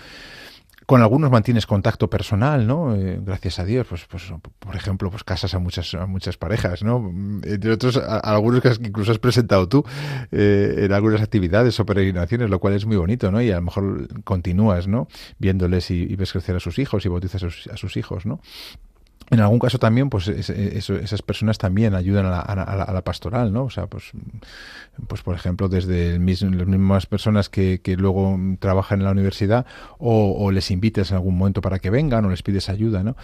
Con 0.87 1.01
algunos 1.01 1.29
mantienes 1.29 1.65
contacto 1.65 2.09
personal, 2.09 2.65
¿no? 2.65 2.95
Eh, 2.95 3.19
gracias 3.21 3.59
a 3.59 3.65
Dios, 3.65 3.85
pues, 3.89 4.05
pues, 4.09 4.23
por 4.57 4.73
ejemplo, 4.73 5.11
pues 5.11 5.25
casas 5.25 5.53
a 5.53 5.59
muchas, 5.59 5.93
a 5.93 6.05
muchas 6.05 6.37
parejas, 6.37 6.81
¿no? 6.81 7.11
Entre 7.43 7.73
otros, 7.73 7.97
algunos 7.97 8.61
que 8.61 8.69
incluso 8.87 9.11
has 9.11 9.19
presentado 9.19 9.67
tú 9.67 9.83
eh, 10.31 10.85
en 10.85 10.93
algunas 10.93 11.21
actividades 11.21 11.77
o 11.81 11.85
peregrinaciones, 11.85 12.49
lo 12.49 12.59
cual 12.59 12.73
es 12.73 12.85
muy 12.85 12.95
bonito, 12.95 13.29
¿no? 13.33 13.41
Y 13.41 13.51
a 13.51 13.57
lo 13.57 13.63
mejor 13.63 14.23
continúas, 14.23 14.87
¿no? 14.87 15.09
Viéndoles 15.39 15.91
y, 15.91 16.15
ves 16.15 16.31
crecer 16.31 16.55
a 16.55 16.61
sus 16.61 16.79
hijos 16.79 17.05
y 17.05 17.09
bautizas 17.09 17.43
a 17.43 17.49
sus, 17.49 17.67
a 17.67 17.75
sus 17.75 17.97
hijos, 17.97 18.25
¿no? 18.25 18.39
En 19.29 19.41
algún 19.41 19.59
caso 19.59 19.77
también, 19.77 20.09
pues 20.09 20.29
esas 20.29 21.21
personas 21.21 21.57
también 21.57 21.95
ayudan 21.95 22.25
a 22.27 22.29
la, 22.29 22.39
a, 22.39 22.93
la, 22.93 23.03
pastoral, 23.03 23.51
¿no? 23.51 23.65
O 23.65 23.69
sea, 23.69 23.87
pues, 23.87 24.11
pues 25.07 25.21
por 25.21 25.35
ejemplo, 25.35 25.67
desde 25.67 26.13
el 26.13 26.21
mismo, 26.21 26.49
las 26.51 26.65
mismas 26.65 27.07
personas 27.07 27.49
que, 27.49 27.81
que 27.81 27.97
luego 27.97 28.39
trabajan 28.59 28.99
en 28.99 29.05
la 29.05 29.11
universidad 29.11 29.65
o, 29.97 30.33
o 30.37 30.51
les 30.51 30.71
invitas 30.71 31.11
en 31.11 31.17
algún 31.17 31.37
momento 31.37 31.59
para 31.59 31.79
que 31.79 31.89
vengan 31.89 32.23
o 32.23 32.29
les 32.29 32.41
pides 32.41 32.69
ayuda, 32.69 33.03
¿no? 33.03 33.17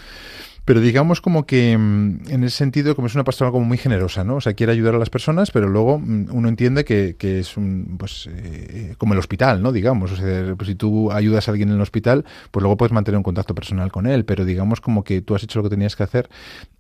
Pero 0.65 0.79
digamos 0.79 1.19
como 1.19 1.45
que 1.45 1.77
mm, 1.77 2.29
en 2.29 2.43
ese 2.43 2.57
sentido 2.57 2.95
como 2.95 3.07
es 3.07 3.15
una 3.15 3.23
pastoral 3.23 3.51
como 3.51 3.65
muy 3.65 3.77
generosa, 3.77 4.23
¿no? 4.23 4.35
O 4.35 4.41
sea, 4.41 4.53
quiere 4.53 4.71
ayudar 4.71 4.95
a 4.95 4.97
las 4.97 5.09
personas, 5.09 5.51
pero 5.51 5.67
luego 5.67 5.99
mm, 5.99 6.27
uno 6.31 6.47
entiende 6.47 6.85
que, 6.85 7.15
que 7.17 7.39
es 7.39 7.57
un, 7.57 7.97
pues, 7.97 8.29
eh, 8.31 8.95
como 8.97 9.13
el 9.13 9.19
hospital, 9.19 9.61
¿no? 9.61 9.71
Digamos, 9.71 10.11
o 10.11 10.15
sea, 10.15 10.55
pues 10.55 10.67
si 10.67 10.75
tú 10.75 11.11
ayudas 11.11 11.47
a 11.47 11.51
alguien 11.51 11.69
en 11.69 11.75
el 11.75 11.81
hospital, 11.81 12.25
pues 12.51 12.61
luego 12.61 12.77
puedes 12.77 12.93
mantener 12.93 13.17
un 13.17 13.23
contacto 13.23 13.53
personal 13.53 13.91
con 13.91 14.05
él, 14.05 14.25
pero 14.25 14.45
digamos 14.45 14.81
como 14.81 15.03
que 15.03 15.21
tú 15.21 15.35
has 15.35 15.43
hecho 15.43 15.59
lo 15.59 15.63
que 15.63 15.69
tenías 15.69 15.95
que 15.95 16.03
hacer 16.03 16.29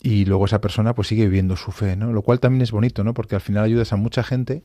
y 0.01 0.25
luego 0.25 0.45
esa 0.45 0.61
persona 0.61 0.95
pues 0.95 1.07
sigue 1.07 1.25
viviendo 1.25 1.57
su 1.57 1.71
fe, 1.71 1.95
¿no? 1.95 2.13
Lo 2.13 2.21
cual 2.21 2.39
también 2.39 2.61
es 2.61 2.71
bonito, 2.71 3.03
¿no? 3.03 3.13
Porque 3.13 3.35
al 3.35 3.41
final 3.41 3.63
ayudas 3.63 3.91
a 3.93 3.97
mucha 3.97 4.23
gente 4.23 4.63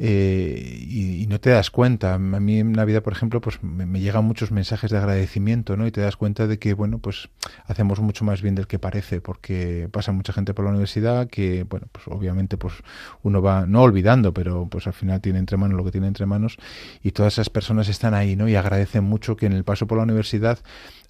eh, 0.00 0.86
y, 0.88 1.26
no 1.28 1.40
te 1.40 1.50
das 1.50 1.70
cuenta. 1.70 2.14
A 2.14 2.18
mí 2.18 2.60
en 2.60 2.72
Navidad, 2.72 3.02
por 3.02 3.12
ejemplo, 3.12 3.40
pues 3.40 3.62
me, 3.62 4.00
llegan 4.00 4.24
muchos 4.24 4.52
mensajes 4.52 4.90
de 4.90 4.98
agradecimiento, 4.98 5.76
¿no? 5.76 5.86
Y 5.86 5.90
te 5.90 6.00
das 6.00 6.16
cuenta 6.16 6.46
de 6.46 6.58
que, 6.58 6.72
bueno, 6.72 6.98
pues 6.98 7.28
hacemos 7.66 7.98
mucho 8.00 8.24
más 8.24 8.40
bien 8.40 8.54
del 8.54 8.68
que 8.68 8.78
parece, 8.78 9.20
porque 9.20 9.88
pasa 9.92 10.12
mucha 10.12 10.32
gente 10.32 10.54
por 10.54 10.64
la 10.64 10.70
universidad 10.70 11.28
que, 11.28 11.64
bueno, 11.64 11.88
pues 11.92 12.06
obviamente 12.08 12.56
pues 12.56 12.74
uno 13.22 13.42
va, 13.42 13.66
no 13.66 13.82
olvidando, 13.82 14.32
pero 14.32 14.68
pues 14.70 14.86
al 14.86 14.92
final 14.94 15.20
tiene 15.20 15.40
entre 15.40 15.56
manos 15.56 15.76
lo 15.76 15.84
que 15.84 15.90
tiene 15.90 16.06
entre 16.06 16.26
manos 16.26 16.56
y 17.02 17.10
todas 17.10 17.34
esas 17.34 17.50
personas 17.50 17.88
están 17.88 18.14
ahí, 18.14 18.36
¿no? 18.36 18.48
Y 18.48 18.54
agradecen 18.54 19.04
mucho 19.04 19.36
que 19.36 19.46
en 19.46 19.52
el 19.52 19.64
paso 19.64 19.86
por 19.86 19.98
la 19.98 20.04
universidad 20.04 20.60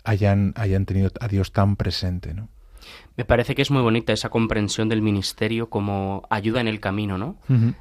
hayan, 0.03 0.55
hayan 0.57 0.86
tenido 0.86 1.11
a 1.20 1.28
Dios 1.28 1.53
tan 1.53 1.76
presente, 1.76 2.34
¿no? 2.34 2.49
Me 3.16 3.24
parece 3.24 3.55
que 3.55 3.62
es 3.62 3.70
muy 3.70 3.82
bonita 3.82 4.12
esa 4.12 4.28
comprensión 4.28 4.89
del 4.89 5.03
ministerio 5.03 5.68
como 5.68 6.22
ayuda 6.30 6.61
en 6.61 6.68
el 6.68 6.78
camino, 6.78 7.18
¿no? 7.18 7.36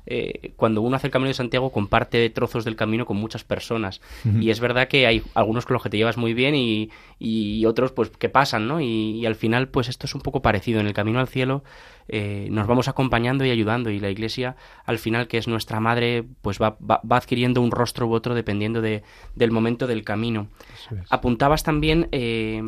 Eh, 0.06 0.54
cuando 0.56 0.82
uno 0.82 0.96
hace 0.96 1.08
el 1.08 1.12
Camino 1.12 1.28
de 1.28 1.36
Santiago 1.36 1.72
comparte 1.72 2.30
trozos 2.32 2.66
del 2.66 2.76
camino 2.76 3.06
con 3.06 3.18
muchas 3.18 3.44
personas 3.44 4.02
y 4.40 4.50
es 4.50 4.60
verdad 4.60 4.88
que 4.88 5.06
hay 5.06 5.22
algunos 5.36 5.66
con 5.66 5.76
los 5.76 5.84
que 5.84 5.90
te 5.90 5.98
llevas 5.98 6.18
muy 6.18 6.34
bien 6.34 6.56
y, 6.56 7.66
otros 7.66 7.92
pues 7.92 8.10
que 8.10 8.30
pasan, 8.30 8.68
¿no? 8.68 8.82
Y, 8.82 9.26
al 9.26 9.36
final 9.36 9.68
pues 9.68 9.90
esto 9.90 10.08
es 10.08 10.16
un 10.16 10.22
poco 10.22 10.42
parecido. 10.42 10.80
En 10.80 10.88
el 10.88 10.94
camino 10.94 11.20
al 11.20 11.28
cielo 11.28 11.64
eh, 12.10 12.48
nos 12.52 12.68
vamos 12.68 12.88
acompañando 12.88 13.46
y 13.46 13.52
ayudando 13.52 13.90
y 13.90 14.00
la 14.00 14.10
Iglesia 14.10 14.56
al 14.86 14.98
final 14.98 15.28
que 15.28 15.38
es 15.38 15.48
nuestra 15.48 15.80
madre 15.80 16.24
pues 16.42 16.60
va, 16.62 16.78
va, 16.80 17.02
adquiriendo 17.10 17.62
un 17.62 17.72
rostro 17.72 18.08
u 18.08 18.14
otro 18.14 18.36
dependiendo 18.36 18.82
de, 18.82 19.04
del 19.36 19.52
momento 19.52 19.88
del 19.88 20.04
camino. 20.04 20.48
Apuntabas 21.10 21.64
también 21.64 22.08
eh, 22.12 22.62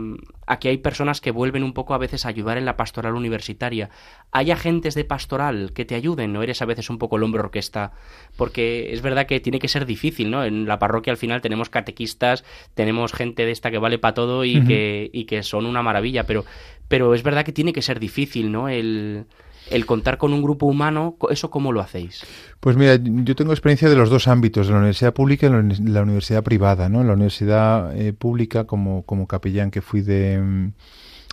a 0.45 0.59
que 0.59 0.69
hay 0.69 0.77
personas 0.77 1.21
que 1.21 1.31
vuelven 1.31 1.63
un 1.63 1.73
poco 1.73 1.93
a 1.93 1.97
veces 1.97 2.25
a 2.25 2.29
ayudar 2.29 2.57
en 2.57 2.65
la 2.65 2.75
pastoral 2.75 3.15
universitaria. 3.15 3.89
¿Hay 4.31 4.51
agentes 4.51 4.95
de 4.95 5.05
pastoral 5.05 5.71
que 5.73 5.85
te 5.85 5.95
ayuden 5.95 6.35
o 6.35 6.43
eres 6.43 6.61
a 6.61 6.65
veces 6.65 6.89
un 6.89 6.97
poco 6.97 7.17
el 7.17 7.23
hombro 7.23 7.43
orquesta? 7.43 7.93
Porque 8.35 8.91
es 8.93 9.01
verdad 9.01 9.25
que 9.25 9.39
tiene 9.39 9.59
que 9.59 9.67
ser 9.67 9.85
difícil, 9.85 10.31
¿no? 10.31 10.43
En 10.43 10.65
la 10.65 10.79
parroquia 10.79 11.11
al 11.11 11.17
final 11.17 11.41
tenemos 11.41 11.69
catequistas, 11.69 12.43
tenemos 12.73 13.13
gente 13.13 13.45
de 13.45 13.51
esta 13.51 13.71
que 13.71 13.77
vale 13.77 13.99
para 13.99 14.13
todo 14.13 14.43
y, 14.43 14.65
que, 14.65 15.09
y 15.13 15.25
que 15.25 15.43
son 15.43 15.65
una 15.65 15.83
maravilla, 15.83 16.25
pero, 16.25 16.45
pero 16.89 17.13
es 17.13 17.23
verdad 17.23 17.45
que 17.45 17.53
tiene 17.53 17.71
que 17.71 17.81
ser 17.81 17.99
difícil, 17.99 18.51
¿no? 18.51 18.67
El, 18.67 19.25
el 19.69 19.85
contar 19.85 20.17
con 20.17 20.33
un 20.33 20.41
grupo 20.41 20.65
humano, 20.65 21.15
¿eso 21.29 21.49
cómo 21.49 21.71
lo 21.71 21.79
hacéis? 21.79 22.25
Pues 22.59 22.75
mira, 22.75 22.99
yo 23.01 23.35
tengo 23.35 23.53
experiencia 23.53 23.87
de 23.89 23.95
los 23.95 24.09
dos 24.09 24.27
ámbitos, 24.27 24.67
de 24.67 24.73
la 24.73 24.79
universidad 24.79 25.13
pública 25.13 25.47
y 25.47 25.49
la 25.89 26.01
universidad 26.01 26.43
privada, 26.43 26.89
¿no? 26.89 27.01
En 27.01 27.07
la 27.07 27.13
universidad 27.13 27.95
eh, 27.95 28.11
pública, 28.11 28.65
como, 28.65 29.03
como 29.03 29.27
capellán 29.27 29.71
que 29.71 29.81
fui 29.81 30.01
de 30.01 30.39
mm, 30.39 30.71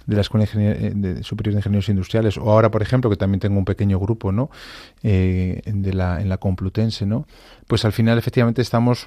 de 0.06 0.14
la 0.14 0.20
Escuela 0.22 0.46
de, 0.46 1.22
Superior 1.22 1.54
de 1.54 1.58
Ingenieros 1.58 1.88
Industriales, 1.88 2.38
o 2.38 2.50
ahora, 2.50 2.70
por 2.70 2.82
ejemplo, 2.82 3.10
que 3.10 3.16
también 3.16 3.40
tengo 3.40 3.58
un 3.58 3.64
pequeño 3.64 3.98
grupo, 3.98 4.32
¿no? 4.32 4.50
Eh, 5.02 5.62
de 5.66 5.92
la, 5.92 6.20
en 6.20 6.28
la 6.28 6.38
Complutense, 6.38 7.06
¿no? 7.06 7.26
Pues 7.66 7.84
al 7.84 7.92
final, 7.92 8.16
efectivamente, 8.16 8.62
estamos 8.62 9.06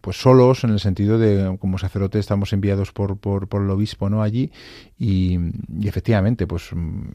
pues 0.00 0.16
solos 0.20 0.62
en 0.62 0.70
el 0.70 0.78
sentido 0.78 1.18
de, 1.18 1.56
como 1.58 1.78
sacerdote, 1.78 2.20
estamos 2.20 2.52
enviados 2.52 2.92
por, 2.92 3.18
por, 3.18 3.48
por 3.48 3.62
el 3.62 3.70
obispo, 3.70 4.08
¿no? 4.08 4.22
Allí, 4.22 4.52
y, 4.98 5.38
efectivamente, 5.82 6.46
pues 6.46 6.70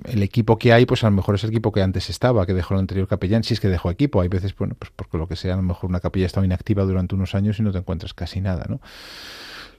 el 0.06 0.24
equipo 0.24 0.58
que 0.58 0.74
hay, 0.74 0.86
pues 0.86 1.04
a 1.04 1.10
lo 1.10 1.16
mejor 1.16 1.36
es 1.36 1.44
el 1.44 1.50
equipo 1.52 1.72
que 1.72 1.82
antes 1.82 2.10
estaba, 2.10 2.46
que 2.46 2.54
dejó 2.54 2.74
el 2.74 2.82
anterior 2.82 3.08
capellán, 3.08 3.44
si 3.44 3.54
es 3.54 3.60
que 3.60 3.70
dejó 3.70 3.90
equipo. 3.90 4.22
Hay 4.22 4.28
veces, 4.28 4.56
bueno, 4.56 4.76
pues 4.78 4.92
porque 4.96 5.18
lo 5.18 5.28
que 5.28 5.36
sea, 5.36 5.54
a 5.54 5.58
lo 5.58 5.64
mejor 5.64 5.90
una 5.90 6.00
capilla 6.00 6.26
estado 6.26 6.46
inactiva 6.46 6.84
durante 6.84 7.16
unos 7.16 7.34
años 7.34 7.60
y 7.60 7.64
no 7.64 7.72
te 7.72 7.80
encuentras 7.80 8.14
casi 8.14 8.42
nada, 8.42 8.66
¿no? 8.68 8.82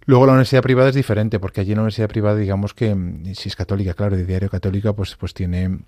Luego 0.04 0.26
la 0.26 0.32
universidad 0.32 0.62
privada 0.62 0.88
es 0.88 0.94
diferente, 0.94 1.38
porque 1.38 1.60
allí 1.60 1.72
en 1.72 1.76
la 1.76 1.82
universidad 1.82 2.08
privada, 2.08 2.36
digamos 2.36 2.74
que, 2.74 2.94
mm, 2.94 3.34
si 3.34 3.48
es 3.48 3.56
católica, 3.56 3.94
claro, 3.94 4.16
de 4.16 4.24
diario 4.26 4.50
católica, 4.50 4.92
pues, 4.92 5.16
pues 5.16 5.34
tiene 5.34 5.78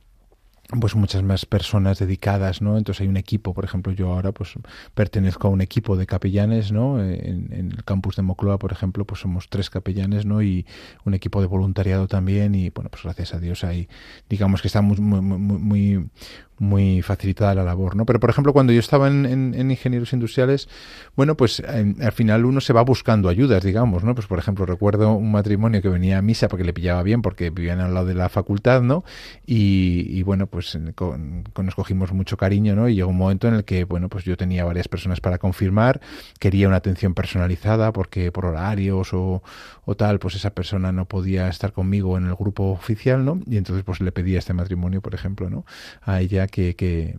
pues 0.81 0.95
muchas 0.95 1.23
más 1.23 1.45
personas 1.47 1.99
dedicadas, 1.99 2.63
¿no? 2.63 2.79
Entonces 2.79 3.03
hay 3.03 3.09
un 3.09 3.17
equipo, 3.17 3.53
por 3.53 3.65
ejemplo, 3.65 3.93
yo 3.93 4.13
ahora 4.13 4.33
pues 4.33 4.55
pertenezco 4.95 5.49
a 5.49 5.51
un 5.51 5.61
equipo 5.61 5.97
de 5.97 6.07
capellanes, 6.07 6.73
¿no? 6.73 7.03
En, 7.03 7.53
el 7.53 7.85
campus 7.85 8.17
de 8.17 8.23
Mocloa, 8.23 8.59
por 8.59 8.73
ejemplo, 8.73 9.05
pues 9.05 9.21
somos 9.21 9.49
tres 9.49 9.71
capellanes, 9.71 10.25
¿no? 10.25 10.43
Y 10.43 10.67
un 11.05 11.15
equipo 11.15 11.41
de 11.41 11.47
voluntariado 11.47 12.09
también 12.09 12.55
y 12.55 12.71
bueno, 12.71 12.91
pues 12.91 13.03
gracias 13.05 13.35
a 13.35 13.41
Dios 13.41 13.63
ahí, 13.63 13.89
digamos 14.29 14.63
que 14.63 14.69
está 14.69 14.81
muy, 14.81 14.97
muy, 14.97 15.21
muy, 15.39 16.11
muy 16.59 17.03
facilitada 17.03 17.55
la 17.55 17.65
labor, 17.65 17.97
¿no? 17.97 18.07
Pero, 18.07 18.21
por 18.21 18.31
ejemplo, 18.31 18.53
cuando 18.53 18.73
yo 18.73 18.81
estaba 18.81 19.09
en, 19.09 19.55
ingenieros 19.71 20.13
industriales, 20.13 20.69
bueno, 21.17 21.37
pues 21.37 21.61
al 21.61 22.13
final 22.13 22.45
uno 22.45 22.61
se 22.61 22.73
va 22.73 22.83
buscando 22.83 23.29
ayudas, 23.29 23.63
digamos, 23.65 24.05
¿no? 24.05 24.15
Pues, 24.15 24.27
por 24.27 24.39
ejemplo, 24.39 24.67
recuerdo 24.67 25.13
un 25.13 25.33
matrimonio 25.33 25.83
que 25.83 25.89
venía 25.89 26.19
a 26.19 26.23
misa 26.23 26.49
porque 26.49 26.65
le 26.65 26.73
pillaba 26.73 27.03
bien, 27.03 27.23
porque 27.23 27.51
vivían 27.51 27.81
al 27.81 27.95
lado 27.95 28.07
de 28.07 28.15
la 28.15 28.29
facultad, 28.29 28.83
¿no? 28.83 29.05
Y, 29.47 30.23
bueno, 30.23 30.47
pues 30.47 30.79
con, 30.95 31.45
nos 31.63 31.75
cogimos 31.75 32.13
mucho 32.13 32.37
cariño, 32.37 32.75
¿no? 32.75 32.89
Y 32.89 32.95
llegó 32.95 33.11
un 33.11 33.19
momento 33.19 33.49
en 33.49 33.55
el 33.55 33.65
que, 33.65 33.85
bueno, 33.85 34.09
pues 34.09 34.25
yo 34.25 34.37
tenía 34.37 34.65
varias 34.65 34.89
personas 34.89 35.21
para 35.21 35.39
confirmar, 35.39 36.01
quería 36.39 36.69
una 36.69 36.77
atención 36.77 37.15
personalizada 37.15 37.93
porque 37.93 38.31
por 38.33 38.47
horarios 38.47 39.13
o, 39.13 39.43
o 39.85 39.97
tal, 39.97 40.19
pues 40.19 40.35
esa 40.37 40.51
persona 40.51 40.93
no 40.93 41.07
podía 41.07 41.49
estar 41.49 41.73
conmigo 41.73 42.17
en 42.17 42.27
el 42.27 42.35
grupo 42.35 42.71
oficial, 42.71 43.25
¿no? 43.25 43.41
Y 43.47 43.57
entonces, 43.57 43.85
pues 43.85 44.01
le 44.01 44.13
pedí 44.13 44.37
a 44.37 44.39
este 44.39 44.53
matrimonio, 44.53 45.01
por 45.01 45.15
ejemplo, 45.15 45.51
¿no? 45.51 45.65
A 46.03 46.21
ella 46.21 46.44
que, 46.47 46.75
que, 46.77 47.19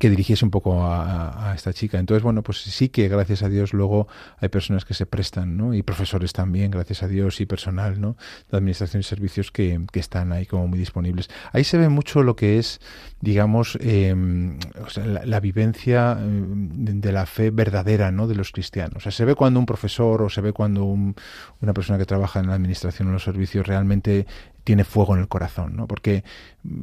dirigiese 0.00 0.44
un 0.44 0.50
poco 0.50 0.84
a, 0.84 1.52
esta 1.54 1.72
chica. 1.72 1.98
Entonces, 1.98 2.22
bueno, 2.22 2.42
pues 2.42 2.58
sí 2.58 2.88
que 2.88 3.08
gracias 3.08 3.42
a 3.42 3.48
Dios 3.48 3.72
luego 3.72 4.08
hay 4.38 4.48
personas 4.48 4.84
que 4.84 4.92
se 4.92 5.06
prestan, 5.06 5.56
¿no? 5.56 5.72
Y 5.72 5.82
profesores 5.82 6.32
también, 6.32 6.70
gracias 6.72 7.02
a 7.02 7.08
Dios, 7.08 7.40
y 7.40 7.46
personal, 7.46 8.00
¿no? 8.00 8.16
De 8.50 8.56
administración 8.56 9.00
y 9.00 9.04
servicios 9.04 9.52
que, 9.52 9.80
que 9.92 10.00
están 10.00 10.32
ahí 10.32 10.46
como 10.46 10.66
muy 10.66 10.78
disponibles. 10.78 11.30
Ahí 11.52 11.62
se 11.62 11.78
ve 11.78 11.88
mucho 11.88 12.22
lo 12.22 12.34
que 12.34 12.58
es, 12.58 12.80
digamos, 13.20 13.78
em, 13.80 14.58
la, 15.24 15.40
vivencia 15.40 16.18
em, 16.20 17.00
de 17.00 17.12
la 17.12 17.26
fe 17.26 17.50
verdadera, 17.50 18.10
¿no? 18.10 18.26
De 18.26 18.34
los 18.34 18.50
cristianos. 18.50 18.96
O 18.96 19.00
sea, 19.00 19.12
se 19.12 19.24
ve 19.24 19.36
cuando 19.36 19.60
un 19.60 19.66
profesor 19.66 20.22
o 20.22 20.28
se 20.28 20.40
ve 20.40 20.52
cuando 20.52 20.84
una 20.84 21.72
persona 21.72 21.98
que 21.98 22.04
trabaja 22.04 22.40
en 22.40 22.48
la 22.48 22.54
administración 22.54 23.08
o 23.08 23.12
los 23.12 23.22
servicios 23.22 23.66
realmente 23.66 24.26
tiene 24.64 24.84
fuego 24.84 25.14
en 25.14 25.20
el 25.20 25.28
corazón, 25.28 25.76
¿no? 25.76 25.86
Porque, 25.86 26.24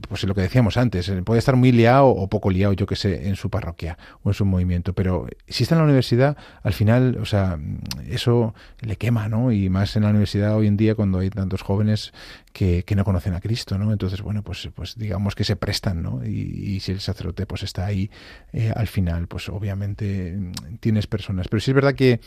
pues 0.08 0.24
lo 0.24 0.36
que 0.36 0.42
decíamos 0.42 0.78
antes, 0.78 1.10
eh, 1.10 1.22
puede 1.24 1.40
estar 1.40 1.56
muy 1.56 1.72
liado 1.72 2.08
o 2.08 2.28
poco 2.30 2.52
liado, 2.52 2.74
yo 2.74 2.86
que 2.86 2.96
sé, 2.96 3.28
en 3.28 3.36
su 3.36 3.50
parroquia 3.50 3.98
o 4.24 4.30
en 4.30 4.34
su 4.36 4.46
movimiento, 4.46 4.94
pero 4.94 5.28
si 5.48 5.64
está 5.64 5.76
en 5.76 5.80
la 5.80 5.86
universidad, 5.86 6.38
al 6.64 6.74
final, 6.74 7.18
o 7.20 7.26
sea, 7.26 7.60
eso 8.08 8.54
le 8.80 8.96
quema, 8.96 9.28
¿no? 9.28 9.52
Y 9.52 9.70
más 9.70 9.96
en 9.96 10.04
la 10.04 10.10
universidad 10.10 10.56
hoy 10.56 10.68
en 10.68 10.78
día 10.78 10.94
cuando 10.96 11.20
hay 11.20 11.32
tantos 11.32 11.64
jóvenes 11.64 12.14
que, 12.54 12.86
no 12.96 13.06
conocen 13.06 13.34
a 13.34 13.40
Cristo, 13.40 13.78
¿no? 13.78 13.92
Entonces, 13.92 14.22
bueno, 14.22 14.44
pues, 14.44 14.70
pues 14.76 14.96
digamos 14.98 15.34
que 15.34 15.44
se 15.44 15.56
prestan, 15.56 16.04
¿no? 16.04 16.24
Y, 16.24 16.80
si 16.82 16.92
el 16.92 17.00
sacerdote 17.00 17.46
pues 17.46 17.64
está 17.64 17.86
ahí 17.86 18.10
eh, 18.54 18.72
al 18.76 18.88
final, 18.88 19.28
pues 19.28 19.50
obviamente 19.50 20.36
mm, 20.38 20.78
tienes 20.80 21.08
personas. 21.08 21.48
Pero 21.48 21.62
sí 21.62 21.72
es 21.72 21.76
verdad 21.76 21.96
que 21.96 22.20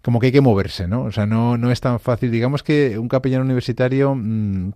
como 0.00 0.20
que 0.20 0.26
hay 0.26 0.32
que 0.32 0.40
moverse, 0.40 0.86
¿no? 0.86 1.02
O 1.02 1.12
sea, 1.12 1.26
no, 1.26 1.58
no 1.58 1.70
es 1.70 1.80
tan 1.80 1.98
fácil. 1.98 2.30
Digamos 2.30 2.62
que 2.62 2.98
un 2.98 3.08
capellán 3.08 3.42
universitario... 3.42 4.14
Mmm, 4.14 4.72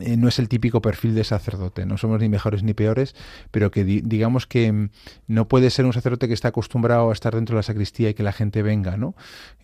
eh, 0.00 0.16
no 0.16 0.28
es 0.28 0.38
el 0.38 0.48
típico 0.48 0.80
perfil 0.80 1.14
de 1.14 1.24
sacerdote, 1.24 1.86
no 1.86 1.98
somos 1.98 2.20
ni 2.20 2.28
mejores 2.28 2.62
ni 2.62 2.74
peores, 2.74 3.14
pero 3.50 3.70
que 3.70 3.84
digamos 3.84 4.46
que 4.46 4.70
mm, 4.72 4.90
no 5.26 5.48
puede 5.48 5.70
ser 5.70 5.84
un 5.84 5.92
sacerdote 5.92 6.28
que 6.28 6.34
está 6.34 6.48
acostumbrado 6.48 7.10
a 7.10 7.12
estar 7.12 7.34
dentro 7.34 7.54
de 7.54 7.58
la 7.58 7.62
sacristía 7.62 8.10
y 8.10 8.14
que 8.14 8.22
la 8.22 8.32
gente 8.32 8.62
venga, 8.62 8.96
¿no? 8.96 9.14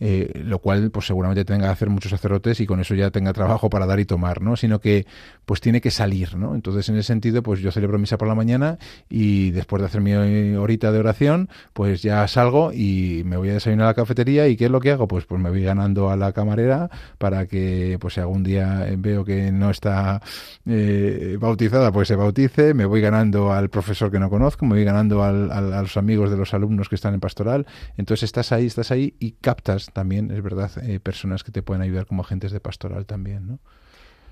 Eh, 0.00 0.42
lo 0.44 0.58
cual, 0.58 0.90
pues 0.90 1.06
seguramente 1.06 1.44
tenga 1.44 1.66
que 1.66 1.72
hacer 1.72 1.90
muchos 1.90 2.10
sacerdotes 2.10 2.60
y 2.60 2.66
con 2.66 2.80
eso 2.80 2.94
ya 2.94 3.10
tenga 3.10 3.32
trabajo 3.32 3.70
para 3.70 3.86
dar 3.86 4.00
y 4.00 4.04
tomar, 4.04 4.40
¿no? 4.40 4.56
Sino 4.56 4.80
que, 4.80 5.06
pues 5.44 5.60
tiene 5.60 5.80
que 5.80 5.90
salir, 5.90 6.36
¿no? 6.36 6.54
Entonces, 6.54 6.88
en 6.88 6.96
ese 6.96 7.08
sentido, 7.08 7.42
pues 7.42 7.60
yo 7.60 7.70
celebro 7.70 7.98
misa 7.98 8.18
por 8.18 8.28
la 8.28 8.34
mañana 8.34 8.78
y 9.08 9.50
después 9.50 9.80
de 9.80 9.86
hacer 9.86 10.00
mi 10.00 10.14
horita 10.56 10.92
de 10.92 10.98
oración, 10.98 11.48
pues 11.72 12.02
ya 12.02 12.26
salgo 12.28 12.72
y 12.72 13.22
me 13.24 13.36
voy 13.36 13.50
a 13.50 13.54
desayunar 13.54 13.86
a 13.86 13.90
la 13.90 13.94
cafetería 13.94 14.48
y 14.48 14.56
¿qué 14.56 14.66
es 14.66 14.70
lo 14.70 14.80
que 14.80 14.90
hago? 14.90 15.08
Pues, 15.08 15.24
pues 15.26 15.40
me 15.40 15.50
voy 15.50 15.62
ganando 15.62 16.10
a 16.10 16.16
la 16.16 16.32
camarera 16.32 16.90
para 17.18 17.46
que, 17.46 17.98
pues 18.00 18.14
si 18.14 18.20
algún 18.20 18.42
día 18.42 18.86
veo 18.98 19.24
que 19.24 19.52
no 19.52 19.70
está 19.70 20.20
eh, 20.66 21.36
bautizada, 21.38 21.92
pues 21.92 22.08
se 22.08 22.16
bautice, 22.16 22.74
me 22.74 22.84
voy 22.84 23.00
ganando 23.00 23.52
al 23.52 23.70
profesor 23.70 24.10
que 24.10 24.18
no 24.18 24.30
conozco, 24.30 24.66
me 24.66 24.74
voy 24.74 24.84
ganando 24.84 25.22
a 25.22 25.32
los 25.32 25.96
amigos 25.96 26.30
de 26.30 26.36
los 26.36 26.54
alumnos 26.54 26.88
que 26.88 26.94
están 26.94 27.14
en 27.14 27.20
pastoral. 27.20 27.66
Entonces 27.96 28.24
estás 28.24 28.52
ahí, 28.52 28.66
estás 28.66 28.90
ahí 28.90 29.14
y 29.18 29.32
captas 29.32 29.90
también, 29.92 30.30
es 30.30 30.42
verdad, 30.42 30.70
eh, 30.82 31.00
personas 31.00 31.44
que 31.44 31.52
te 31.52 31.62
pueden 31.62 31.82
ayudar 31.82 32.06
como 32.06 32.22
agentes 32.22 32.52
de 32.52 32.60
pastoral 32.60 33.06
también, 33.06 33.46
¿no? 33.46 33.58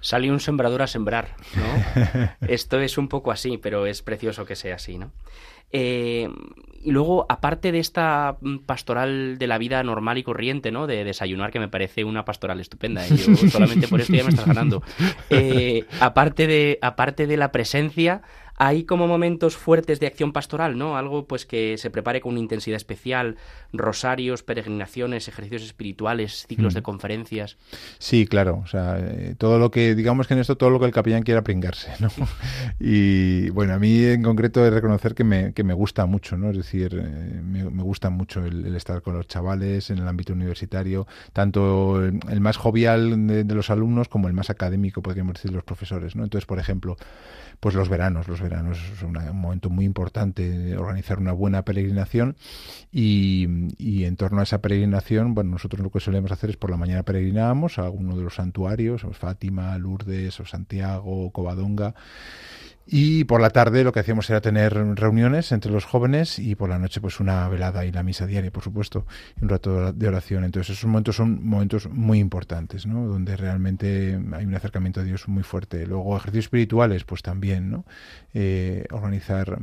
Sale 0.00 0.32
un 0.32 0.40
sembrador 0.40 0.82
a 0.82 0.88
sembrar, 0.88 1.36
¿no? 1.54 2.30
Esto 2.48 2.80
es 2.80 2.98
un 2.98 3.08
poco 3.08 3.30
así, 3.30 3.56
pero 3.56 3.86
es 3.86 4.02
precioso 4.02 4.44
que 4.44 4.56
sea 4.56 4.74
así, 4.74 4.98
¿no? 4.98 5.12
Eh, 5.70 6.28
y 6.84 6.90
luego, 6.90 7.26
aparte 7.28 7.70
de 7.70 7.78
esta 7.78 8.38
pastoral 8.66 9.38
de 9.38 9.46
la 9.46 9.58
vida 9.58 9.82
normal 9.84 10.18
y 10.18 10.24
corriente, 10.24 10.72
¿no? 10.72 10.88
De 10.88 11.04
desayunar, 11.04 11.52
que 11.52 11.60
me 11.60 11.68
parece 11.68 12.02
una 12.02 12.24
pastoral 12.24 12.58
estupenda, 12.58 13.06
¿eh? 13.06 13.10
Yo 13.10 13.36
solamente 13.48 13.86
por 13.86 14.00
esto 14.00 14.12
ya 14.12 14.24
me 14.24 14.30
estás 14.30 14.46
ganando. 14.46 14.82
Eh, 15.30 15.84
aparte, 16.00 16.46
de, 16.46 16.78
aparte 16.82 17.26
de 17.26 17.36
la 17.36 17.52
presencia, 17.52 18.22
hay 18.56 18.84
como 18.84 19.06
momentos 19.08 19.56
fuertes 19.56 20.00
de 20.00 20.06
acción 20.06 20.32
pastoral, 20.32 20.78
¿no? 20.78 20.96
Algo 20.96 21.26
pues 21.26 21.46
que 21.46 21.78
se 21.78 21.90
prepare 21.90 22.20
con 22.20 22.32
una 22.32 22.40
intensidad 22.40 22.76
especial, 22.76 23.36
rosarios, 23.72 24.42
peregrinaciones, 24.42 25.28
ejercicios 25.28 25.62
espirituales, 25.62 26.46
ciclos 26.46 26.74
de 26.74 26.80
mm. 26.80 26.84
conferencias. 26.84 27.56
Sí, 27.98 28.26
claro, 28.26 28.62
o 28.64 28.66
sea, 28.66 28.98
eh, 28.98 29.34
todo 29.38 29.58
lo 29.58 29.70
que, 29.70 29.94
digamos 29.94 30.26
que 30.26 30.34
en 30.34 30.40
esto 30.40 30.56
todo 30.56 30.70
lo 30.70 30.78
que 30.78 30.86
el 30.86 30.92
capellán 30.92 31.22
quiera 31.22 31.42
pringarse, 31.42 31.92
¿no? 32.00 32.08
y 32.80 33.50
bueno, 33.50 33.74
a 33.74 33.78
mí 33.78 34.04
en 34.04 34.22
concreto 34.22 34.62
de 34.62 34.70
reconocer 34.70 35.14
que 35.14 35.24
me, 35.24 35.52
que 35.52 35.64
me 35.64 35.74
gusta 35.74 36.06
mucho, 36.06 36.36
¿no? 36.36 36.50
Es 36.50 36.56
decir, 36.56 36.94
eh, 36.94 37.40
me, 37.42 37.82
gusta 37.82 38.10
mucho 38.10 38.44
el, 38.44 38.74
estar 38.76 39.02
con 39.02 39.14
los 39.14 39.26
chavales 39.26 39.90
en 39.90 39.98
el 39.98 40.08
ámbito 40.08 40.32
universitario, 40.32 41.06
tanto 41.32 42.02
el, 42.04 42.40
más 42.40 42.56
jovial 42.56 43.26
de, 43.26 43.44
de, 43.44 43.54
los 43.54 43.70
alumnos 43.70 44.08
como 44.08 44.28
el 44.28 44.34
más 44.34 44.50
académico, 44.50 45.02
podríamos 45.02 45.34
decir, 45.34 45.52
los 45.52 45.64
profesores, 45.64 46.16
¿no? 46.16 46.24
Entonces, 46.24 46.46
por 46.46 46.58
ejemplo, 46.58 46.96
pues 47.62 47.76
los 47.76 47.88
veranos. 47.88 48.26
Los 48.26 48.40
veranos 48.42 48.78
es 48.92 49.02
un 49.02 49.12
momento 49.32 49.70
muy 49.70 49.84
importante 49.84 50.76
organizar 50.76 51.18
una 51.18 51.32
buena 51.32 51.64
peregrinación 51.64 52.36
y, 52.90 54.04
en 54.04 54.16
torno 54.16 54.40
a 54.40 54.42
esa 54.44 54.60
peregrinación, 54.60 55.34
bueno, 55.34 55.50
nosotros 55.50 55.80
lo 55.80 55.90
que 55.90 56.00
solemos 56.00 56.32
hacer 56.32 56.50
es 56.50 56.56
por 56.56 56.70
la 56.70 56.76
mañana 56.76 57.02
peregrinábamos 57.02 57.78
a 57.78 57.84
alguno 57.84 58.16
de 58.16 58.22
los 58.22 58.34
santuarios, 58.34 59.06
Fátima, 59.12 59.78
Lourdes 59.78 60.40
o 60.40 60.46
Santiago, 60.46 61.30
Covadonga 61.30 61.94
y 62.86 63.24
por 63.24 63.40
la 63.40 63.50
tarde 63.50 63.84
lo 63.84 63.92
que 63.92 64.00
hacíamos 64.00 64.28
era 64.30 64.40
tener 64.40 64.74
reuniones 64.74 65.52
entre 65.52 65.70
los 65.70 65.84
jóvenes 65.84 66.38
y 66.38 66.54
por 66.54 66.68
la 66.68 66.78
noche 66.78 67.00
pues 67.00 67.20
una 67.20 67.48
velada 67.48 67.84
y 67.84 67.92
la 67.92 68.02
misa 68.02 68.26
diaria, 68.26 68.50
por 68.50 68.62
supuesto, 68.62 69.06
y 69.40 69.44
un 69.44 69.48
rato 69.48 69.92
de 69.92 70.08
oración. 70.08 70.44
Entonces 70.44 70.76
esos 70.76 70.88
momentos 70.88 71.16
son 71.16 71.44
momentos 71.44 71.88
muy 71.88 72.18
importantes, 72.18 72.86
¿no? 72.86 73.06
Donde 73.06 73.36
realmente 73.36 74.18
hay 74.32 74.44
un 74.44 74.54
acercamiento 74.54 75.00
a 75.00 75.04
Dios 75.04 75.28
muy 75.28 75.42
fuerte. 75.42 75.86
Luego 75.86 76.16
ejercicios 76.16 76.46
espirituales, 76.46 77.04
pues 77.04 77.22
también, 77.22 77.70
¿no? 77.70 77.84
Eh, 78.34 78.86
organizar 78.90 79.58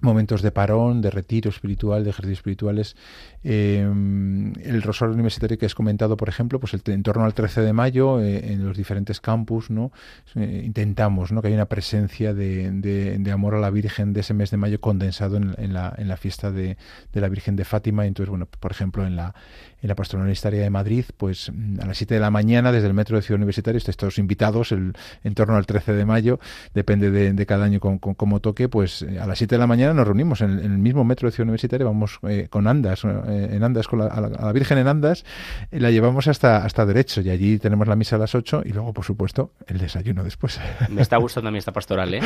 momentos 0.00 0.42
de 0.42 0.50
parón, 0.50 1.00
de 1.00 1.10
retiro 1.10 1.50
espiritual, 1.50 2.04
de 2.04 2.10
ejercicios 2.10 2.38
espirituales. 2.38 2.96
Eh, 3.44 3.80
el 3.80 4.82
rosario 4.82 5.14
universitario 5.14 5.58
que 5.58 5.66
has 5.66 5.74
comentado, 5.74 6.16
por 6.16 6.28
ejemplo, 6.28 6.60
pues 6.60 6.74
el, 6.74 6.82
en 6.86 7.02
torno 7.02 7.24
al 7.24 7.34
13 7.34 7.62
de 7.62 7.72
mayo, 7.72 8.20
eh, 8.20 8.52
en 8.52 8.66
los 8.66 8.76
diferentes 8.76 9.20
campus, 9.20 9.70
¿no? 9.70 9.92
Eh, 10.34 10.62
intentamos 10.64 11.32
¿no? 11.32 11.42
que 11.42 11.48
haya 11.48 11.56
una 11.56 11.66
presencia 11.66 12.34
de, 12.34 12.70
de, 12.70 13.32
amor 13.32 13.54
a 13.54 13.58
la 13.58 13.70
Virgen 13.70 14.12
de 14.12 14.20
ese 14.20 14.34
mes 14.34 14.50
de 14.50 14.56
mayo 14.56 14.80
condensado 14.80 15.36
en, 15.36 15.54
en, 15.58 15.72
la, 15.72 15.94
en 15.98 16.08
la, 16.08 16.16
fiesta 16.16 16.50
de, 16.50 16.76
de, 17.12 17.20
la 17.20 17.28
Virgen 17.28 17.56
de 17.56 17.64
Fátima. 17.64 18.06
Entonces, 18.06 18.30
bueno, 18.30 18.46
por 18.46 18.70
ejemplo, 18.70 19.06
en 19.06 19.16
la, 19.16 19.34
en 19.82 19.88
la 19.88 19.94
Pastoral 19.94 20.22
Universitaria 20.22 20.62
de 20.62 20.70
Madrid, 20.70 21.04
pues 21.16 21.52
a 21.80 21.86
las 21.86 21.96
7 21.96 22.14
de 22.14 22.20
la 22.20 22.30
mañana, 22.30 22.72
desde 22.72 22.88
el 22.88 22.94
metro 22.94 23.16
de 23.16 23.22
Ciudad 23.22 23.38
Universitaria, 23.38 23.78
estáis 23.78 23.96
todos 23.96 24.18
invitados 24.18 24.72
el, 24.72 24.92
en 25.24 25.34
torno 25.34 25.56
al 25.56 25.66
13 25.66 25.92
de 25.92 26.04
mayo, 26.04 26.40
depende 26.74 27.10
de, 27.10 27.32
de 27.32 27.46
cada 27.46 27.64
año 27.64 27.80
con, 27.80 27.98
con, 27.98 28.14
cómo 28.14 28.40
toque, 28.40 28.68
pues 28.68 29.04
a 29.20 29.26
las 29.26 29.38
7 29.38 29.54
de 29.54 29.58
la 29.58 29.66
mañana 29.66 29.94
nos 29.94 30.06
reunimos 30.06 30.40
en, 30.40 30.58
el 30.58 30.78
mismo 30.78 31.04
metro 31.04 31.28
de 31.28 31.32
Ciudad 31.32 31.46
Universitaria, 31.46 31.86
vamos 31.86 32.18
eh, 32.28 32.48
con 32.50 32.66
andas, 32.66 33.04
eh, 33.04 33.50
en 33.52 33.62
andas, 33.62 33.86
con 33.86 34.00
la, 34.00 34.06
a, 34.06 34.20
la, 34.20 34.52
Virgen 34.52 34.78
en 34.78 34.88
andas, 34.88 35.24
y 35.70 35.78
la 35.78 35.90
llevamos 35.90 36.26
hasta, 36.26 36.64
hasta 36.64 36.84
derecho, 36.84 37.20
y 37.20 37.30
allí 37.30 37.58
tenemos 37.58 37.86
la 37.86 37.96
misa 37.96 38.16
a 38.16 38.18
las 38.18 38.34
8 38.34 38.62
y 38.64 38.72
luego, 38.72 38.92
por 38.92 39.04
supuesto, 39.04 39.52
el 39.66 39.78
desayuno 39.78 40.24
después. 40.24 40.60
Me 40.88 41.02
está 41.02 41.16
gustando 41.16 41.48
a 41.48 41.52
mí 41.52 41.58
esta 41.58 41.72
pastoral, 41.72 42.14
¿eh? 42.14 42.20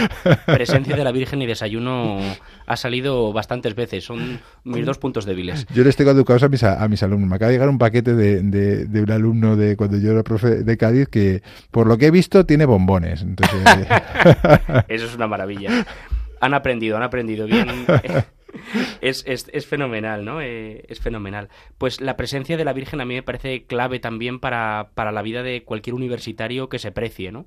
Presencia 0.46 0.96
de 0.96 1.05
la 1.05 1.12
Virgen 1.12 1.42
y 1.42 1.46
desayuno 1.46 2.18
ha 2.66 2.76
salido 2.76 3.32
bastantes 3.32 3.74
veces, 3.74 4.05
son 4.05 4.40
mis 4.64 4.86
dos 4.86 4.98
puntos 4.98 5.24
débiles. 5.24 5.66
Yo 5.74 5.84
les 5.84 5.96
tengo 5.96 6.11
educados 6.11 6.42
a 6.42 6.48
mis, 6.48 6.62
a, 6.62 6.88
mis 6.88 7.03
alumnos, 7.03 7.28
acaba 7.43 7.51
de 7.51 7.55
llegar 7.55 7.68
un 7.68 7.78
paquete 7.78 8.14
de, 8.14 8.43
de, 8.43 9.03
un 9.03 9.11
alumno 9.11 9.57
de 9.57 9.76
cuando 9.76 9.99
yo 9.99 10.12
era 10.12 10.22
profe 10.22 10.62
de 10.62 10.76
Cádiz 10.76 11.09
que, 11.09 11.43
por 11.70 11.86
lo 11.86 11.99
que 11.99 12.07
he 12.07 12.11
visto, 12.11 12.47
tiene 12.47 12.64
bombones. 12.64 13.22
Entonces, 13.22 13.61
Eso 14.88 15.07
es 15.07 15.14
una 15.14 15.26
maravilla 15.26 15.84
han 16.43 16.55
aprendido, 16.55 16.97
han 16.97 17.05
aprendido 17.05 17.47
bien. 17.47 17.68
Es, 19.01 19.24
es, 19.26 19.49
es, 19.55 19.66
fenomenal, 19.66 20.26
¿no? 20.26 20.43
Eh, 20.43 20.84
es 20.86 21.01
fenomenal. 21.01 21.49
Pues 21.78 22.03
la 22.03 22.18
presencia 22.18 22.59
de 22.59 22.66
la 22.66 22.74
Virgen 22.74 23.01
a 23.01 23.07
mí 23.07 23.14
me 23.14 23.22
parece 23.22 23.64
clave 23.64 23.99
también 23.99 24.40
para, 24.40 24.90
para 24.95 25.11
la 25.11 25.22
vida 25.22 25.43
de 25.43 25.64
cualquier 25.64 25.95
universitario 25.95 26.68
que 26.68 26.78
se 26.78 26.93
precie, 26.93 27.32
¿no? 27.32 27.47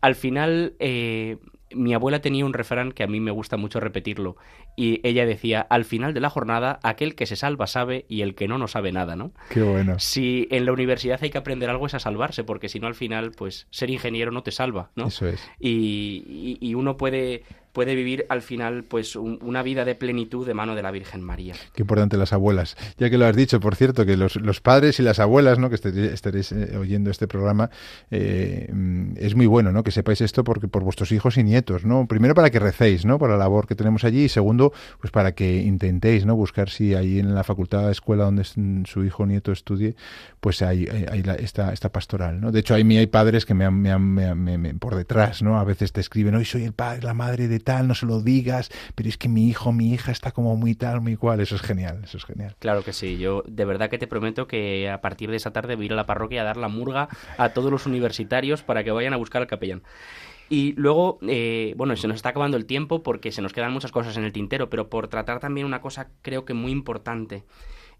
Al 0.00 0.14
final, 0.14 0.74
eh, 0.78 1.38
mi 1.74 1.94
abuela 1.94 2.20
tenía 2.20 2.44
un 2.44 2.52
refrán 2.52 2.92
que 2.92 3.02
a 3.02 3.06
mí 3.06 3.20
me 3.20 3.30
gusta 3.30 3.56
mucho 3.56 3.80
repetirlo, 3.80 4.36
y 4.76 5.00
ella 5.06 5.26
decía, 5.26 5.60
al 5.60 5.84
final 5.84 6.14
de 6.14 6.20
la 6.20 6.30
jornada, 6.30 6.78
aquel 6.82 7.14
que 7.14 7.26
se 7.26 7.36
salva 7.36 7.66
sabe 7.66 8.06
y 8.08 8.22
el 8.22 8.34
que 8.34 8.48
no, 8.48 8.58
no 8.58 8.68
sabe 8.68 8.92
nada, 8.92 9.16
¿no? 9.16 9.32
Qué 9.50 9.62
bueno. 9.62 9.98
Si 9.98 10.48
en 10.50 10.66
la 10.66 10.72
universidad 10.72 11.18
hay 11.22 11.30
que 11.30 11.38
aprender 11.38 11.70
algo 11.70 11.86
es 11.86 11.94
a 11.94 11.98
salvarse, 11.98 12.44
porque 12.44 12.68
si 12.68 12.80
no, 12.80 12.86
al 12.86 12.94
final, 12.94 13.32
pues 13.32 13.66
ser 13.70 13.90
ingeniero 13.90 14.30
no 14.30 14.42
te 14.42 14.50
salva, 14.50 14.90
¿no? 14.94 15.08
Eso 15.08 15.26
es. 15.26 15.40
y, 15.58 16.58
y 16.60 16.74
uno 16.74 16.96
puede 16.96 17.44
puede 17.74 17.96
vivir 17.96 18.24
al 18.28 18.40
final 18.40 18.84
pues 18.84 19.16
una 19.16 19.62
vida 19.62 19.84
de 19.84 19.96
plenitud 19.96 20.46
de 20.46 20.54
mano 20.54 20.74
de 20.76 20.82
la 20.82 20.92
Virgen 20.92 21.20
María. 21.22 21.54
Qué 21.74 21.82
importante 21.82 22.16
las 22.16 22.32
abuelas. 22.32 22.76
Ya 22.98 23.10
que 23.10 23.18
lo 23.18 23.26
has 23.26 23.34
dicho, 23.34 23.58
por 23.58 23.74
cierto, 23.74 24.06
que 24.06 24.16
los, 24.16 24.36
los 24.36 24.60
padres 24.60 25.00
y 25.00 25.02
las 25.02 25.18
abuelas, 25.18 25.58
¿no? 25.58 25.68
que 25.68 25.74
estaréis, 25.74 26.52
eh, 26.52 26.76
oyendo 26.78 27.10
este 27.10 27.26
programa, 27.26 27.70
eh, 28.12 28.72
es 29.16 29.34
muy 29.34 29.46
bueno, 29.46 29.72
¿no? 29.72 29.82
que 29.82 29.90
sepáis 29.90 30.20
esto 30.20 30.44
porque 30.44 30.68
por 30.68 30.84
vuestros 30.84 31.10
hijos 31.10 31.36
y 31.36 31.42
nietos, 31.42 31.84
¿no? 31.84 32.06
Primero 32.06 32.34
para 32.34 32.50
que 32.50 32.60
recéis, 32.60 33.04
¿no? 33.04 33.18
Por 33.18 33.30
la 33.30 33.36
labor 33.36 33.66
que 33.66 33.74
tenemos 33.74 34.04
allí 34.04 34.24
y 34.24 34.28
segundo, 34.28 34.72
pues 35.00 35.10
para 35.10 35.32
que 35.32 35.62
intentéis, 35.62 36.24
¿no? 36.24 36.36
Buscar 36.36 36.70
si 36.70 36.94
ahí 36.94 37.18
en 37.18 37.34
la 37.34 37.42
facultad, 37.42 37.90
escuela 37.90 38.24
donde 38.24 38.44
su 38.44 39.04
hijo 39.04 39.24
o 39.24 39.26
nieto 39.26 39.50
estudie, 39.50 39.96
pues 40.40 40.62
hay, 40.62 40.86
hay, 40.86 41.24
esta, 41.38 41.74
pastoral, 41.90 42.40
¿no? 42.40 42.52
De 42.52 42.60
hecho, 42.60 42.74
hay, 42.74 42.96
hay 42.96 43.06
padres 43.08 43.44
que 43.44 43.54
me 43.54 43.64
han, 43.64 43.80
me 43.80 43.90
han, 43.90 44.04
me 44.04 44.74
por 44.74 44.94
detrás, 44.94 45.42
¿no? 45.42 45.58
A 45.58 45.64
veces 45.64 45.92
te 45.92 46.00
escriben, 46.00 46.36
hoy 46.36 46.44
soy 46.44 46.64
el 46.64 46.72
padre, 46.72 47.02
la 47.02 47.14
madre 47.14 47.48
de 47.48 47.63
tal, 47.64 47.88
no 47.88 47.96
se 47.96 48.06
lo 48.06 48.20
digas, 48.20 48.70
pero 48.94 49.08
es 49.08 49.18
que 49.18 49.28
mi 49.28 49.48
hijo, 49.48 49.72
mi 49.72 49.92
hija 49.92 50.12
está 50.12 50.30
como 50.30 50.56
muy 50.56 50.76
tal, 50.76 51.00
muy 51.00 51.16
cual. 51.16 51.40
Eso 51.40 51.56
es 51.56 51.62
genial, 51.62 52.02
eso 52.04 52.16
es 52.16 52.24
genial. 52.24 52.54
Claro 52.60 52.84
que 52.84 52.92
sí. 52.92 53.18
Yo 53.18 53.42
de 53.48 53.64
verdad 53.64 53.90
que 53.90 53.98
te 53.98 54.06
prometo 54.06 54.46
que 54.46 54.88
a 54.88 55.00
partir 55.00 55.30
de 55.30 55.36
esa 55.36 55.52
tarde 55.52 55.74
voy 55.74 55.84
a 55.84 55.86
ir 55.86 55.92
a 55.94 55.96
la 55.96 56.06
parroquia 56.06 56.42
a 56.42 56.44
dar 56.44 56.56
la 56.56 56.68
murga 56.68 57.08
a 57.38 57.48
todos 57.48 57.72
los 57.72 57.86
universitarios 57.86 58.62
para 58.62 58.84
que 58.84 58.92
vayan 58.92 59.12
a 59.12 59.16
buscar 59.16 59.42
al 59.42 59.48
capellán. 59.48 59.82
Y 60.48 60.74
luego, 60.76 61.18
eh, 61.26 61.74
bueno, 61.76 61.96
se 61.96 62.06
nos 62.06 62.16
está 62.16 62.30
acabando 62.30 62.56
el 62.56 62.66
tiempo 62.66 63.02
porque 63.02 63.32
se 63.32 63.42
nos 63.42 63.52
quedan 63.52 63.72
muchas 63.72 63.92
cosas 63.92 64.16
en 64.16 64.24
el 64.24 64.32
tintero, 64.32 64.68
pero 64.68 64.88
por 64.90 65.08
tratar 65.08 65.40
también 65.40 65.66
una 65.66 65.80
cosa 65.80 66.10
creo 66.22 66.44
que 66.44 66.54
muy 66.54 66.70
importante. 66.70 67.44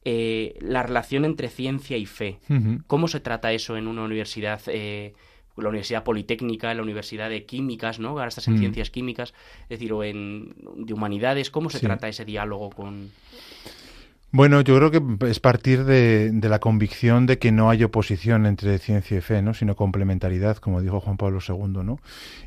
Eh, 0.06 0.58
la 0.60 0.82
relación 0.82 1.24
entre 1.24 1.48
ciencia 1.48 1.96
y 1.96 2.04
fe. 2.04 2.38
¿Cómo 2.86 3.08
se 3.08 3.20
trata 3.20 3.52
eso 3.52 3.78
en 3.78 3.88
una 3.88 4.02
universidad? 4.02 4.60
Eh, 4.66 5.14
la 5.62 5.68
Universidad 5.68 6.04
Politécnica, 6.04 6.74
la 6.74 6.82
Universidad 6.82 7.30
de 7.30 7.44
Químicas, 7.44 7.98
¿no? 7.98 8.10
Ahora 8.10 8.28
estás 8.28 8.48
en 8.48 8.54
mm. 8.54 8.58
Ciencias 8.58 8.90
Químicas, 8.90 9.34
es 9.62 9.68
decir, 9.68 9.92
o 9.92 10.02
en 10.02 10.54
de 10.76 10.92
Humanidades, 10.92 11.50
¿cómo 11.50 11.70
se 11.70 11.80
trata 11.80 12.08
ese 12.08 12.24
diálogo 12.24 12.70
con...? 12.70 13.10
Bueno, 14.34 14.62
yo 14.62 14.76
creo 14.76 14.90
que 14.90 15.30
es 15.30 15.38
partir 15.38 15.84
de, 15.84 16.32
la 16.42 16.58
convicción 16.58 17.24
de 17.24 17.38
que 17.38 17.52
no 17.52 17.70
hay 17.70 17.84
oposición 17.84 18.46
entre 18.46 18.78
ciencia 18.78 19.18
y 19.18 19.20
fe, 19.20 19.42
¿no? 19.42 19.54
sino 19.54 19.76
complementariedad, 19.76 20.56
como 20.56 20.82
dijo 20.82 20.98
Juan 20.98 21.16
Pablo 21.16 21.38
II, 21.38 21.84
¿no? 21.84 22.00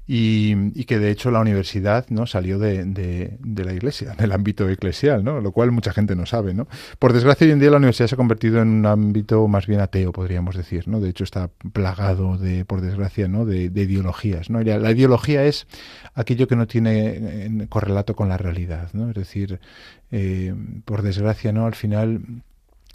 Y, 0.05 0.83
que 0.83 0.99
de 0.99 1.11
hecho 1.11 1.31
la 1.31 1.39
universidad 1.39 2.05
no 2.09 2.25
salió 2.27 2.59
de, 2.59 2.83
de, 2.83 3.63
la 3.63 3.71
iglesia, 3.71 4.15
del 4.15 4.33
ámbito 4.33 4.67
eclesial, 4.67 5.23
¿no? 5.23 5.39
lo 5.39 5.53
cual 5.53 5.71
mucha 5.71 5.93
gente 5.93 6.13
no 6.17 6.25
sabe. 6.25 6.53
¿no? 6.53 6.67
Por 6.99 7.13
desgracia, 7.13 7.45
hoy 7.45 7.53
en 7.53 7.59
día 7.59 7.71
la 7.71 7.77
universidad 7.77 8.07
se 8.07 8.15
ha 8.15 8.17
convertido 8.17 8.61
en 8.61 8.67
un 8.67 8.85
ámbito 8.85 9.47
más 9.47 9.65
bien 9.65 9.79
ateo, 9.79 10.11
podríamos 10.11 10.57
decir. 10.57 10.89
¿no? 10.89 10.99
De 10.99 11.07
hecho, 11.07 11.23
está 11.23 11.49
plagado, 11.71 12.37
de, 12.37 12.65
por 12.65 12.81
desgracia, 12.81 13.29
¿no? 13.29 13.45
de, 13.45 13.63
ideologías. 13.63 14.49
¿no? 14.49 14.61
La, 14.61 14.77
la 14.77 14.91
ideología 14.91 15.45
es 15.45 15.67
aquello 16.15 16.49
que 16.49 16.57
no 16.57 16.67
tiene 16.67 17.65
correlato 17.69 18.13
con 18.13 18.27
la 18.27 18.37
realidad. 18.37 18.89
¿no? 18.91 19.09
Es 19.09 19.15
decir, 19.15 19.61
eh, 20.11 20.53
por 20.85 21.01
desgracia, 21.01 21.51
¿no? 21.51 21.65
Al 21.65 21.75
final 21.75 22.21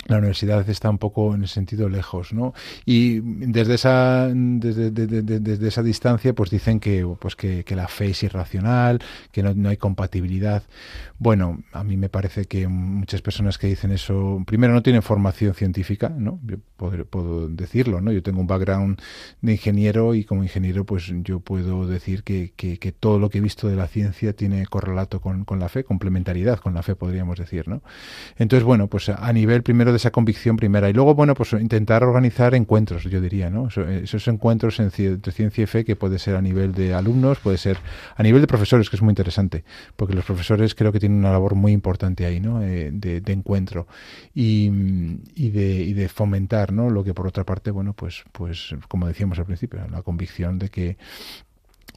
la 0.07 0.19
universidad 0.19 0.69
está 0.69 0.91
un 0.91 0.99
poco 0.99 1.35
en 1.35 1.45
ese 1.45 1.55
sentido 1.55 1.89
lejos, 1.89 2.33
¿no? 2.33 2.55
Y 2.85 3.21
desde 3.21 3.75
esa 3.75 4.29
desde, 4.33 4.91
desde 4.91 5.69
esa 5.69 5.83
distancia, 5.83 6.33
pues 6.33 6.51
dicen 6.51 6.81
que 6.81 7.07
pues 7.21 7.37
que, 7.37 7.65
la 7.71 7.89
fe 7.89 8.11
es 8.11 8.23
irracional, 8.23 9.01
que 9.31 9.43
no, 9.43 9.69
hay 9.69 9.77
compatibilidad. 9.77 10.65
Bueno, 11.19 11.63
a 11.73 11.85
mí 11.85 11.97
me 11.97 12.09
parece 12.09 12.47
que 12.47 12.67
muchas 12.67 13.23
personas 13.23 13.59
que 13.59 13.69
dicen 13.69 13.93
eso, 13.93 14.43
primero 14.45 14.73
no 14.73 14.83
tienen 14.83 15.03
formación 15.03 15.55
científica, 15.55 16.09
¿no? 16.09 16.41
Yo 16.45 16.57
puedo, 16.77 17.49
decirlo, 17.49 18.01
¿no? 18.01 18.11
Yo 18.11 18.23
tengo 18.25 18.41
un 18.41 18.49
background 18.49 19.01
de 19.41 19.53
ingeniero 19.53 20.17
y 20.17 20.25
como 20.25 20.43
ingeniero, 20.43 20.85
pues 20.85 21.13
yo 21.23 21.39
puedo 21.39 21.87
decir 21.87 22.25
que, 22.25 22.53
que, 22.57 22.93
todo 22.93 23.21
lo 23.21 23.31
que 23.31 23.39
he 23.39 23.41
visto 23.41 23.69
de 23.69 23.77
la 23.77 23.87
ciencia 23.87 24.33
tiene 24.33 24.67
correlato 24.67 25.21
con, 25.21 25.45
con 25.45 25.61
la 25.61 25.69
fe, 25.69 25.85
complementariedad 25.85 26.59
con 26.59 26.75
la 26.75 26.83
fe, 26.83 26.97
podríamos 26.97 27.39
decir, 27.39 27.69
¿no? 27.69 27.83
Entonces, 28.37 28.65
bueno, 28.65 28.89
pues 28.89 29.09
a 29.09 29.33
nivel 29.33 29.63
primero 29.63 29.82
de 29.91 29.97
esa 29.97 30.11
convicción 30.11 30.57
primera. 30.57 30.89
Y 30.89 30.93
luego, 30.93 31.15
bueno, 31.15 31.35
pues 31.35 31.53
intentar 31.55 32.05
organizar 32.05 32.55
encuentros, 32.55 33.05
yo 33.05 33.21
diría, 33.21 33.51
¿no? 33.51 33.69
Esos 33.69 34.29
encuentros 34.29 34.79
entre 34.81 35.33
ciencia 35.33 35.65
y 35.65 35.67
fe 35.67 35.85
que 35.85 35.97
puede 35.97 36.19
ser 36.19 36.37
a 36.37 36.43
nivel 36.43 36.73
de 36.73 36.95
alumnos, 36.95 37.39
puede 37.39 37.59
ser 37.59 37.79
a 38.17 38.23
nivel 38.23 38.41
de 38.41 38.47
profesores, 38.47 38.89
que 38.89 38.97
es 38.97 39.03
muy 39.03 39.13
interesante, 39.13 39.65
porque 39.97 40.15
los 40.15 40.25
profesores 40.25 40.75
creo 40.75 40.93
que 40.93 41.01
tienen 41.01 41.19
una 41.19 41.33
labor 41.33 41.55
muy 41.55 41.73
importante 41.73 42.27
ahí, 42.27 42.39
¿no? 42.39 42.63
Eh, 42.63 42.91
de, 42.93 43.33
encuentro 43.33 43.87
y, 44.35 44.71
y, 45.35 45.51
de, 45.51 45.83
y 45.83 45.95
de 45.95 46.09
fomentar, 46.09 46.73
¿no? 46.73 46.91
Lo 46.91 47.03
que 47.03 47.15
por 47.15 47.27
otra 47.27 47.45
parte, 47.45 47.71
bueno, 47.71 47.95
pues, 47.95 48.25
pues 48.31 48.75
como 48.89 49.09
decíamos 49.09 49.39
al 49.39 49.47
principio, 49.47 49.81
la 49.91 50.03
convicción 50.03 50.59
de 50.59 50.69
que 50.69 50.97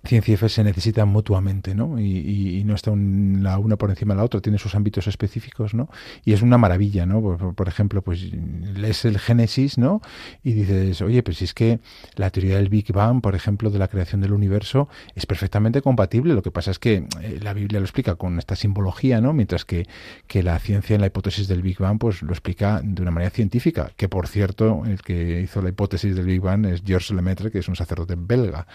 ciencia 0.06 0.34
y 0.34 0.38
fe 0.38 0.50
se 0.50 0.64
necesitan 0.64 1.10
mutuamente, 1.10 1.76
¿no? 1.76 2.00
Y, 2.00 2.64
no 2.66 2.74
está 2.74 2.92
la 2.96 3.60
una 3.60 3.76
por 3.76 3.90
encima 3.90 4.14
de 4.14 4.20
la 4.20 4.24
otra, 4.24 4.42
tiene 4.42 4.58
sus 4.58 4.74
ámbitos 4.76 5.08
específicos, 5.08 5.74
¿no? 5.74 5.90
Y 6.24 6.34
es 6.34 6.42
una 6.42 6.58
maravilla, 6.58 7.06
¿no? 7.06 7.22
Por, 7.56 7.68
ejemplo, 7.68 8.02
pues 8.02 8.32
lees 8.34 9.06
el 9.06 9.20
Génesis, 9.20 9.78
¿no? 9.78 10.02
Y 10.44 10.54
dices, 10.54 11.02
oye, 11.02 11.22
pues 11.22 11.38
si 11.38 11.46
es 11.46 11.54
que 11.54 11.80
la 12.16 12.30
teoría 12.30 12.58
del 12.58 12.70
Big 12.70 12.92
Bang, 12.92 13.22
por 13.22 13.36
ejemplo, 13.36 13.70
de 13.70 13.80
la 13.80 13.88
creación 13.88 14.22
del 14.22 14.34
universo, 14.34 14.90
es 15.16 15.26
perfectamente 15.26 15.82
compatible. 15.82 16.34
Lo 16.34 16.42
que 16.42 16.52
pasa 16.52 16.72
es 16.72 16.80
que 16.80 17.08
eh, 17.22 17.40
la 17.42 17.54
Biblia 17.54 17.80
lo 17.80 17.86
explica 17.86 18.16
con 18.16 18.40
esta 18.40 18.56
simbología, 18.56 19.22
¿no? 19.22 19.34
Mientras 19.34 19.66
que, 19.66 19.88
que 20.28 20.42
la 20.44 20.58
ciencia 20.60 20.96
en 20.96 21.02
la 21.02 21.08
hipótesis 21.08 21.48
del 21.48 21.62
Big 21.62 21.78
Bang, 21.78 22.00
pues 22.00 22.22
lo 22.22 22.32
explica 22.32 22.82
de 22.84 23.02
una 23.02 23.12
manera 23.12 23.30
científica, 23.30 23.92
que 23.96 24.10
por 24.10 24.28
cierto, 24.28 24.84
el 24.86 25.02
que 25.02 25.42
hizo 25.42 25.62
la 25.62 25.70
hipótesis 25.70 26.16
del 26.16 26.26
Big 26.26 26.42
Bang 26.42 26.66
es 26.66 26.82
Georges 26.86 27.12
Lemaitre, 27.12 27.52
que 27.52 27.60
es 27.60 27.68
un 27.68 27.76
sacerdote 27.76 28.16
belga. 28.18 28.68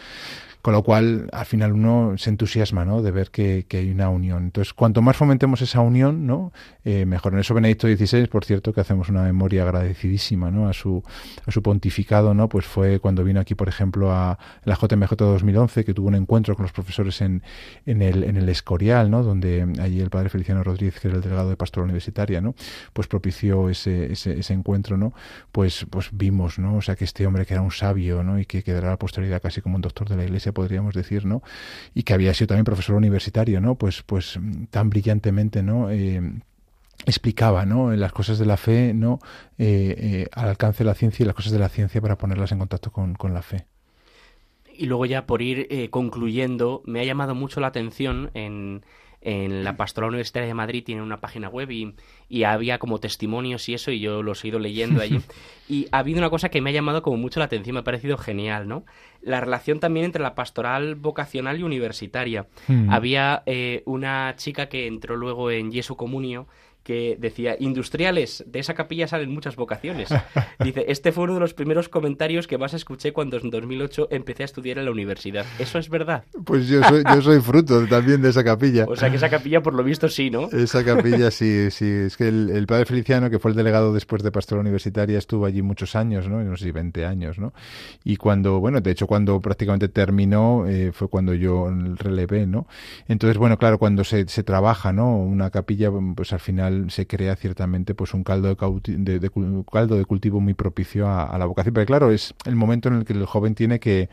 Con 0.62 0.74
lo 0.74 0.82
cual, 0.82 1.28
al 1.32 1.46
final 1.46 1.72
uno 1.72 2.14
se 2.18 2.30
entusiasma, 2.30 2.84
¿no? 2.84 3.02
De 3.02 3.10
ver 3.10 3.30
que, 3.30 3.66
hay 3.72 3.90
una 3.90 4.08
unión. 4.08 4.44
Entonces, 4.44 4.74
cuanto 4.74 5.02
más 5.02 5.16
fomentemos 5.16 5.62
esa 5.62 5.80
unión, 5.80 6.26
¿no? 6.26 6.52
Eh, 6.84 7.06
mejor. 7.06 7.32
En 7.32 7.40
eso 7.40 7.54
Benedicto 7.54 7.86
XVI, 7.86 8.26
por 8.26 8.44
cierto, 8.44 8.72
que 8.72 8.80
hacemos 8.80 9.08
una 9.08 9.22
memoria 9.22 9.62
agradecidísima, 9.62 10.50
¿no? 10.50 10.68
A 10.68 10.72
su, 10.72 11.02
a 11.46 11.50
su 11.50 11.62
pontificado, 11.62 12.34
¿no? 12.34 12.48
Pues 12.48 12.66
fue 12.66 13.00
cuando 13.00 13.24
vino 13.24 13.40
aquí, 13.40 13.54
por 13.54 13.68
ejemplo, 13.68 14.12
a 14.12 14.38
la 14.64 14.74
JMJ 14.74 15.14
2011, 15.16 15.84
que 15.84 15.94
tuvo 15.94 16.08
un 16.08 16.14
encuentro 16.14 16.54
con 16.54 16.64
los 16.64 16.72
profesores 16.72 17.20
en, 17.20 17.42
en, 17.86 18.02
el, 18.02 18.24
en 18.24 18.36
el 18.36 18.48
Escorial, 18.48 19.10
¿no? 19.10 19.22
Donde 19.22 19.66
allí 19.80 20.00
el 20.00 20.10
padre 20.10 20.28
Feliciano 20.28 20.62
Rodríguez, 20.62 21.00
que 21.00 21.08
era 21.08 21.16
el 21.16 21.22
delegado 21.22 21.50
de 21.50 21.56
Pastoral 21.56 21.84
Universitaria, 21.84 22.40
¿no? 22.40 22.54
Pues 22.92 23.06
propició 23.06 23.68
ese, 23.68 24.12
ese, 24.12 24.38
ese 24.38 24.52
encuentro, 24.52 24.96
¿no? 24.96 25.12
Pues, 25.52 25.86
pues 25.90 26.10
vimos, 26.12 26.58
¿no? 26.58 26.76
O 26.76 26.82
sea, 26.82 26.96
que 26.96 27.04
este 27.04 27.26
hombre 27.26 27.46
que 27.46 27.54
era 27.54 27.62
un 27.62 27.70
sabio, 27.70 28.22
¿no? 28.22 28.38
Y 28.38 28.46
que 28.46 28.62
quedará 28.62 28.88
a 28.88 28.90
la 28.92 28.98
posteridad 28.98 29.40
casi 29.40 29.60
como 29.60 29.76
un 29.76 29.82
doctor 29.82 30.08
de 30.08 30.16
la 30.16 30.24
Iglesia, 30.24 30.49
podríamos 30.52 30.94
decir, 30.94 31.24
¿no? 31.24 31.42
Y 31.94 32.02
que 32.02 32.14
había 32.14 32.34
sido 32.34 32.48
también 32.48 32.64
profesor 32.64 32.96
universitario, 32.96 33.60
¿no? 33.60 33.74
Pues, 33.76 34.02
pues 34.02 34.38
tan 34.70 34.90
brillantemente, 34.90 35.62
¿no? 35.62 35.90
Eh, 35.90 36.20
explicaba 37.06 37.64
¿no? 37.64 37.92
las 37.92 38.12
cosas 38.12 38.38
de 38.38 38.44
la 38.44 38.58
fe 38.58 38.92
no 38.92 39.20
eh, 39.56 40.26
al 40.32 40.50
alcance 40.50 40.84
de 40.84 40.90
la 40.90 40.94
ciencia 40.94 41.22
y 41.22 41.26
las 41.26 41.34
cosas 41.34 41.50
de 41.50 41.58
la 41.58 41.70
ciencia 41.70 41.98
para 42.02 42.18
ponerlas 42.18 42.52
en 42.52 42.58
contacto 42.58 42.92
con, 42.92 43.14
con 43.14 43.32
la 43.32 43.40
fe. 43.40 43.64
Y 44.76 44.84
luego 44.84 45.06
ya 45.06 45.26
por 45.26 45.40
ir 45.40 45.90
concluyendo, 45.90 46.82
me 46.84 47.00
ha 47.00 47.04
llamado 47.04 47.34
mucho 47.34 47.60
la 47.60 47.68
atención 47.68 48.30
en, 48.34 48.82
en 49.22 49.64
la 49.64 49.76
Pastoral 49.76 50.08
Universitaria 50.08 50.48
de 50.48 50.54
Madrid 50.54 50.82
tiene 50.84 51.02
una 51.02 51.20
página 51.20 51.48
web 51.48 51.70
y, 51.70 51.94
y, 52.28 52.44
había 52.44 52.78
como 52.78 53.00
testimonios 53.00 53.68
y 53.68 53.74
eso, 53.74 53.90
y 53.90 54.00
yo 54.00 54.22
los 54.22 54.42
he 54.44 54.48
ido 54.48 54.58
leyendo 54.58 55.02
allí. 55.02 55.20
y 55.68 55.88
ha 55.92 55.98
habido 55.98 56.18
una 56.18 56.30
cosa 56.30 56.48
que 56.48 56.60
me 56.60 56.70
ha 56.70 56.72
llamado 56.72 57.02
como 57.02 57.18
mucho 57.18 57.38
la 57.38 57.46
atención, 57.46 57.74
me 57.74 57.80
ha 57.80 57.84
parecido 57.84 58.16
genial, 58.16 58.66
¿no? 58.66 58.84
La 59.20 59.40
relación 59.40 59.78
también 59.78 60.06
entre 60.06 60.22
la 60.22 60.34
pastoral 60.34 60.94
vocacional 60.94 61.60
y 61.60 61.62
universitaria. 61.62 62.46
Hmm. 62.66 62.90
Había 62.90 63.42
eh, 63.44 63.82
una 63.84 64.34
chica 64.36 64.70
que 64.70 64.86
entró 64.86 65.16
luego 65.16 65.50
en 65.50 65.70
Yesu 65.70 65.96
Comunio 65.96 66.46
que 66.90 67.16
decía, 67.20 67.54
industriales, 67.60 68.42
de 68.48 68.58
esa 68.58 68.74
capilla 68.74 69.06
salen 69.06 69.30
muchas 69.30 69.54
vocaciones. 69.54 70.08
Dice, 70.58 70.86
este 70.88 71.12
fue 71.12 71.22
uno 71.22 71.34
de 71.34 71.40
los 71.40 71.54
primeros 71.54 71.88
comentarios 71.88 72.48
que 72.48 72.58
más 72.58 72.74
escuché 72.74 73.12
cuando 73.12 73.36
en 73.36 73.48
2008 73.48 74.08
empecé 74.10 74.42
a 74.42 74.46
estudiar 74.46 74.78
en 74.78 74.86
la 74.86 74.90
universidad. 74.90 75.46
¿Eso 75.60 75.78
es 75.78 75.88
verdad? 75.88 76.24
Pues 76.44 76.66
yo 76.66 76.82
soy, 76.82 77.04
yo 77.04 77.22
soy 77.22 77.40
fruto 77.42 77.86
también 77.86 78.22
de 78.22 78.30
esa 78.30 78.42
capilla. 78.42 78.86
O 78.88 78.96
sea 78.96 79.08
que 79.08 79.18
esa 79.18 79.30
capilla 79.30 79.62
por 79.62 79.74
lo 79.74 79.84
visto 79.84 80.08
sí, 80.08 80.30
¿no? 80.30 80.48
Esa 80.50 80.84
capilla 80.84 81.30
sí, 81.30 81.68
sí. 81.70 81.86
Es 81.86 82.16
que 82.16 82.26
el, 82.26 82.66
padre 82.66 82.86
Feliciano, 82.86 83.30
que 83.30 83.38
fue 83.38 83.52
el 83.52 83.56
delegado 83.56 83.94
después 83.94 84.24
de 84.24 84.32
Pastora 84.32 84.60
Universitaria, 84.60 85.16
estuvo 85.16 85.46
allí 85.46 85.62
muchos 85.62 85.94
años, 85.94 86.28
¿no? 86.28 86.42
No 86.42 86.56
sé 86.56 86.64
si 86.64 86.70
20 86.72 87.06
años, 87.06 87.38
¿no? 87.38 87.52
Y 88.02 88.16
cuando, 88.16 88.58
bueno, 88.58 88.80
de 88.80 88.90
hecho 88.90 89.06
cuando 89.06 89.40
prácticamente 89.40 89.88
terminó 89.88 90.66
eh, 90.66 90.90
fue 90.92 91.06
cuando 91.06 91.34
yo 91.34 91.70
relevé, 91.98 92.48
¿no? 92.48 92.66
Entonces, 93.06 93.38
bueno, 93.38 93.58
claro, 93.58 93.78
cuando 93.78 94.02
se, 94.02 94.26
se 94.26 94.42
trabaja, 94.42 94.92
¿no? 94.92 95.16
Una 95.18 95.50
capilla, 95.50 95.92
pues 96.16 96.32
al 96.32 96.40
final 96.40 96.79
se 96.88 97.06
crea 97.06 97.36
ciertamente 97.36 97.94
pues 97.94 98.14
un 98.14 98.24
caldo 98.24 98.48
de, 98.48 98.56
caldo 99.70 99.96
de 99.96 100.04
cultivo 100.04 100.40
muy 100.40 100.54
propicio 100.54 101.08
a, 101.08 101.36
la 101.38 101.46
vocación. 101.46 101.74
Pero 101.74 101.86
claro, 101.86 102.10
es 102.10 102.34
el 102.44 102.56
momento 102.56 102.88
en 102.88 102.96
el 102.96 103.04
que 103.04 103.12
el 103.12 103.26
joven 103.26 103.54
tiene 103.54 103.80
que 103.80 104.08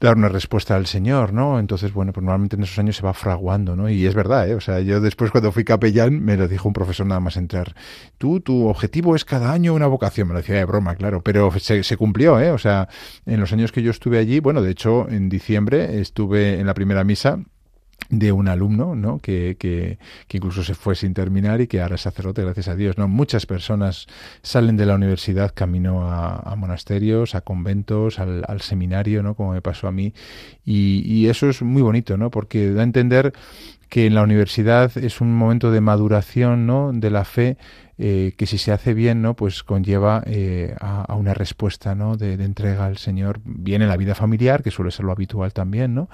dar 0.00 0.16
una 0.16 0.28
respuesta 0.28 0.76
al 0.76 0.86
Señor, 0.86 1.32
¿no? 1.32 1.58
Entonces, 1.58 1.92
bueno, 1.92 2.12
pues 2.12 2.22
normalmente 2.22 2.56
en 2.56 2.62
esos 2.62 2.78
años 2.78 2.96
se 2.96 3.02
va 3.02 3.14
fraguando, 3.14 3.74
¿no? 3.74 3.88
Y 3.88 4.06
es 4.06 4.14
verdad, 4.14 4.48
¿eh? 4.48 4.54
O 4.54 4.60
sea, 4.60 4.80
yo 4.80 5.00
después 5.00 5.30
cuando 5.32 5.50
fui 5.50 5.64
capellán 5.64 6.22
me 6.22 6.36
lo 6.36 6.46
dijo 6.46 6.68
un 6.68 6.72
profesor 6.74 7.06
nada 7.06 7.20
más 7.20 7.36
entrar. 7.36 7.74
Tú, 8.16 8.40
tu 8.40 8.68
objetivo 8.68 9.16
es 9.16 9.24
cada 9.24 9.52
año 9.52 9.74
una 9.74 9.86
vocación. 9.88 10.28
Me 10.28 10.34
lo 10.34 10.40
decía 10.40 10.56
de 10.56 10.64
broma, 10.64 10.94
claro, 10.94 11.22
pero 11.22 11.50
se, 11.58 11.82
se 11.82 11.96
cumplió, 11.96 12.38
¿eh? 12.40 12.52
O 12.52 12.58
sea, 12.58 12.88
en 13.26 13.40
los 13.40 13.52
años 13.52 13.72
que 13.72 13.82
yo 13.82 13.90
estuve 13.90 14.18
allí, 14.18 14.38
bueno, 14.40 14.62
de 14.62 14.70
hecho, 14.70 15.08
en 15.08 15.28
diciembre 15.28 16.00
estuve 16.00 16.60
en 16.60 16.66
la 16.66 16.74
primera 16.74 17.02
misa 17.02 17.40
de 18.10 18.32
un 18.32 18.48
alumno, 18.48 18.94
¿no? 18.94 19.18
Que, 19.18 19.56
que, 19.58 19.98
que, 20.28 20.36
incluso 20.38 20.64
se 20.64 20.74
fue 20.74 20.94
sin 20.94 21.12
terminar 21.12 21.60
y 21.60 21.66
que 21.66 21.82
ahora 21.82 21.96
es 21.96 22.00
sacerdote, 22.02 22.42
gracias 22.42 22.68
a 22.68 22.74
Dios, 22.74 22.96
¿no? 22.96 23.06
Muchas 23.06 23.44
personas 23.44 24.06
salen 24.42 24.76
de 24.76 24.86
la 24.86 24.94
universidad 24.94 25.52
camino 25.54 26.10
a, 26.10 26.54
monasterios, 26.56 27.34
a 27.34 27.42
conventos, 27.42 28.18
al, 28.18 28.60
seminario, 28.62 29.22
¿no? 29.22 29.34
Como 29.34 29.52
me 29.52 29.62
pasó 29.62 29.88
a 29.88 29.92
mí. 29.92 30.14
Y, 30.64 31.02
y, 31.04 31.28
eso 31.28 31.50
es 31.50 31.60
muy 31.62 31.82
bonito, 31.82 32.16
¿no? 32.16 32.30
Porque 32.30 32.72
da 32.72 32.80
a 32.80 32.84
entender 32.84 33.32
que 33.90 34.06
en 34.06 34.14
la 34.14 34.22
universidad 34.22 34.96
es 34.96 35.20
un 35.20 35.34
momento 35.34 35.70
de 35.70 35.80
maduración, 35.80 36.66
¿no? 36.66 36.92
De 36.92 37.10
la 37.10 37.24
fe 37.24 37.56
eh, 38.00 38.34
que 38.36 38.46
si 38.46 38.58
se 38.58 38.70
hace 38.70 38.94
bien, 38.94 39.22
¿no? 39.22 39.34
Pues 39.34 39.64
conlleva 39.64 40.22
eh, 40.24 40.72
a, 40.78 41.14
una 41.16 41.34
respuesta, 41.34 41.96
¿no? 41.96 42.16
De, 42.16 42.36
de, 42.36 42.44
entrega 42.44 42.86
al 42.86 42.96
Señor, 42.96 43.40
bien 43.44 43.82
en 43.82 43.88
la 43.88 43.96
vida 43.96 44.14
familiar, 44.14 44.62
que 44.62 44.70
suele 44.70 44.92
ser 44.92 45.04
lo 45.04 45.10
habitual 45.10 45.52
también, 45.52 45.94
¿no? 45.94 46.08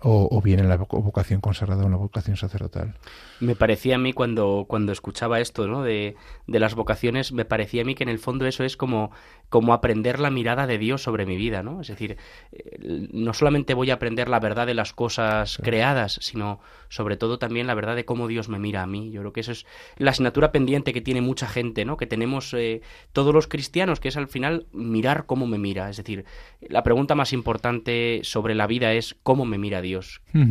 O, 0.00 0.40
bien 0.42 0.60
en 0.60 0.68
la 0.68 0.76
vocación 0.76 1.40
consagrada 1.40 1.84
o 1.84 1.88
la 1.88 1.96
vocación 1.96 2.36
sacerdotal. 2.36 2.94
Me 3.40 3.56
parecía 3.56 3.96
a 3.96 3.98
mí 3.98 4.12
cuando, 4.12 4.66
cuando 4.68 4.92
escuchaba 4.92 5.40
esto 5.40 5.66
¿no? 5.66 5.82
de, 5.82 6.14
de, 6.46 6.60
las 6.60 6.74
vocaciones, 6.74 7.32
me 7.32 7.44
parecía 7.44 7.82
a 7.82 7.84
mí 7.84 7.96
que 7.96 8.04
en 8.04 8.08
el 8.08 8.20
fondo 8.20 8.46
eso 8.46 8.62
es 8.62 8.76
como, 8.76 9.10
como 9.48 9.72
aprender 9.72 10.20
la 10.20 10.30
mirada 10.30 10.66
de 10.66 10.78
Dios 10.78 11.02
sobre 11.02 11.24
mi 11.24 11.36
vida, 11.36 11.62
¿no? 11.62 11.80
Es 11.80 11.88
decir, 11.88 12.16
eh, 12.52 13.08
no 13.12 13.32
solamente 13.32 13.74
voy 13.74 13.90
a 13.90 13.94
aprender 13.94 14.28
la 14.28 14.40
verdad 14.40 14.66
de 14.66 14.74
las 14.74 14.92
cosas 14.92 15.58
creadas, 15.62 16.18
sino 16.20 16.60
sobre 16.88 17.16
todo 17.16 17.38
también 17.38 17.66
la 17.66 17.74
verdad 17.74 17.96
de 17.96 18.04
cómo 18.04 18.28
Dios 18.28 18.48
me 18.48 18.58
mira 18.58 18.82
a 18.82 18.86
mí. 18.86 19.10
Yo 19.10 19.20
creo 19.20 19.32
que 19.32 19.40
eso 19.40 19.52
es 19.52 19.66
la 19.96 20.10
asignatura 20.10 20.52
pendiente 20.52 20.92
que 20.92 21.00
tiene 21.00 21.22
mucha 21.22 21.48
gente, 21.48 21.84
¿no? 21.84 21.96
Que 21.96 22.06
tenemos 22.06 22.52
eh, 22.54 22.82
todos 23.12 23.34
los 23.34 23.48
cristianos, 23.48 24.00
que 24.00 24.08
es 24.08 24.16
al 24.16 24.28
final 24.28 24.66
mirar 24.72 25.26
cómo 25.26 25.46
me 25.46 25.58
mira. 25.58 25.88
Es 25.88 25.96
decir, 25.96 26.24
la 26.60 26.82
pregunta 26.82 27.14
más 27.14 27.32
importante 27.32 28.20
sobre 28.24 28.54
la 28.54 28.66
vida 28.66 28.92
es 28.92 29.16
cómo 29.22 29.44
me 29.44 29.58
mira 29.58 29.80
Dios, 29.80 29.87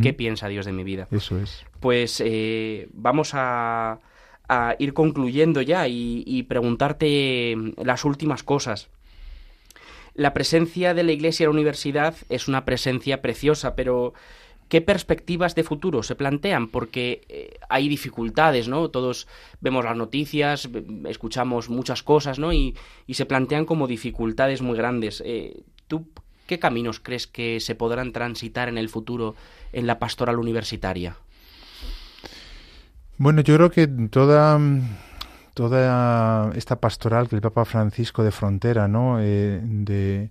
qué 0.02 0.12
piensa 0.12 0.48
Dios 0.48 0.66
de 0.66 0.72
mi 0.72 0.84
vida. 0.84 1.08
Eso 1.10 1.38
es. 1.38 1.64
Pues 1.80 2.22
eh, 2.24 2.88
vamos 2.92 3.32
a, 3.34 3.98
a, 4.48 4.76
ir 4.78 4.94
concluyendo 4.94 5.62
ya 5.62 5.88
y, 5.88 6.24
y 6.26 6.44
preguntarte 6.44 7.56
las 7.76 8.04
últimas 8.04 8.42
cosas. 8.42 8.88
La 10.14 10.34
presencia 10.34 10.94
de 10.94 11.04
la 11.04 11.12
Iglesia 11.12 11.44
en 11.44 11.50
la 11.50 11.54
universidad 11.54 12.14
es 12.28 12.48
una 12.48 12.64
presencia 12.64 13.22
preciosa, 13.22 13.76
pero 13.76 14.14
¿Qué 14.68 14.82
perspectivas 14.82 15.54
de 15.54 15.64
futuro 15.64 16.02
se 16.02 16.14
plantean? 16.14 16.68
Porque 16.68 17.22
eh, 17.30 17.58
hay 17.70 17.88
dificultades, 17.88 18.68
¿no? 18.68 18.90
Todos 18.90 19.26
vemos 19.62 19.82
las 19.84 19.96
noticias, 19.96 20.68
escuchamos 21.06 21.70
muchas 21.70 22.02
cosas, 22.02 22.38
¿no? 22.38 22.52
Y, 22.52 22.74
se 23.08 23.24
plantean 23.24 23.64
como 23.64 23.86
dificultades 23.86 24.60
muy 24.60 24.76
grandes. 24.76 25.22
Eh, 25.24 25.62
¿Tú 25.86 26.06
qué 26.48 26.58
caminos 26.58 26.98
crees 26.98 27.28
que 27.28 27.60
se 27.60 27.76
podrán 27.76 28.12
transitar 28.12 28.68
en 28.68 28.78
el 28.78 28.88
futuro 28.88 29.36
en 29.72 29.86
la 29.86 30.00
pastoral 30.00 30.38
universitaria? 30.38 31.16
Bueno, 33.18 33.42
yo 33.42 33.54
creo 33.54 33.70
que 33.70 33.86
toda 33.86 34.58
toda 35.54 36.52
esta 36.54 36.80
pastoral 36.80 37.28
que 37.28 37.36
el 37.36 37.42
Papa 37.42 37.64
Francisco 37.64 38.24
de 38.24 38.30
frontera, 38.30 38.88
¿no? 38.88 39.18
Eh, 39.20 39.60
de 39.62 40.30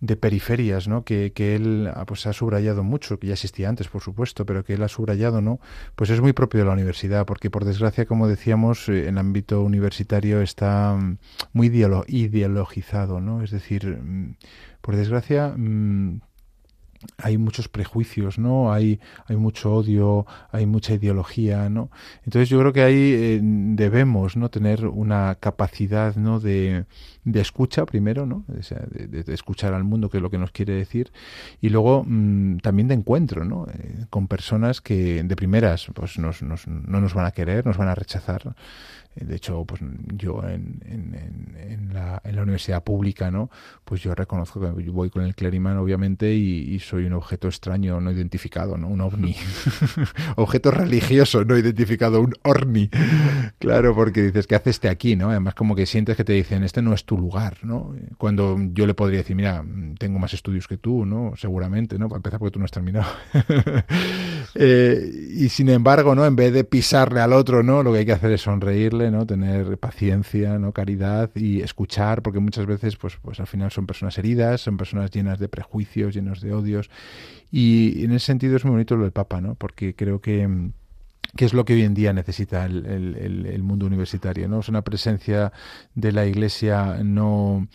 de 0.00 0.16
periferias, 0.16 0.86
¿no? 0.86 1.04
Que, 1.04 1.32
que 1.32 1.56
él 1.56 1.90
ah, 1.92 2.04
pues 2.06 2.26
ha 2.26 2.32
subrayado 2.32 2.84
mucho, 2.84 3.18
que 3.18 3.26
ya 3.26 3.32
existía 3.32 3.68
antes, 3.68 3.88
por 3.88 4.00
supuesto, 4.02 4.46
pero 4.46 4.64
que 4.64 4.74
él 4.74 4.82
ha 4.82 4.88
subrayado, 4.88 5.40
¿no? 5.40 5.58
Pues 5.96 6.10
es 6.10 6.20
muy 6.20 6.32
propio 6.32 6.60
de 6.60 6.66
la 6.66 6.72
universidad, 6.72 7.26
porque 7.26 7.50
por 7.50 7.64
desgracia, 7.64 8.06
como 8.06 8.28
decíamos, 8.28 8.88
eh, 8.88 9.08
el 9.08 9.18
ámbito 9.18 9.62
universitario 9.62 10.40
está 10.40 10.94
mm, 10.94 11.18
muy 11.52 11.66
ideologizado, 11.66 13.20
¿no? 13.20 13.42
Es 13.42 13.50
decir, 13.50 13.86
mm, 13.86 14.36
por 14.88 14.96
desgracia, 14.96 15.52
mm, 15.54 16.22
hay 17.18 17.36
muchos 17.36 17.68
prejuicios, 17.68 18.38
¿no? 18.38 18.72
Hay, 18.72 19.00
hay 19.26 19.36
mucho 19.36 19.74
odio, 19.74 20.24
hay 20.50 20.64
mucha 20.64 20.94
ideología, 20.94 21.68
¿no? 21.68 21.90
Entonces 22.24 22.48
yo 22.48 22.58
creo 22.58 22.72
que 22.72 22.80
ahí 22.80 23.12
eh, 23.12 23.40
debemos, 23.42 24.38
¿no? 24.38 24.48
Tener 24.48 24.86
una 24.86 25.34
capacidad, 25.34 26.16
¿no? 26.16 26.40
De, 26.40 26.86
de 27.24 27.40
escucha 27.42 27.84
primero, 27.84 28.24
¿no? 28.24 28.46
De, 28.48 29.22
de, 29.22 29.34
escuchar 29.34 29.74
al 29.74 29.84
mundo, 29.84 30.08
que 30.08 30.16
es 30.16 30.22
lo 30.22 30.30
que 30.30 30.38
nos 30.38 30.52
quiere 30.52 30.72
decir, 30.72 31.12
y 31.60 31.68
luego 31.68 32.02
mm, 32.06 32.60
también 32.60 32.88
de 32.88 32.94
encuentro, 32.94 33.44
¿no? 33.44 33.66
Eh, 33.66 34.06
con 34.08 34.26
personas 34.26 34.80
que 34.80 35.22
de 35.22 35.36
primeras, 35.36 35.88
pues 35.94 36.18
nos, 36.18 36.42
nos, 36.42 36.66
no 36.66 36.98
nos 37.02 37.12
van 37.12 37.26
a 37.26 37.32
querer, 37.32 37.66
nos 37.66 37.76
van 37.76 37.88
a 37.88 37.94
rechazar, 37.94 38.54
de 39.14 39.34
hecho, 39.34 39.64
pues 39.64 39.80
yo 40.14 40.42
en, 40.44 40.80
en, 40.86 41.90
la, 41.92 42.20
en, 42.24 42.36
la, 42.36 42.42
universidad 42.42 42.84
pública, 42.84 43.30
¿no? 43.30 43.50
Pues 43.84 44.00
yo 44.00 44.14
reconozco 44.14 44.60
que 44.60 44.90
voy 44.90 45.10
con 45.10 45.24
el 45.24 45.34
clériman, 45.34 45.76
obviamente, 45.76 46.34
y, 46.34 46.78
soy 46.78 47.06
un 47.06 47.14
objeto 47.14 47.48
extraño 47.48 48.00
no 48.00 48.12
identificado, 48.12 48.78
¿no? 48.78 48.88
Un 48.88 49.00
ovni. 49.00 49.34
objeto 50.36 50.70
religioso 50.70 51.44
no 51.44 51.58
identificado, 51.58 52.20
un 52.20 52.34
orni. 52.42 52.90
claro, 53.58 53.94
porque 53.94 54.22
dices, 54.22 54.46
¿qué 54.46 54.54
haces 54.54 54.76
este 54.76 54.88
aquí, 54.88 55.16
no? 55.16 55.30
Además, 55.30 55.54
como 55.54 55.74
que 55.74 55.86
sientes 55.86 56.16
que 56.16 56.24
te 56.24 56.34
dicen, 56.34 56.62
este 56.62 56.82
no 56.82 56.94
es 56.94 57.04
tu 57.04 57.18
lugar, 57.18 57.58
¿no? 57.62 57.94
Cuando 58.18 58.56
yo 58.72 58.86
le 58.86 58.94
podría 58.94 59.18
decir, 59.18 59.34
mira, 59.34 59.64
tengo 59.98 60.18
más 60.20 60.32
estudios 60.34 60.68
que 60.68 60.78
tú, 60.78 61.04
¿no? 61.04 61.32
Seguramente, 61.36 61.98
¿no? 61.98 62.08
Para 62.08 62.18
empezar, 62.18 62.38
porque 62.38 62.52
tú 62.52 62.58
no 62.60 62.66
has 62.66 62.70
terminado. 62.70 63.06
eh, 64.54 65.10
y 65.34 65.48
sin 65.48 65.68
embargo, 65.70 66.14
¿no? 66.14 66.24
En 66.24 66.36
vez 66.36 66.52
de 66.52 66.62
pisarle 66.62 67.20
al 67.20 67.32
otro, 67.32 67.64
¿no? 67.64 67.82
Lo 67.82 67.92
que 67.92 67.98
hay 67.98 68.06
que 68.06 68.12
hacer 68.12 68.30
es 68.30 68.46
¿no? 69.10 69.26
Tener 69.26 69.78
paciencia, 69.78 70.58
¿no? 70.58 70.72
Caridad 70.72 71.30
y 71.34 71.60
escuchar, 71.60 72.22
porque 72.22 72.40
muchas 72.40 72.66
veces, 72.66 72.96
pues, 72.96 73.16
pues 73.22 73.40
al 73.40 73.46
final 73.46 73.70
son 73.70 73.86
personas 73.86 74.18
heridas, 74.18 74.60
son 74.60 74.76
personas 74.76 75.10
llenas 75.10 75.38
de 75.38 75.48
prejuicios, 75.48 76.14
llenos 76.14 76.40
de 76.40 76.52
odios. 76.52 76.90
Y 77.50 78.04
en 78.04 78.12
ese 78.12 78.26
sentido 78.26 78.56
es 78.56 78.64
muy 78.64 78.72
bonito 78.72 78.96
lo 78.96 79.04
del 79.04 79.12
Papa, 79.12 79.40
¿no? 79.40 79.54
Porque 79.54 79.94
creo 79.94 80.20
que 80.20 80.70
que 81.36 81.44
es 81.44 81.52
lo 81.52 81.66
que 81.66 81.74
hoy 81.74 81.82
en 81.82 81.92
día 81.92 82.14
necesita 82.14 82.64
el, 82.64 82.86
el, 82.86 83.46
el, 83.46 83.62
mundo 83.62 83.84
universitario, 83.84 84.48
¿no? 84.48 84.60
Es 84.60 84.70
una 84.70 84.80
presencia 84.80 85.52
de 85.94 86.10
la 86.12 86.24
Iglesia 86.24 87.00
no 87.04 87.68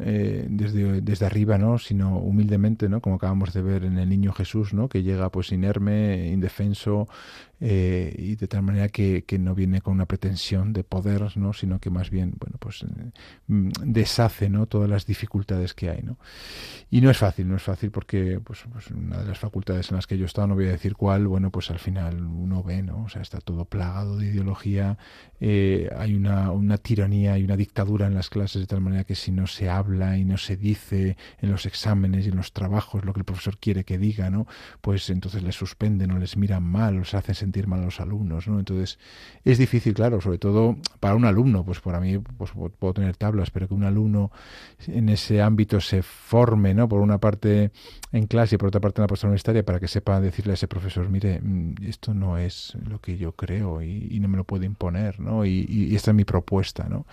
eh, 0.00 0.46
desde, 0.48 1.00
desde 1.00 1.26
arriba, 1.26 1.58
¿no? 1.58 1.76
sino 1.76 2.18
humildemente, 2.18 2.88
¿no? 2.88 3.00
como 3.00 3.16
acabamos 3.16 3.52
de 3.52 3.62
ver 3.62 3.84
en 3.84 3.98
el 3.98 4.08
niño 4.08 4.32
Jesús, 4.32 4.72
¿no? 4.72 4.88
que 4.88 5.02
llega 5.02 5.28
pues 5.32 5.50
inerme, 5.50 6.28
indefenso, 6.28 7.08
eh, 7.60 8.14
y 8.16 8.36
de 8.36 8.46
tal 8.46 8.62
manera 8.62 8.88
que, 8.88 9.24
que, 9.24 9.38
no 9.38 9.54
viene 9.54 9.80
con 9.80 9.94
una 9.94 10.06
pretensión 10.06 10.72
de 10.72 10.84
poder, 10.84 11.36
¿no? 11.36 11.52
sino 11.52 11.80
que 11.80 11.90
más 11.90 12.08
bien, 12.10 12.34
bueno, 12.38 12.56
pues 12.60 12.84
mm, 13.48 13.70
deshace, 13.84 14.48
¿no? 14.48 14.66
Todas 14.66 14.88
las 14.88 15.06
dificultades 15.06 15.74
que 15.74 15.90
hay, 15.90 16.02
¿no? 16.02 16.18
Y 16.90 17.00
no 17.00 17.10
es 17.10 17.18
fácil, 17.18 17.48
no 17.48 17.56
es 17.56 17.62
fácil 17.62 17.90
porque, 17.90 18.40
pues, 18.42 18.64
pues 18.72 18.88
una 18.92 19.18
de 19.18 19.26
las 19.26 19.38
facultades 19.38 19.90
en 19.90 19.96
las 19.96 20.06
que 20.06 20.16
yo 20.16 20.24
he 20.24 20.26
estado, 20.26 20.46
no 20.46 20.54
voy 20.54 20.66
a 20.66 20.70
decir 20.70 20.94
cuál, 20.94 21.26
bueno, 21.26 21.50
pues 21.50 21.70
al 21.70 21.80
final 21.80 22.24
uno 22.24 22.62
ve, 22.62 22.82
¿no? 22.82 23.04
O 23.04 23.08
sea, 23.08 23.22
está 23.22 23.40
todo 23.40 23.64
plagado 23.64 24.16
de 24.16 24.26
ideología, 24.26 24.96
eh, 25.40 25.90
hay 25.96 26.14
una, 26.14 26.52
una 26.52 26.78
tiranía 26.78 27.38
y 27.38 27.44
una 27.44 27.56
dictadura 27.56 28.06
en 28.06 28.14
las 28.14 28.30
clases 28.30 28.62
de 28.62 28.66
tal 28.66 28.80
manera 28.80 29.04
que 29.04 29.16
si 29.16 29.32
no 29.32 29.46
se 29.48 29.68
habla 29.68 30.16
y 30.16 30.24
no 30.24 30.38
se 30.38 30.56
dice 30.56 31.16
en 31.40 31.50
los 31.50 31.66
exámenes 31.66 32.26
y 32.26 32.28
en 32.28 32.36
los 32.36 32.52
trabajos 32.52 33.04
lo 33.04 33.12
que 33.12 33.20
el 33.20 33.24
profesor 33.24 33.58
quiere 33.58 33.84
que 33.84 33.98
diga, 33.98 34.30
¿no? 34.30 34.46
Pues 34.80 35.10
entonces 35.10 35.42
les 35.42 35.56
suspenden 35.56 36.12
o 36.12 36.18
les 36.18 36.36
miran 36.36 36.62
mal 36.62 36.98
o 36.98 37.04
se 37.04 37.16
hacen 37.16 37.34
sentir 37.48 37.66
mal 37.66 37.80
a 37.80 37.84
los 37.86 38.00
alumnos, 38.00 38.46
¿no? 38.46 38.58
Entonces 38.58 38.98
es 39.44 39.56
difícil, 39.56 39.94
claro, 39.94 40.20
sobre 40.20 40.38
todo 40.38 40.76
para 41.00 41.14
un 41.14 41.24
alumno, 41.24 41.64
pues 41.64 41.80
para 41.80 41.98
mí 41.98 42.18
pues, 42.18 42.52
puedo 42.78 42.92
tener 42.92 43.16
tablas, 43.16 43.50
pero 43.50 43.66
que 43.66 43.74
un 43.74 43.84
alumno 43.84 44.30
en 44.86 45.08
ese 45.08 45.40
ámbito 45.40 45.80
se 45.80 46.02
forme, 46.02 46.74
¿no? 46.74 46.88
Por 46.88 47.00
una 47.00 47.18
parte 47.18 47.70
en 48.12 48.26
clase 48.26 48.56
y 48.56 48.58
por 48.58 48.68
otra 48.68 48.80
parte 48.80 49.00
en 49.00 49.04
la 49.04 49.08
postura 49.08 49.30
universitaria 49.30 49.64
para 49.64 49.80
que 49.80 49.88
sepa 49.88 50.20
decirle 50.20 50.52
a 50.52 50.54
ese 50.54 50.68
profesor, 50.68 51.08
mire, 51.08 51.40
mm, 51.40 51.74
esto 51.86 52.12
no 52.12 52.36
es 52.36 52.76
lo 52.86 53.00
que 53.00 53.16
yo 53.16 53.32
creo 53.32 53.82
y, 53.82 54.18
no 54.18 54.28
me 54.28 54.36
lo 54.36 54.44
puedo 54.44 54.64
imponer, 54.64 55.20
¿no? 55.20 55.46
Y, 55.46 55.64
y 55.68 55.94
esta 55.94 56.10
es 56.10 56.14
mi 56.16 56.24
propuesta, 56.24 56.88
¿no? 56.88 57.06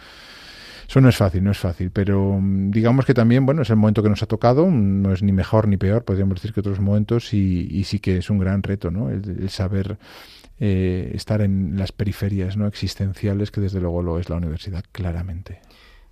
Eso 0.88 1.01
no 1.01 1.09
es 1.09 1.17
fácil, 1.17 1.43
no 1.43 1.51
es 1.51 1.57
fácil, 1.57 1.91
pero 1.91 2.39
mm, 2.39 2.71
digamos 2.71 3.05
que 3.05 3.13
también, 3.13 3.45
bueno, 3.45 3.61
es 3.61 3.69
el 3.69 3.75
momento 3.75 4.03
que 4.03 4.09
nos 4.09 4.21
ha 4.23 4.27
tocado, 4.27 4.69
no 4.69 5.13
es 5.13 5.23
ni 5.23 5.31
mejor 5.31 5.67
ni 5.67 5.77
peor, 5.77 6.03
podríamos 6.03 6.36
decir 6.36 6.53
que 6.53 6.59
otros 6.59 6.79
momentos, 6.79 7.33
y, 7.33 7.83
sí 7.83 7.99
que 7.99 8.17
es 8.17 8.29
un 8.29 8.39
gran 8.39 8.63
reto, 8.63 8.91
¿no? 8.91 9.09
El, 9.09 9.49
saber 9.49 9.97
eh, 10.59 11.11
estar 11.13 11.41
en 11.41 11.77
las 11.77 11.91
periferias 11.91 12.57
no 12.57 12.67
existenciales, 12.67 13.51
que 13.51 13.61
desde 13.61 13.79
luego 13.81 14.01
lo 14.01 14.19
es 14.19 14.29
la 14.29 14.36
universidad, 14.38 14.83
claramente. 14.91 15.59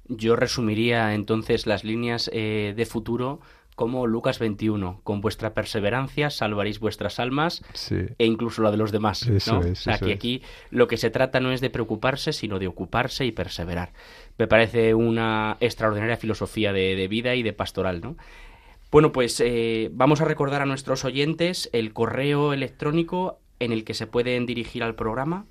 Yo 0.08 0.36
resumiría 0.36 1.14
entonces 1.14 1.66
las 1.66 1.84
líneas 1.84 2.30
eh, 2.34 2.74
de 2.76 2.86
futuro 2.86 3.40
como 3.76 4.08
Lucas 4.08 4.40
21, 4.40 5.02
con 5.04 5.22
vuestra 5.22 5.54
perseverancia 5.54 6.30
salvaréis 6.30 6.80
vuestras 6.80 7.20
almas 7.20 7.64
e 7.90 8.26
incluso 8.26 8.62
la 8.62 8.72
de 8.72 8.78
los 8.78 8.92
demás. 8.92 9.28
¿no? 9.48 9.60
o 9.60 9.76
sea, 9.76 9.98
que 9.98 10.14
aquí 10.14 10.44
lo 10.70 10.88
que 10.88 10.98
se 10.98 11.10
trata 11.10 11.40
no 11.40 11.52
es 11.52 11.62
de 11.62 11.70
preocuparse, 11.70 12.34
sino 12.34 12.60
de 12.60 12.68
ocuparse 12.68 13.26
y 13.26 13.32
perseverar. 13.32 13.94
Me 14.38 14.48
parece 14.48 14.94
una 14.94 15.58
extraordinaria 15.60 16.18
filosofía 16.18 16.74
de, 16.74 17.08
vida 17.08 17.36
y 17.36 17.44
de 17.44 17.54
pastoral, 17.54 18.02
¿no? 18.02 18.16
Bueno, 18.92 19.12
pues 19.12 19.40
eh, 19.40 19.90
vamos 19.92 20.22
a 20.22 20.26
recordar 20.26 20.62
a 20.62 20.68
nuestros 20.68 21.04
oyentes 21.04 21.70
el 21.74 21.94
correo 21.94 22.54
electrónico 22.54 23.40
en 23.60 23.72
el 23.72 23.84
que 23.84 23.96
se 23.96 24.06
pueden 24.06 24.46
dirigir 24.46 24.84
al 24.84 24.94
programa, 24.94 25.46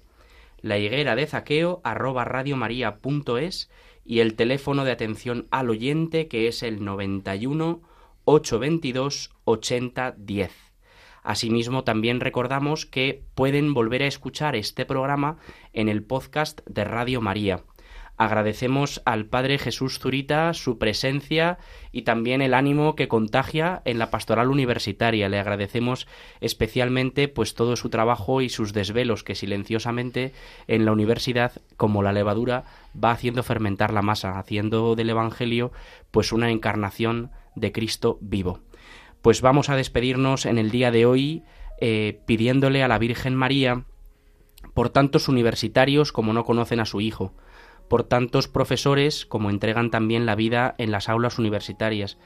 la 0.61 0.79
higuera 0.79 1.17
de 1.17 1.27
zaqueo 1.27 1.81
arroba 1.83 2.25
radiomaria.es 2.25 3.69
y 4.05 4.21
el 4.21 4.35
teléfono 4.35 4.85
de 4.85 4.93
atención 4.93 5.47
al 5.51 5.71
oyente 5.71 6.29
que 6.29 6.47
es 6.47 6.63
el 6.63 6.85
91 6.85 7.83
822 8.25 9.31
8010. 9.45 10.53
Asimismo, 11.23 11.85
también 11.85 12.21
recordamos 12.21 12.85
que 12.87 13.25
pueden 13.35 13.75
volver 13.75 14.03
a 14.03 14.07
escuchar 14.07 14.57
este 14.57 14.85
programa 14.85 15.39
en 15.73 15.89
el 15.89 16.03
podcast 16.03 16.61
de 16.67 16.85
Radio 16.85 17.21
María. 17.21 17.63
Agradecemos 18.19 19.03
al 19.05 19.27
Padre 19.27 19.59
Jesús 19.59 19.99
Zurita 19.99 20.53
su 20.53 20.79
presencia 20.79 21.59
y 21.93 22.03
también 22.03 22.43
el 22.43 22.55
ánimo 22.55 22.95
que 22.95 23.09
contagia 23.09 23.83
en 23.85 23.99
la 23.99 24.11
pastoral 24.11 24.51
universitaria. 24.51 25.29
Le 25.29 25.39
agradecemos 25.39 26.07
especialmente 26.41 27.29
pues 27.29 27.55
todo 27.55 27.75
su 27.75 27.89
trabajo 27.89 28.41
y 28.41 28.49
sus 28.49 28.73
desvelos 28.73 29.25
que 29.25 29.35
silenciosamente 29.35 30.33
en 30.69 30.85
la 30.85 30.93
universidad 30.93 31.53
como 31.77 32.03
la 32.03 32.13
levadura 32.13 32.65
va 33.03 33.13
haciendo 33.13 33.43
fermentar 33.43 33.93
la 33.93 34.03
masa, 34.03 34.39
haciendo 34.39 34.95
del 34.95 35.11
evangelio 35.11 35.73
pues 36.11 36.33
una 36.33 36.51
encarnación 36.51 37.31
de 37.55 37.73
Cristo 37.73 38.19
vivo. 38.21 38.61
Pues 39.21 39.41
vamos 39.41 39.69
a 39.69 39.77
despedirnos 39.77 40.47
en 40.47 40.59
el 40.59 40.71
día 40.71 40.91
de 40.91 41.07
hoy 41.07 41.45
eh, 41.81 42.21
pidiéndole 42.27 42.83
a 42.83 42.89
la 42.89 42.99
Virgen 42.99 43.35
María 43.35 43.85
por 44.75 44.91
tantos 44.91 45.29
universitarios 45.29 46.13
como 46.13 46.33
no 46.33 46.45
conocen 46.45 46.81
a 46.81 46.87
su 46.87 47.01
Hijo, 47.01 47.35
por 47.89 48.05
tantos 48.05 48.49
profesores 48.49 49.27
como 49.27 49.51
entregan 49.51 49.91
también 49.91 50.27
la 50.27 50.35
vida 50.35 50.75
en 50.79 50.91
las 50.91 51.09
aulas 51.09 51.39
universitarias, 51.39 52.19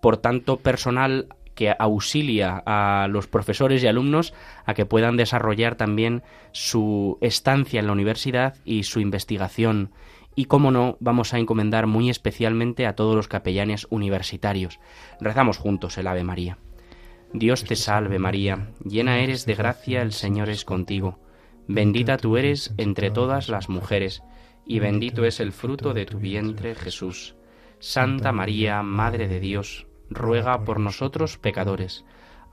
por 0.00 0.16
tanto 0.16 0.58
personal 0.58 1.28
que 1.54 1.74
auxilia 1.76 2.62
a 2.66 3.08
los 3.08 3.26
profesores 3.26 3.82
y 3.82 3.88
alumnos 3.88 4.32
a 4.64 4.74
que 4.74 4.86
puedan 4.86 5.16
desarrollar 5.16 5.74
también 5.74 6.22
su 6.52 7.18
estancia 7.20 7.80
en 7.80 7.88
la 7.88 7.92
universidad 7.92 8.54
y 8.64 8.84
su 8.84 9.00
investigación. 9.00 9.90
Y 10.38 10.44
cómo 10.44 10.70
no, 10.70 10.96
vamos 11.00 11.34
a 11.34 11.40
encomendar 11.40 11.88
muy 11.88 12.10
especialmente 12.10 12.86
a 12.86 12.94
todos 12.94 13.16
los 13.16 13.26
capellanes 13.26 13.88
universitarios. 13.90 14.78
Rezamos 15.20 15.58
juntos 15.58 15.98
el 15.98 16.06
Ave 16.06 16.22
María. 16.22 16.58
Dios 17.32 17.64
te 17.64 17.74
salve 17.74 18.20
María, 18.20 18.68
llena 18.84 19.18
eres 19.18 19.46
de 19.46 19.56
gracia, 19.56 20.00
el 20.00 20.12
Señor 20.12 20.48
es 20.48 20.64
contigo. 20.64 21.18
Bendita 21.66 22.18
tú 22.18 22.36
eres 22.36 22.72
entre 22.76 23.10
todas 23.10 23.48
las 23.48 23.68
mujeres 23.68 24.22
y 24.64 24.78
bendito 24.78 25.24
es 25.24 25.40
el 25.40 25.50
fruto 25.50 25.92
de 25.92 26.06
tu 26.06 26.20
vientre, 26.20 26.76
Jesús. 26.76 27.34
Santa 27.80 28.30
María, 28.30 28.84
Madre 28.84 29.26
de 29.26 29.40
Dios, 29.40 29.88
ruega 30.08 30.62
por 30.62 30.78
nosotros 30.78 31.36
pecadores, 31.36 32.04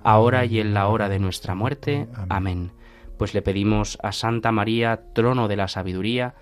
ahora 0.03 0.43
y 0.45 0.59
en 0.59 0.73
la 0.73 0.87
hora 0.87 1.07
de 1.07 1.19
nuestra 1.19 1.53
muerte. 1.53 2.07
Amén. 2.29 2.71
Pues 3.19 3.35
le 3.35 3.43
pedimos 3.43 3.99
a 4.01 4.11
Santa 4.11 4.51
María, 4.51 5.03
trono 5.13 5.47
de 5.47 5.55
la 5.55 5.67
sabiduría, 5.67 6.33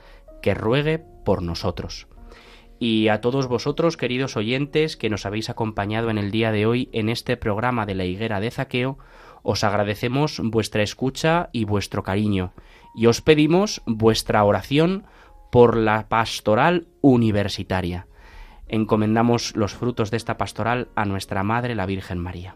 que 0.42 0.54
ruegue 0.54 1.04
por 1.24 1.42
nosotros. 1.42 2.08
Y 2.80 3.08
a 3.08 3.22
todos 3.22 3.48
vosotros, 3.48 3.98
queridos 3.98 4.36
oyentes, 4.36 4.98
que 4.98 5.10
nos 5.10 5.26
habéis 5.26 5.50
acompañado 5.50 6.10
en 6.10 6.18
el 6.18 6.32
día 6.32 6.52
de 6.52 6.66
hoy 6.66 6.90
en 6.92 7.10
este 7.10 7.38
programa 7.38 7.86
de 7.86 7.96
la 7.96 8.06
higuera 8.06 8.40
de 8.40 8.52
Zaqueo, 8.52 8.98
os 9.42 9.64
agradecemos 9.64 10.42
vuestra 10.44 10.84
escucha 10.84 11.50
y 11.52 11.66
vuestro 11.66 12.04
cariño, 12.04 12.54
y 12.96 13.08
os 13.08 13.22
pedimos 13.22 13.82
vuestra 13.86 14.44
oración 14.44 15.06
por 15.52 15.78
la 15.78 16.10
pastoral 16.10 16.88
universitaria. 17.02 18.08
Encomendamos 18.68 19.56
los 19.56 19.74
frutos 19.74 20.10
de 20.10 20.18
esta 20.18 20.38
pastoral 20.38 20.88
a 20.96 21.06
nuestra 21.06 21.44
Madre 21.44 21.76
la 21.76 21.86
Virgen 21.86 22.20
María. 22.20 22.56